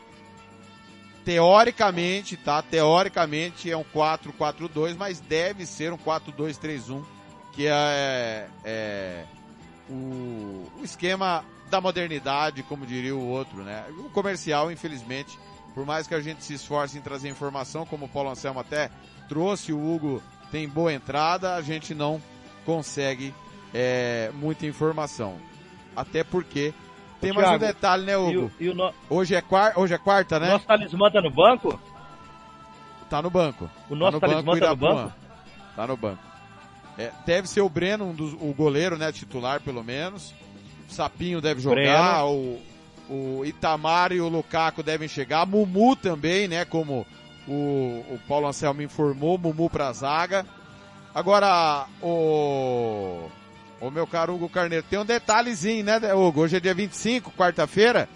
[1.25, 2.61] Teoricamente, tá?
[2.61, 7.03] Teoricamente é um 4-4-2, mas deve ser um 4-2-3-1
[7.51, 9.25] que é, é
[9.89, 13.85] o, o esquema da modernidade, como diria o outro, né?
[13.97, 15.37] O comercial, infelizmente,
[15.73, 18.91] por mais que a gente se esforce em trazer informação, como o Paulo Anselmo até
[19.27, 20.21] trouxe, o Hugo
[20.51, 22.21] tem boa entrada, a gente não
[22.65, 23.33] consegue
[23.73, 25.37] é, muita informação.
[25.95, 26.73] Até porque
[27.25, 28.51] tem mais um detalhe, né, E o, Hugo?
[28.59, 30.49] e o no- Hoje é, quar hoje é quarta, né?
[30.51, 31.79] nosso talismã tá no banco?
[33.09, 33.69] Tá no banco.
[33.89, 35.13] O nosso tá no talismã banco, tá no banco?
[35.75, 36.23] Tá no banco.
[36.97, 40.33] É, deve ser o Breno, um dos, o goleiro, né, titular pelo menos.
[40.89, 42.59] O Sapinho deve jogar, o,
[43.09, 45.45] o Itamar e o Lukaku devem chegar.
[45.45, 47.05] Mumu também, né, como
[47.47, 50.45] o, o Paulo Anselmo informou, Mumu pra zaga.
[51.13, 53.29] Agora, o,
[53.87, 56.41] o meu caro Hugo Carneiro, tem um detalhezinho, né, Hugo?
[56.41, 58.09] Hoje é dia 25, quarta-feira.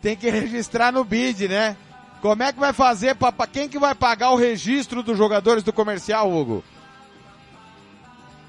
[0.00, 1.76] Tem que registrar no BID, né?
[2.20, 5.72] Como é que vai fazer pra quem que vai pagar o registro dos jogadores do
[5.72, 6.64] comercial, Hugo?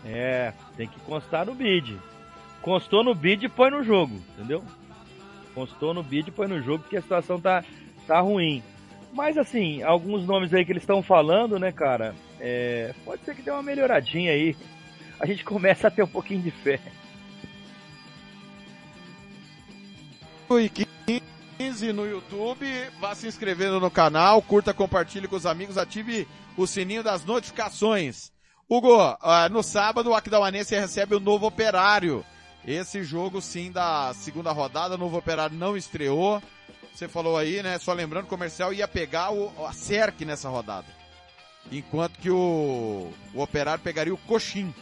[0.06, 2.00] É, tem que constar no bid.
[2.62, 4.64] Constou no bid, põe no jogo, entendeu?
[5.54, 7.64] Constou no bid, põe no jogo, porque a situação tá,
[8.08, 8.64] tá ruim.
[9.12, 12.16] Mas assim, alguns nomes aí que eles estão falando, né, cara?
[12.40, 14.56] É, pode ser que dê uma melhoradinha aí.
[15.20, 16.80] A gente começa a ter um pouquinho de fé.
[20.60, 20.70] e
[21.58, 22.66] 15 no YouTube.
[23.00, 26.28] Vá se inscrevendo no canal, curta, compartilhe com os amigos, ative
[26.58, 28.32] o sininho das notificações.
[28.70, 32.26] Hugo, ah, no sábado o Aquidauanense recebe o novo operário.
[32.66, 36.42] Esse jogo sim da segunda rodada, o novo operário não estreou.
[36.94, 37.78] Você falou aí, né?
[37.78, 40.88] Só lembrando, o comercial ia pegar o, a CERC nessa rodada.
[41.72, 44.74] Enquanto que o, o operário pegaria o Coxim.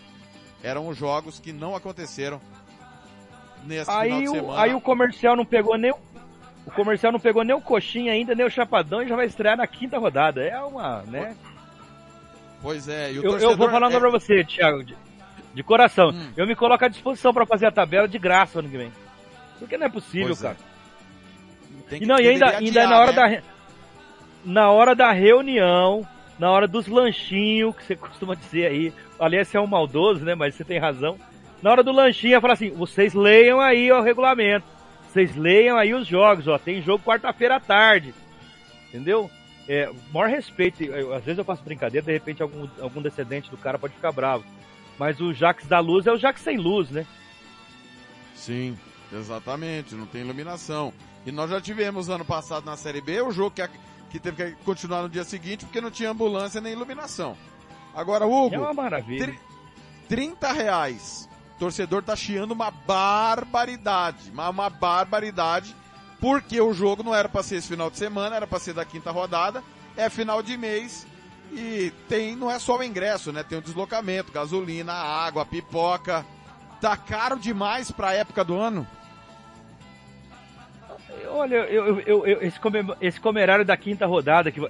[0.63, 2.39] Eram os jogos que não aconteceram
[3.65, 4.61] nesse final Aí de o, semana.
[4.61, 8.45] aí o comercial não pegou nem o, comercial não pegou nem o coxinha ainda, nem
[8.45, 10.41] o chapadão e já vai estrear na quinta rodada.
[10.41, 11.35] É uma, né?
[12.61, 14.95] Pois é, e o Eu, eu vou falar é- pra você, Thiago, de,
[15.53, 16.11] de coração.
[16.11, 16.31] Hum.
[16.37, 18.91] Eu me coloco à disposição pra fazer a tabela de graça ano que vem.
[19.59, 20.47] Porque não é possível, Pois é.
[20.47, 20.57] cara.
[21.89, 23.35] tem E não, e ainda, deveria ainda é adiar, na hora né?
[23.41, 23.53] da
[24.45, 26.05] na hora da reunião,
[26.43, 28.93] na hora dos lanchinhos, que você costuma dizer aí.
[29.19, 30.35] Aliás, você é um maldoso, né?
[30.35, 31.17] Mas você tem razão.
[31.61, 34.65] Na hora do lanchinho, fala assim: vocês leiam aí ó, o regulamento.
[35.09, 36.57] Vocês leiam aí os jogos, ó.
[36.57, 38.13] Tem jogo quarta-feira à tarde.
[38.89, 39.31] Entendeu?
[39.69, 40.83] É, maior respeito.
[40.83, 44.11] eu- às vezes eu faço brincadeira, de repente algum, algum descendente do cara pode ficar
[44.11, 44.43] bravo.
[44.99, 47.05] Mas o Jax da luz é o Jax sem luz, né?
[48.35, 48.77] Sim,
[49.11, 50.91] exatamente, não tem iluminação.
[51.25, 53.69] E nós já tivemos ano passado na Série B o jogo que, a-
[54.13, 57.35] que teve que continuar no dia seguinte porque não tinha ambulância nem iluminação.
[57.95, 59.25] Agora, Hugo, É uma maravilha.
[59.25, 59.39] Tri-
[60.07, 61.27] 30 reais.
[61.55, 65.75] O torcedor tá chiando uma barbaridade, uma, uma barbaridade,
[66.19, 68.85] porque o jogo não era para ser esse final de semana, era para ser da
[68.85, 69.63] quinta rodada,
[69.97, 71.07] é final de mês
[71.51, 73.41] e tem, não é só o ingresso, né?
[73.43, 76.23] Tem o deslocamento, gasolina, água, pipoca.
[76.79, 78.85] Tá caro demais pra época do ano.
[81.33, 84.69] Olha, eu, eu, eu, esse, come, esse comerário da quinta rodada que vai.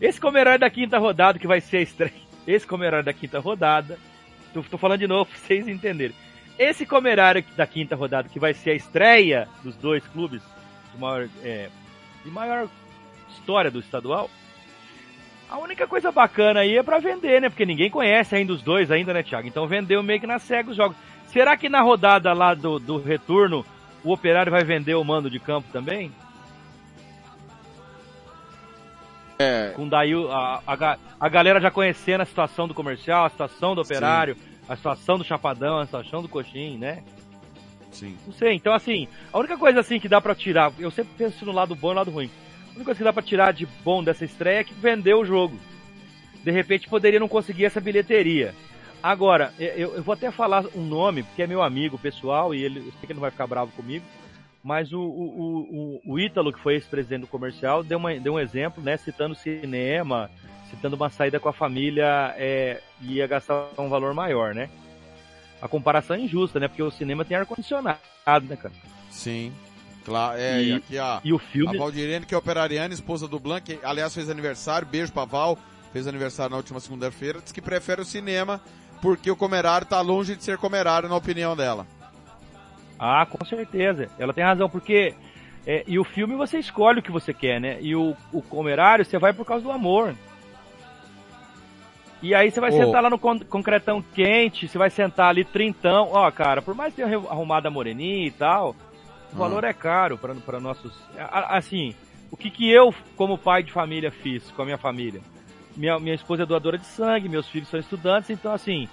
[0.00, 2.12] Esse comerário da quinta rodada que vai ser estreia.
[2.46, 3.98] Esse comerário da quinta rodada.
[4.54, 6.14] Tô, tô falando de novo pra vocês entenderem.
[6.58, 10.40] Esse comerário da quinta rodada que vai ser a estreia dos dois clubes
[10.94, 11.68] de maior, é,
[12.24, 12.68] de maior
[13.30, 14.30] história do estadual.
[15.48, 17.48] A única coisa bacana aí é pra vender, né?
[17.48, 19.48] Porque ninguém conhece ainda os dois ainda, né, Thiago?
[19.48, 20.96] Então vendeu meio que na cega os jogos.
[21.28, 23.64] Será que na rodada lá do, do retorno
[24.06, 26.12] o Operário vai vender o mando de campo também?
[29.38, 33.74] É, Com daí a, a, a galera já conhecendo a situação do comercial, a situação
[33.74, 34.36] do Operário,
[34.68, 37.02] a situação do Chapadão, a situação do Coxim, né?
[37.92, 38.16] sim.
[38.26, 41.44] Não sei, então assim, a única coisa assim que dá pra tirar, eu sempre penso
[41.44, 42.30] no lado bom e no lado ruim.
[42.66, 45.24] A única coisa que dá pra tirar de bom dessa estreia é que vendeu o
[45.24, 45.58] jogo.
[46.44, 48.54] De repente poderia não conseguir essa bilheteria.
[49.06, 52.80] Agora, eu, eu vou até falar um nome, porque é meu amigo pessoal e ele,
[52.80, 54.04] eu sei que ele não vai ficar bravo comigo,
[54.64, 58.40] mas o, o, o, o- Ítalo, que foi ex-presidente do comercial, deu, uma, deu um
[58.40, 60.28] exemplo, né, citando cinema,
[60.70, 64.68] citando uma saída com a família, é, ia gastar um valor maior, né?
[65.62, 66.66] A comparação é injusta, né?
[66.66, 68.00] Porque o cinema tem ar-condicionado,
[68.48, 68.74] né, cara?
[69.08, 69.52] Sim.
[70.04, 71.78] Claro, é, e, E- aqui a, E o a filme.
[71.78, 75.56] Valdirene, que é operariana, esposa do Blanc, que, aliás fez aniversário, beijo pra Val,
[75.92, 78.60] fez aniversário na última segunda-feira, diz que prefere o cinema
[79.00, 81.86] porque o comerário tá longe de ser comerário, na opinião dela.
[82.98, 84.08] Ah, com certeza.
[84.18, 85.14] Ela tem razão, porque.
[85.66, 87.78] é, e o filme você escolhe o que você quer, né?
[87.80, 90.14] E o, o comerário você vai por causa do amor.
[92.22, 92.72] E aí você vai Ô.
[92.72, 96.08] sentar lá no con- concretão quente, você vai sentar ali trintão.
[96.12, 98.74] Ó, cara, por mais que tenha arrumado a moreninha e tal, o
[99.34, 99.38] Ah.
[99.38, 100.92] valor é caro para nossos.
[101.50, 101.94] Assim,
[102.30, 105.20] o que que eu, como pai de família, fiz com a minha família?
[105.76, 108.88] Minha, minha esposa é doadora de sangue, meus filhos são estudantes, então assim,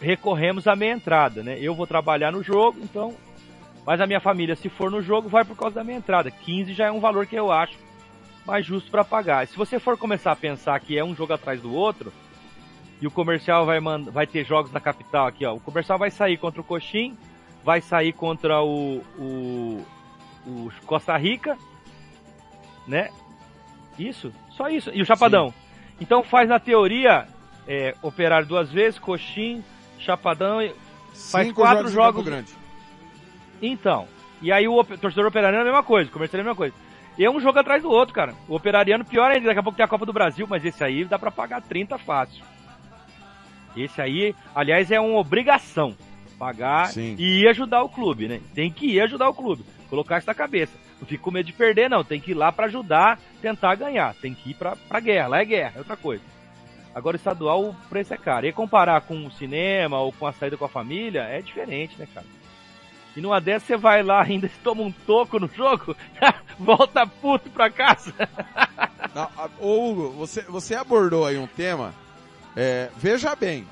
[0.00, 1.58] recorremos à meia entrada, né?
[1.60, 3.14] Eu vou trabalhar no jogo, então.
[3.84, 6.30] Mas a minha família, se for no jogo, vai por causa da minha entrada.
[6.30, 7.76] 15 já é um valor que eu acho
[8.46, 9.46] mais justo para pagar.
[9.46, 12.12] Se você for começar a pensar que é um jogo atrás do outro,
[13.00, 15.54] e o comercial vai, mand- vai ter jogos na capital aqui, ó.
[15.54, 17.16] O comercial vai sair contra o Coxim,
[17.64, 19.84] vai sair contra o, o,
[20.46, 21.56] o Costa Rica,
[22.86, 23.10] né?
[23.98, 24.90] Isso, só isso.
[24.92, 25.52] E o Chapadão.
[26.00, 27.26] Então faz na teoria
[27.66, 29.62] é, operar duas vezes, Coxim,
[29.98, 30.74] Chapadão e
[31.30, 32.52] Faz Cinco quatro jogos- Grande.
[33.60, 34.06] então,
[34.40, 36.74] e aí o torcedor operariano é a mesma coisa, o comercial é a mesma coisa.
[37.18, 38.32] E é um jogo atrás do outro, cara.
[38.46, 41.04] O operariano, pior ainda, daqui a pouco tem a Copa do Brasil, mas esse aí
[41.04, 42.44] dá pra pagar 30 fácil.
[43.76, 45.96] Esse aí, aliás, é uma obrigação.
[46.38, 47.16] Pagar Sim.
[47.18, 48.40] e ir ajudar o clube, né?
[48.54, 49.64] Tem que ir ajudar o clube.
[49.88, 50.72] Colocar isso na cabeça.
[51.00, 52.04] Não fica com medo de perder, não.
[52.04, 54.14] Tem que ir lá pra ajudar, tentar ganhar.
[54.14, 55.28] Tem que ir pra, pra guerra.
[55.28, 56.22] Lá é guerra, é outra coisa.
[56.94, 58.46] Agora, estadual, o preço é caro.
[58.46, 62.06] E comparar com o cinema ou com a saída com a família, é diferente, né,
[62.12, 62.26] cara?
[63.16, 65.96] E numa dessas você vai lá ainda se toma um toco no jogo,
[66.58, 68.12] volta puto pra casa.
[69.14, 69.28] Não,
[69.58, 71.94] ô Hugo, você, você abordou aí um tema.
[72.56, 73.66] é, veja bem,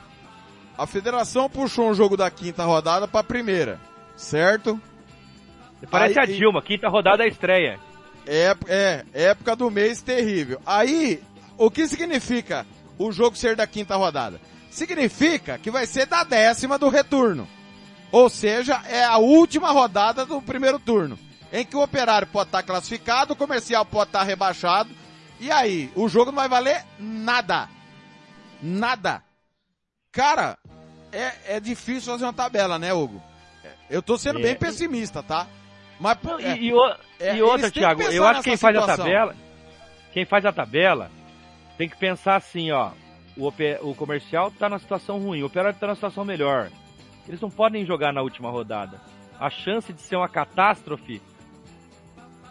[0.76, 3.78] a federação puxou um jogo da quinta rodada pra primeira,
[4.16, 4.80] certo?
[5.90, 7.78] Parece Aí- a Dilma, quinta rodada é estreia.
[8.26, 10.60] É, é, época do mês terrível.
[10.66, 11.22] Aí,
[11.56, 12.66] o que significa
[12.98, 14.40] o jogo ser da quinta rodada?
[14.70, 17.48] Significa que vai ser da décima do retorno.
[18.10, 21.18] Ou seja, é a última rodada do primeiro turno.
[21.52, 24.90] Em que o operário pode estar classificado, o comercial pode estar rebaixado.
[25.38, 27.68] E aí, o jogo não vai valer nada.
[28.60, 29.22] Nada.
[30.10, 30.58] Cara,
[31.12, 33.22] é, é difícil fazer uma tabela, né, Hugo?
[33.88, 34.42] Eu tô sendo É.
[34.42, 35.46] bem pessimista, tá?
[35.98, 36.72] Mas, Não, é, e, e
[37.18, 39.04] é, e outra, Thiago, eu acho que quem nessa faz a situação.
[39.04, 39.34] tabela,
[40.12, 41.10] quem faz a tabela,
[41.78, 42.90] tem que pensar assim, ó,
[43.36, 43.52] o,
[43.82, 46.70] o comercial tá numa situação ruim, o operário tá numa situação melhor.
[47.26, 49.00] Eles não podem jogar na última rodada.
[49.38, 51.20] A chance de ser uma catástrofe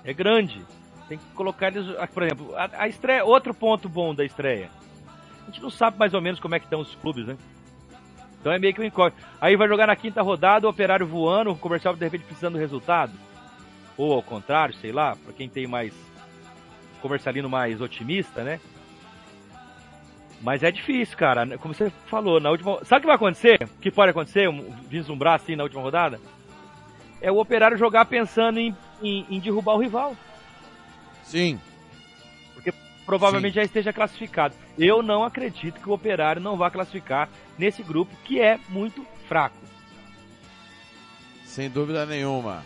[0.04, 0.64] é grande.
[1.08, 4.70] Tem que colocar eles, ah, por exemplo, a, a estreia, outro ponto bom da estreia.
[5.44, 7.38] A gente não sabe mais ou menos como é que estão os clubes, né?
[8.40, 9.26] Então é meio que um incógnito.
[9.40, 12.60] Aí vai jogar na quinta rodada, o operário voando, o comercial de repente precisando do
[12.60, 13.12] resultado.
[13.98, 15.94] Ou ao contrário, sei lá, pra quem tem mais
[17.02, 18.60] comercialino mais otimista, né?
[20.42, 21.58] Mas é difícil, cara.
[21.58, 22.84] Como você falou, na última.
[22.86, 23.64] Sabe o que vai acontecer?
[23.64, 24.50] O que pode acontecer?
[24.50, 26.20] Um, vislumbrar assim na última rodada?
[27.22, 30.16] É o operário jogar pensando em, em, em derrubar o rival.
[31.24, 31.60] Sim.
[33.06, 34.56] Provavelmente já esteja classificado.
[34.78, 39.56] Eu não acredito que o operário não vá classificar nesse grupo que é muito fraco.
[41.46, 42.64] Sem dúvida nenhuma.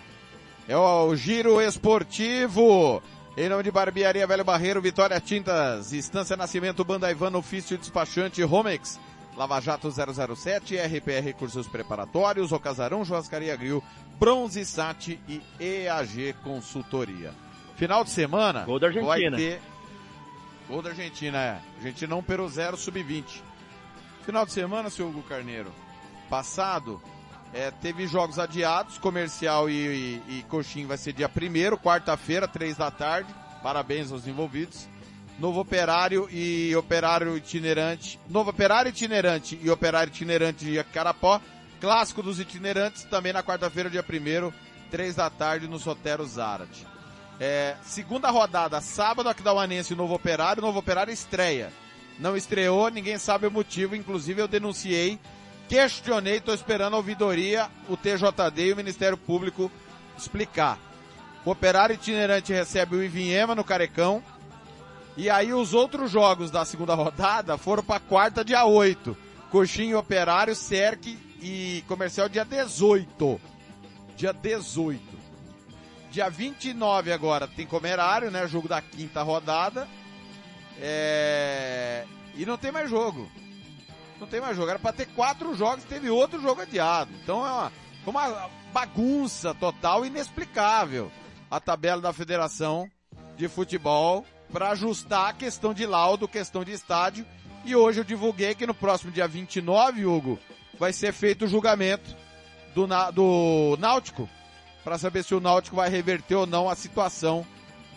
[0.69, 3.01] É o, Giro Esportivo.
[3.35, 8.99] Em nome de Barbearia Velho Barreiro, Vitória Tintas, Estância Nascimento, Banda Ivano, Ofício Despachante, Romex.
[9.35, 13.83] Lava Jato 007, RPR Cursos Preparatórios, O Casarão Churrascaria Grill,
[14.19, 17.33] Bronze Sat e EAG Consultoria.
[17.75, 19.07] Final de semana Gol da Argentina.
[19.07, 19.61] vai ter...
[20.67, 21.59] Gol da Argentina, é.
[21.77, 23.41] Argentina 1 pelo 0, sub-20.
[24.23, 25.71] Final de semana, seu Hugo Carneiro,
[26.29, 27.01] passado,
[27.53, 29.73] é, teve jogos adiados, Comercial e,
[30.27, 33.33] e, e Coxim vai ser dia 1 quarta-feira, 3 da tarde.
[33.63, 34.87] Parabéns aos envolvidos.
[35.39, 38.19] Novo Operário e Operário Itinerante.
[38.29, 41.41] Novo Operário Itinerante e Operário Itinerante de Carapó.
[41.79, 44.51] Clássico dos itinerantes, também na quarta-feira, dia 1
[44.91, 46.85] 3 da tarde, no Sotero Zarate.
[47.39, 50.61] É, segunda rodada, sábado, Aquidauanense e Novo Operário.
[50.61, 51.71] Novo Operário estreia.
[52.19, 53.95] Não estreou, ninguém sabe o motivo.
[53.95, 55.17] Inclusive, eu denunciei,
[55.69, 59.71] questionei, estou esperando a ouvidoria, o TJD e o Ministério Público
[60.17, 60.79] explicar.
[61.45, 64.21] O Operário Itinerante recebe o Ivinhema no Carecão.
[65.15, 69.15] E aí os outros jogos da segunda rodada foram para quarta, dia 8.
[69.51, 73.39] Coxinha, Operário, Cerque e Comercial dia 18.
[74.17, 75.01] Dia 18.
[76.11, 78.47] Dia 29 agora tem Comerário, né?
[78.47, 79.87] Jogo da quinta rodada.
[80.81, 82.05] É...
[82.35, 83.29] E não tem mais jogo.
[84.19, 84.69] Não tem mais jogo.
[84.69, 87.11] Era para ter quatro jogos, teve outro jogo adiado.
[87.23, 87.71] Então é uma,
[88.05, 91.11] uma bagunça total inexplicável
[91.49, 92.89] a tabela da Federação
[93.35, 97.25] de Futebol para ajustar a questão de laudo, questão de estádio.
[97.65, 100.39] E hoje eu divulguei que no próximo dia 29, Hugo,
[100.77, 102.15] vai ser feito o julgamento
[102.73, 104.29] do, do Náutico
[104.83, 107.45] para saber se o Náutico vai reverter ou não a situação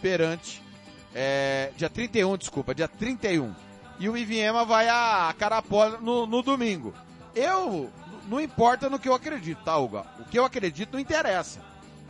[0.01, 0.63] perante
[1.15, 3.55] é, dia 31, desculpa, dia 31.
[4.03, 6.93] E o Iviema vai a Carapó no, no domingo.
[7.37, 7.89] Eu,
[8.27, 10.05] não importa no que eu acredito, tá, Hugo?
[10.19, 11.61] O que eu acredito não interessa.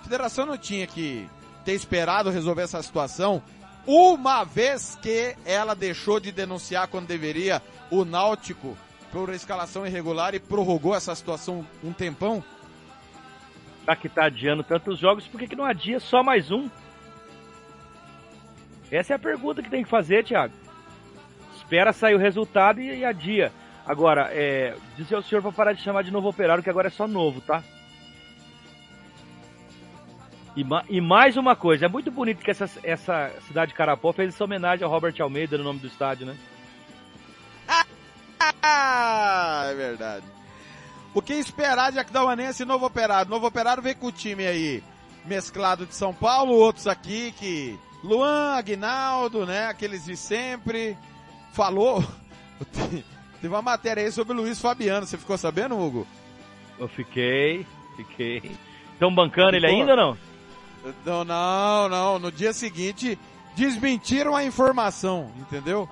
[0.00, 1.28] A federação não tinha que
[1.66, 3.42] ter esperado resolver essa situação
[3.86, 7.60] uma vez que ela deixou de denunciar quando deveria
[7.90, 8.74] o Náutico
[9.12, 12.42] por escalação irregular e prorrogou essa situação um tempão?
[13.86, 16.70] Já que tá adiando tantos jogos, por que, que não adia só mais um?
[18.90, 20.61] Essa é a pergunta que tem que fazer, Thiago.
[21.72, 23.50] Espera sair o resultado e, e adia.
[23.86, 26.90] Agora, é, dizer ao senhor para parar de chamar de novo operário, que agora é
[26.90, 27.64] só novo, tá?
[30.54, 34.34] E, e, mais uma coisa, é muito bonito que essa, essa cidade de Carapó fez
[34.34, 36.36] essa homenagem ao Robert Almeida no nome do estádio, né?
[38.62, 40.26] Ah, é verdade.
[41.14, 43.30] O que esperar de Aquidauanense e Novo Operário?
[43.30, 44.82] Novo Operário vem com o time aí
[45.24, 47.78] mesclado de São Paulo, outros aqui que...
[48.04, 49.68] Luan, Aguinaldo, né?
[49.68, 50.98] Aqueles de sempre.
[51.52, 52.04] Falou...
[53.42, 56.06] Teve uma matéria aí sobre o Luiz Fabiano, você ficou sabendo, Hugo?
[56.78, 57.66] Eu fiquei,
[57.96, 58.52] fiquei.
[58.92, 60.18] Estão bancando ele ainda ou não?
[61.04, 62.18] Não, não, não.
[62.20, 63.18] No dia seguinte,
[63.56, 65.88] desmentiram a informação, entendeu?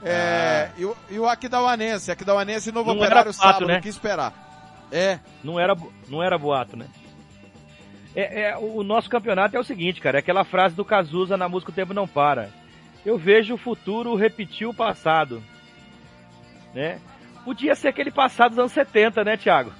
[0.00, 3.78] É, e, o, e o Aquidauanense, Aquidauanense Novo Não Operário boato, sábado, né?
[3.78, 4.32] o que esperar?
[4.92, 5.76] É, Não era,
[6.08, 6.86] não era boato, né?
[8.14, 11.48] É, é, o nosso campeonato é o seguinte, cara, é aquela frase do Cazuza na
[11.48, 12.50] música O Tempo Não Para.
[13.06, 15.40] Eu vejo o futuro repetir o passado.
[16.74, 17.00] Né?
[17.44, 19.72] Podia ser aquele passado dos anos 70, né, Thiago?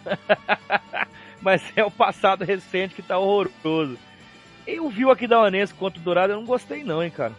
[1.43, 3.99] Mas é o passado recente que tá horroroso.
[4.65, 7.33] Eu vi o Aquidauanense contra o Dourado, eu não gostei não, hein, cara.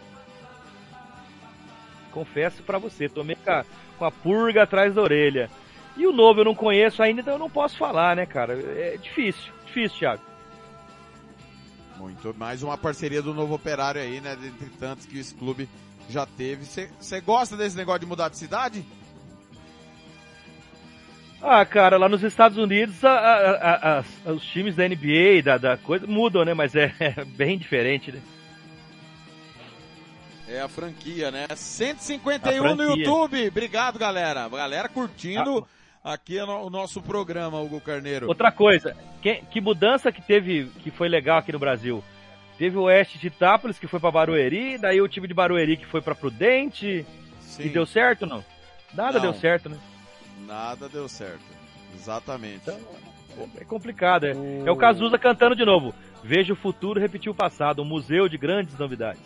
[2.12, 3.36] Confesso pra você, tomei
[3.98, 5.48] com a purga atrás da orelha.
[5.96, 8.52] E o novo eu não conheço ainda, então eu não posso falar, né, cara?
[8.76, 10.22] É difícil, difícil, Thiago.
[11.98, 12.34] Muito.
[12.38, 14.36] Mais uma parceria do Novo Operário aí, né?
[14.40, 15.68] Dentre tantos que esse clube
[16.08, 16.64] já teve.
[16.64, 18.84] Você gosta desse negócio de mudar de cidade?
[21.40, 25.76] Ah, cara, lá nos Estados Unidos a- a- a- os times da NBA, da, da
[25.76, 26.52] coisa, mudam, né?
[26.52, 28.20] Mas é, é bem diferente, né?
[30.48, 31.46] É a franquia, né?
[31.54, 33.04] 151 A no franquia.
[33.04, 33.48] YouTube.
[33.48, 34.48] Obrigado, galera.
[34.48, 35.66] Galera curtindo
[36.12, 38.26] aqui no- o nosso programa, Hugo Carneiro.
[38.28, 42.02] Outra coisa, que, que mudança que teve, que foi legal aqui no Brasil?
[42.58, 45.86] Teve o Oeste de Itápolis, que foi pra Barueri, daí o time de Barueri que
[45.86, 47.06] foi pra Prudente,
[47.40, 48.44] Sim, e deu certo ou não?
[48.94, 49.20] Nada Não.
[49.30, 49.78] deu certo, né?
[50.46, 51.42] nada deu certo.
[51.94, 52.62] Exatamente.
[52.62, 52.78] Então,
[53.60, 54.32] é complicado, é.
[54.64, 55.94] É o Cazuza cantando de novo.
[56.24, 59.20] Veja o futuro repetir o passado, um museu de grandes novidades.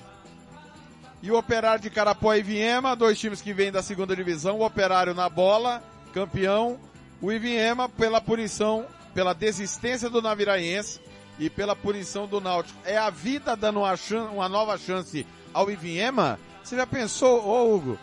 [1.22, 4.58] E o Operário de Carapó e Viema, dois times que vêm da segunda divisão.
[4.58, 5.80] O Operário na bola,
[6.12, 6.78] campeão.
[7.20, 8.84] O Iviema pela punição,
[9.14, 11.00] pela desistência do Naviraense
[11.38, 12.78] e pela punição do Náutico.
[12.84, 13.94] É a vida dando uma,
[14.32, 16.38] uma nova chance ao Iviema?
[16.62, 17.98] Você já pensou, ô Hugo?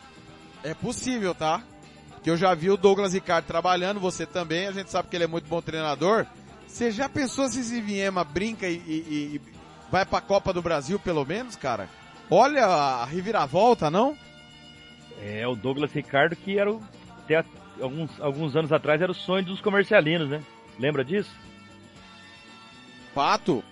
[0.63, 1.61] É possível, tá?
[2.23, 5.23] Que eu já vi o Douglas Ricardo trabalhando, você também, a gente sabe que ele
[5.23, 6.25] é muito bom treinador.
[6.67, 9.41] Você já pensou se esse Iviema brinca e, e- e
[9.91, 11.89] vai pra Copa do Brasil, pelo menos, cara?
[12.29, 14.15] Olha a reviravolta, não?
[15.21, 16.81] É o Douglas Ricardo que era o
[17.23, 17.43] até
[17.81, 20.41] alguns, alguns anos atrás era o sonho dos comercialinos, né?
[20.77, 21.31] Lembra disso?
[23.13, 23.63] Fato.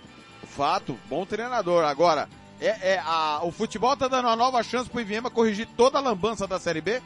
[0.43, 0.97] Fato.
[1.09, 1.84] Bom treinador.
[1.84, 2.27] Agora,
[2.59, 6.01] é, é, a, o futebol tá dando uma nova chance pro Iviema corrigir toda a
[6.01, 7.01] lambança da Série B?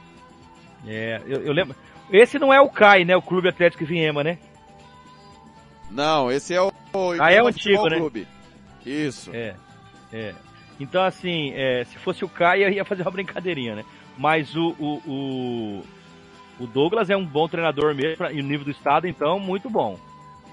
[0.87, 1.75] É, eu, eu lembro.
[2.11, 3.15] Esse não é o CAI, né?
[3.15, 4.37] O Clube Atlético Viema, né?
[5.89, 7.97] Não, esse é o, o Ah, é o Iviema antigo, né?
[7.97, 8.27] Clube.
[8.85, 9.29] Isso.
[9.33, 9.55] É,
[10.11, 10.33] é.
[10.79, 13.85] Então, assim, é, se fosse o Caio, eu ia fazer uma brincadeirinha, né?
[14.17, 15.83] Mas o, o, o,
[16.61, 19.99] o Douglas é um bom treinador mesmo, e o nível do estado, então, muito bom,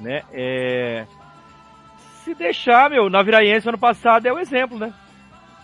[0.01, 0.23] né?
[0.33, 1.07] É,
[2.25, 4.93] se deixar, meu, na Viraense ano passado é o exemplo, né?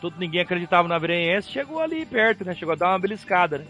[0.01, 2.55] Todo, ninguém acreditava na Viraense, chegou ali perto, né?
[2.55, 3.67] Chegou a dar uma beliscada, né?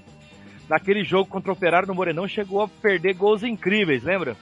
[0.68, 4.36] Naquele jogo contra o Operário no Morenão, chegou a perder gols incríveis, lembra?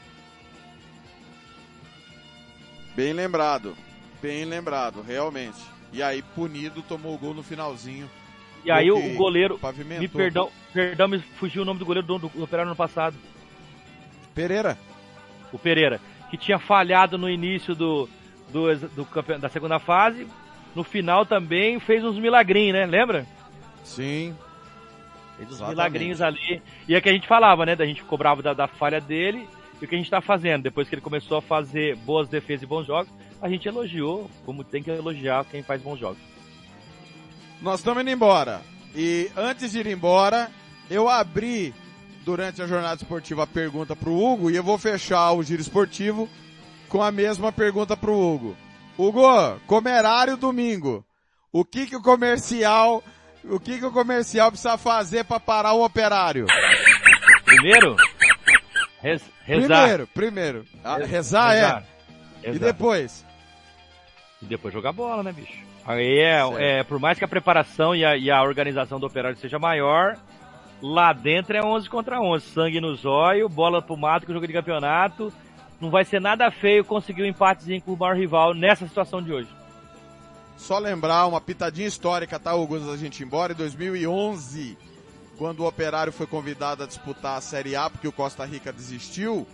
[2.95, 3.77] Bem lembrado.
[4.21, 5.59] Bem lembrado, realmente.
[5.93, 8.09] E aí, punido, tomou o gol no finalzinho.
[8.65, 10.01] E aí o, goleiro, pavimentou.
[10.03, 13.17] me perdão, perdão, me fugiu o nome do goleiro do, do Operário no passado.
[14.35, 14.79] Pereira.
[15.53, 18.09] o Pereira, que tinha falhado no início do,
[18.51, 20.27] do, do campe- da segunda fase,
[20.75, 22.87] no final também fez uns milagrinhos, né?
[22.87, 23.27] Lembra?
[23.85, 24.35] Sim.
[25.37, 25.77] Fez uns Exatamente.
[25.77, 26.63] milagrinhos ali.
[26.89, 27.77] E é que a gente falava, né?
[27.77, 29.47] Da gente cobrava da, da falha dele
[29.81, 30.63] e o que a gente tá fazendo.
[30.63, 34.63] Depois que ele começou a fazer boas defesas e bons jogos, a gente elogiou, como
[34.65, 36.19] tem que elogiar quem faz bons jogos.
[37.63, 38.61] Nós estamos indo embora.
[38.95, 40.51] E antes de ir embora,
[40.91, 41.75] eu abri
[42.25, 46.29] durante a jornada esportiva a pergunta pro Hugo e eu vou fechar o giro esportivo
[46.89, 48.57] com a mesma pergunta pro Hugo.
[48.99, 51.05] Hugo, comerário domingo.
[51.53, 53.03] O que que o comercial,
[53.45, 56.47] o que que o comercial precisa fazer para parar o operário?
[57.45, 57.97] Primeiro,
[59.01, 59.69] res- rezar.
[59.69, 60.65] Primeiro, primeiro.
[60.85, 61.85] Ah, rezar, é.
[62.43, 62.59] E Rezar.
[62.73, 63.25] depois?
[64.43, 65.72] E depois jogar bola, né, bicho?
[65.85, 69.37] Aí é, é, por mais que a preparação e a, e a organização do operário
[69.37, 70.17] seja maior,
[70.81, 72.47] lá dentro é 11 contra 11.
[72.47, 75.33] Sangue no zóio, bola pro mato com jogo de campeonato.
[75.81, 79.33] Não vai ser nada feio conseguir um empatezinho com o maior rival nessa situação de
[79.33, 79.49] hoje.
[80.57, 84.79] Só lembrar uma pitadinha histórica, tá, Hugo, antes da gente ir embora, em 2011,
[85.37, 89.45] quando o Operário foi convidado a disputar a Série A, porque o Costa Rica desistiu,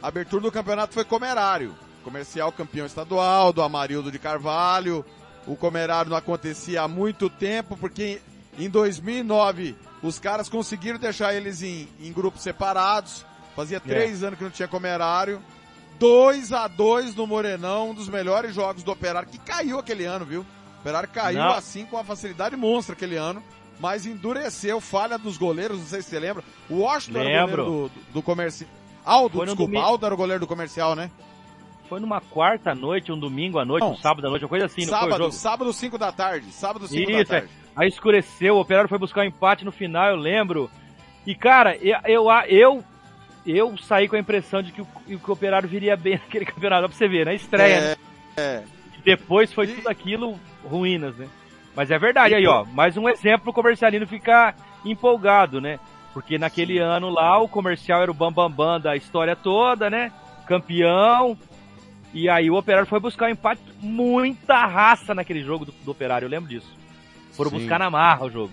[0.00, 1.74] a abertura do campeonato foi Comerário.
[2.04, 5.04] Comercial campeão estadual, do Amarildo de Carvalho.
[5.46, 8.20] O Comerário não acontecia há muito tempo, porque
[8.58, 13.24] em 2009 os caras conseguiram deixar eles em, em grupos separados.
[13.56, 15.42] Fazia três anos que não tinha Comerário.
[15.98, 20.24] 2 a 2 no Morenão, um dos melhores jogos do Operário, que caiu aquele ano,
[20.24, 20.40] viu?
[20.40, 21.52] O Operário caiu Não.
[21.52, 23.42] assim com uma facilidade monstra aquele ano,
[23.78, 26.42] mas endureceu, falha dos goleiros, não sei se você lembra.
[26.68, 27.64] O Washington era o Lembro.
[27.64, 28.70] goleiro do, do, do comercial.
[29.04, 29.86] Aldo, Foi desculpa, domingo.
[29.86, 31.10] Aldo era o goleiro do comercial, né?
[31.92, 33.92] Foi numa quarta noite, um domingo à noite, Não.
[33.92, 35.32] um sábado à noite, uma coisa assim, não foi o sábado, jogo?
[35.32, 37.24] sábado 5 da tarde, sábado 5 da é.
[37.26, 37.48] tarde.
[37.76, 40.70] Aí escureceu, o Operário foi buscar um empate no final, eu lembro.
[41.26, 42.84] E cara, eu, eu, eu,
[43.44, 46.88] eu saí com a impressão de que o, que o Operário viria bem naquele campeonato,
[46.88, 47.96] pra você ver, na estreia, né?
[48.38, 48.62] É,
[48.98, 51.28] E depois foi E- tudo aquilo ruínas, né?
[51.76, 55.78] Mas é verdade, aí ó, mais um exemplo pro comercialino ficar empolgado, né?
[56.14, 60.10] Porque naquele ano lá o comercial era o bambambam bam, bam da história toda, né?
[60.46, 61.36] Campeão.
[62.12, 66.26] E aí o Operário foi buscar um empate, muita raça naquele jogo do, do Operário,
[66.26, 66.70] eu lembro disso.
[67.32, 67.58] Foram Sim.
[67.60, 68.52] buscar na marra o jogo.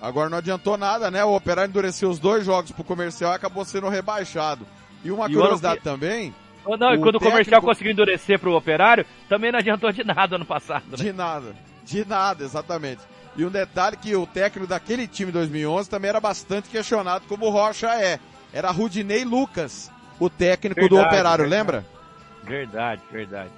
[0.00, 1.24] Agora não adiantou nada, né?
[1.24, 4.66] O Operário endureceu os dois jogos pro comercial e acabou sendo rebaixado.
[5.04, 6.34] E uma E o curiosidade ano também,
[6.64, 10.04] Oh, Não, e O quando o comercial conseguiu endurecer pro Operário, também não adiantou de
[10.04, 10.96] nada ano passado, né?
[10.96, 11.54] de nada.
[11.84, 13.00] De nada, exatamente.
[13.36, 17.50] E um detalhe que o técnico daquele time 2011 também era bastante questionado, como o
[17.50, 18.20] Rocha é.
[18.52, 21.50] Era Rudinei Lucas, o técnico do Verdade, Operário, verdade.
[21.50, 21.86] lembra?
[22.44, 23.50] Verdade, verdade.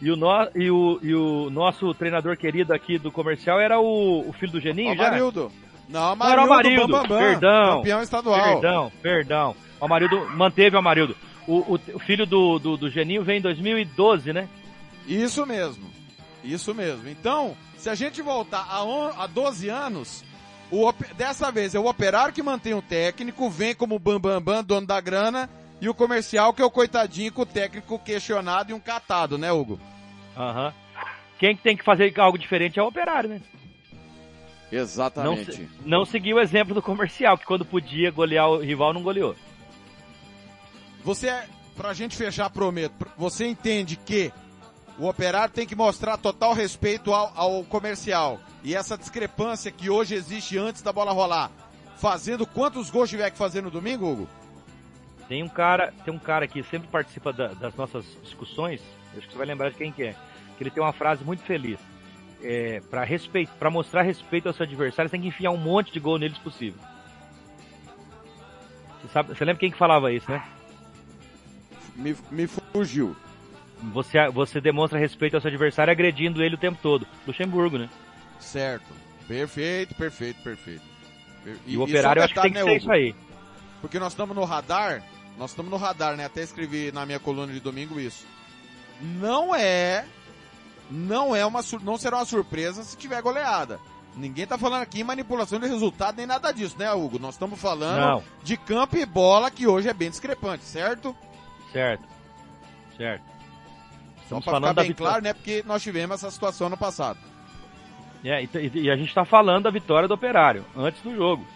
[0.00, 4.28] E o, no, e, o, e o nosso treinador querido aqui do comercial era o,
[4.28, 5.08] o filho do Geninho, já?
[5.08, 5.50] Amarildo.
[5.88, 7.76] Não, Não, era o Amarildo, Amarildo, Bam, Bam, Bam, perdão.
[7.78, 8.42] campeão estadual.
[8.60, 9.56] Perdão, perdão.
[9.80, 11.16] O Amarildo manteve o Amarildo.
[11.46, 14.48] O, o, o filho do, do, do Geninho veio em 2012, né?
[15.06, 15.88] Isso mesmo.
[16.44, 17.08] Isso mesmo.
[17.08, 20.24] Então, se a gente voltar a, on, a 12 anos,
[20.70, 24.64] o, dessa vez é o operário que mantém o técnico, vem como Bambambam, Bam, Bam,
[24.64, 25.48] dono da grana,
[25.80, 29.52] e o comercial que é o coitadinho com o técnico questionado e um catado, né,
[29.52, 29.78] Hugo?
[30.36, 30.72] Aham.
[31.38, 33.40] Quem que tem que fazer algo diferente é o operário, né?
[34.72, 35.52] Não, Exatamente.
[35.52, 39.36] se- não seguiu o exemplo do comercial, que quando podia golear o rival, não goleou.
[41.04, 41.32] Você,
[41.76, 44.32] pra gente fechar, prometo, você entende que
[44.98, 48.40] o operário tem que mostrar total respeito ao, ao comercial.
[48.64, 51.50] E essa discrepância que hoje existe antes da bola rolar,
[51.98, 54.28] fazendo quantos gols tiver que fazer no domingo, Hugo?
[55.28, 58.80] Tem um cara, tem um cara que sempre participa da- das nossas discussões,
[59.16, 60.14] acho que você vai lembrar de quem que é,
[60.56, 61.78] que ele tem uma frase muito feliz.
[62.42, 65.92] É, para respeito, para mostrar respeito ao seu adversário, você tem que enfiar um monte
[65.92, 66.78] de gol neles possível.
[69.02, 70.42] Você, sabe, você lembra quem que falava isso, né?
[71.96, 73.16] Me, me fugiu.
[73.92, 77.06] Você, você demonstra respeito ao seu adversário agredindo ele o tempo todo.
[77.26, 77.88] Luxemburgo, né?
[78.38, 78.86] Certo.
[79.26, 80.82] Perfeito, perfeito, perfeito.
[81.66, 83.14] E, e o operário eu acho que tem que ser isso aí.
[83.80, 85.02] Porque nós estamos no radar,
[85.38, 86.24] nós estamos no radar, né?
[86.24, 88.24] Até escrevi na minha coluna de domingo isso.
[89.00, 90.04] Não é,
[90.90, 93.78] não é uma, não será uma surpresa se tiver goleada.
[94.16, 97.18] Ninguém tá falando aqui em manipulação de resultado nem nada disso, né, Hugo?
[97.18, 98.22] Nós estamos falando Não.
[98.42, 101.14] de campo e bola que hoje é bem discrepante, certo?
[101.70, 102.04] Certo.
[102.96, 103.22] Certo.
[104.16, 105.34] Só Estamos pra falando ficar bem claro, né?
[105.34, 107.18] Porque nós tivemos essa situação no passado.
[108.24, 111.46] É, e, e- e a gente tá falando da vitória do Operário, antes do jogo.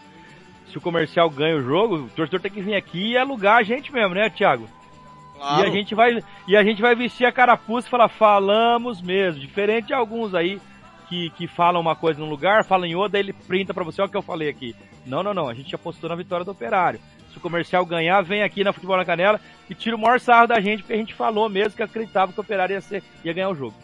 [0.70, 3.62] Se o comercial ganha o jogo, o torcedor tem que vir aqui e alugar a
[3.62, 4.68] gente mesmo, né, Thiago?
[5.36, 5.64] Claro.
[5.64, 9.40] E a gente vai e a gente vai vestir a carapuça e falar, falamos mesmo.
[9.40, 10.60] Diferente de alguns aí
[11.08, 14.08] que, que falam uma coisa num lugar, falam em outra, ele printa pra você, olha
[14.08, 14.76] o que eu falei aqui.
[15.04, 17.00] Não, não, não, a gente apostou na vitória do Operário.
[17.32, 20.48] Se o comercial ganhar, vem aqui na Futebol na Canela e tira o maior sarro
[20.48, 23.32] da gente, porque a gente falou mesmo que acreditava que o Operário ia, ser, ia
[23.32, 23.74] ganhar o jogo.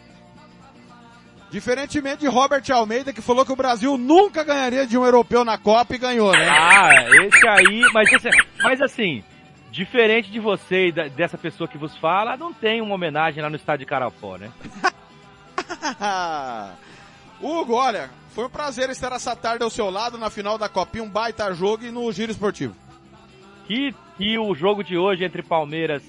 [1.49, 5.57] Diferentemente de Robert Almeida, que falou que o Brasil nunca ganharia de um europeu na
[5.57, 6.47] Copa e ganhou, né?
[6.49, 6.89] Ah,
[7.23, 8.29] esse aí, mas, esse,
[8.61, 9.23] mas assim,
[9.71, 13.49] diferente de você e da- dessa pessoa que vos fala, não tem uma homenagem lá
[13.49, 14.51] no estádio de Carapó, né?
[17.41, 21.03] Hugo, olha, foi um prazer estar essa tarde ao seu lado na final da Copinha,
[21.03, 22.75] um baita jogo e no Giro Esportivo.
[23.67, 26.03] Que, que o jogo de hoje entre Palmeiras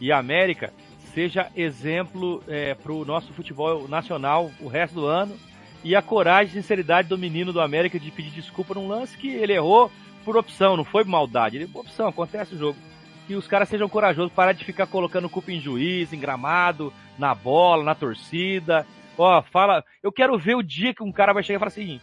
[0.00, 0.72] e América
[1.08, 5.36] seja exemplo é, para o nosso futebol nacional o resto do ano
[5.84, 9.28] e a coragem e sinceridade do menino do América de pedir desculpa num lance que
[9.28, 9.90] ele errou
[10.24, 12.78] por opção, não foi maldade, ele opção, acontece o jogo.
[13.26, 17.34] Que os caras sejam corajosos, parar de ficar colocando culpa em juiz, em gramado, na
[17.34, 18.86] bola, na torcida.
[19.16, 22.00] Ó, fala, eu quero ver o dia que um cara vai chegar e falar assim,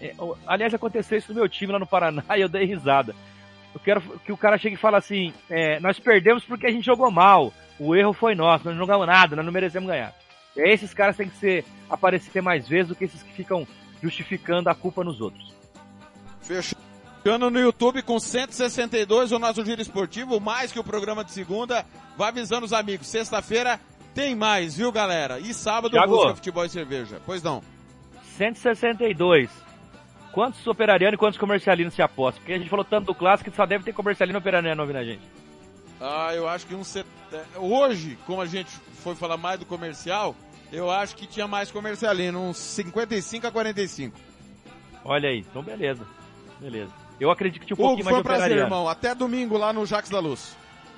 [0.00, 0.14] é,
[0.46, 3.14] aliás, aconteceu isso no meu time lá no Paraná e eu dei risada.
[3.74, 6.86] Eu quero que o cara chegue e fale assim, é, nós perdemos porque a gente
[6.86, 7.52] jogou mal.
[7.78, 10.14] O erro foi nosso, nós não jogamos nada, nós não merecemos ganhar.
[10.56, 13.66] E esses caras têm que ser, aparecer mais vezes do que esses que ficam
[14.02, 15.54] justificando a culpa nos outros.
[16.40, 21.84] Fechando no YouTube com 162 o nosso Giro Esportivo, mais que o programa de segunda.
[22.16, 23.78] Vai avisando os amigos, sexta-feira
[24.14, 25.38] tem mais, viu galera?
[25.38, 26.14] E sábado Thiago.
[26.14, 27.20] música, futebol e cerveja.
[27.26, 27.62] Pois não.
[28.36, 29.50] 162.
[30.32, 32.40] Quantos operarianos e quantos comercialinos se apostam?
[32.40, 34.96] Porque a gente falou tanto do clássico que só deve ter comercialino e operariano ouvindo
[34.96, 35.22] a gente.
[36.00, 37.06] Ah, eu acho que um set...
[37.56, 38.70] hoje, como a gente
[39.02, 40.34] foi falar mais do comercial,
[40.72, 44.18] eu acho que tinha mais comercialino, uns 55 a 45.
[45.04, 46.06] Olha aí, então beleza.
[46.60, 46.90] Beleza.
[47.18, 48.88] Eu acredito que tinha um Hugo, pouquinho foi mais um de prazer, irmão.
[48.88, 50.56] Até domingo lá no Jax da Luz.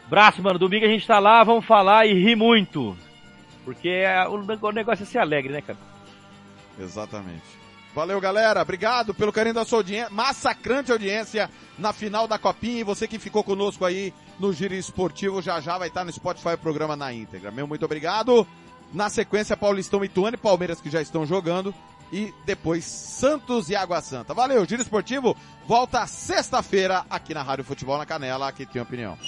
[0.09, 0.59] Braço, mano.
[0.59, 2.97] Domingo a gente tá lá, vamos falar e rir muito.
[3.65, 5.79] Porque é, o, o negócio é ser alegre, né, cara?
[6.79, 7.58] Exatamente.
[7.99, 8.63] Valeu, galera.
[8.63, 10.09] Obrigado pelo carinho da sua audiência.
[10.09, 12.79] Massacrante audiência na final da Copinha.
[12.79, 16.51] E você que ficou conosco aí no Giro Esportivo, já já vai estar no Spotify
[16.51, 17.51] o programa na íntegra.
[17.51, 18.47] Meu muito obrigado.
[18.95, 21.75] Na sequência, Paulistão Ituano e Palmeiras que já estão jogando.
[22.13, 24.33] E depois Santos e Água Santa.
[24.33, 28.47] Valeu, Giro Esportivo volta sexta-feira aqui na Rádio Futebol na Canela.
[28.47, 29.19] Aqui tem opinião.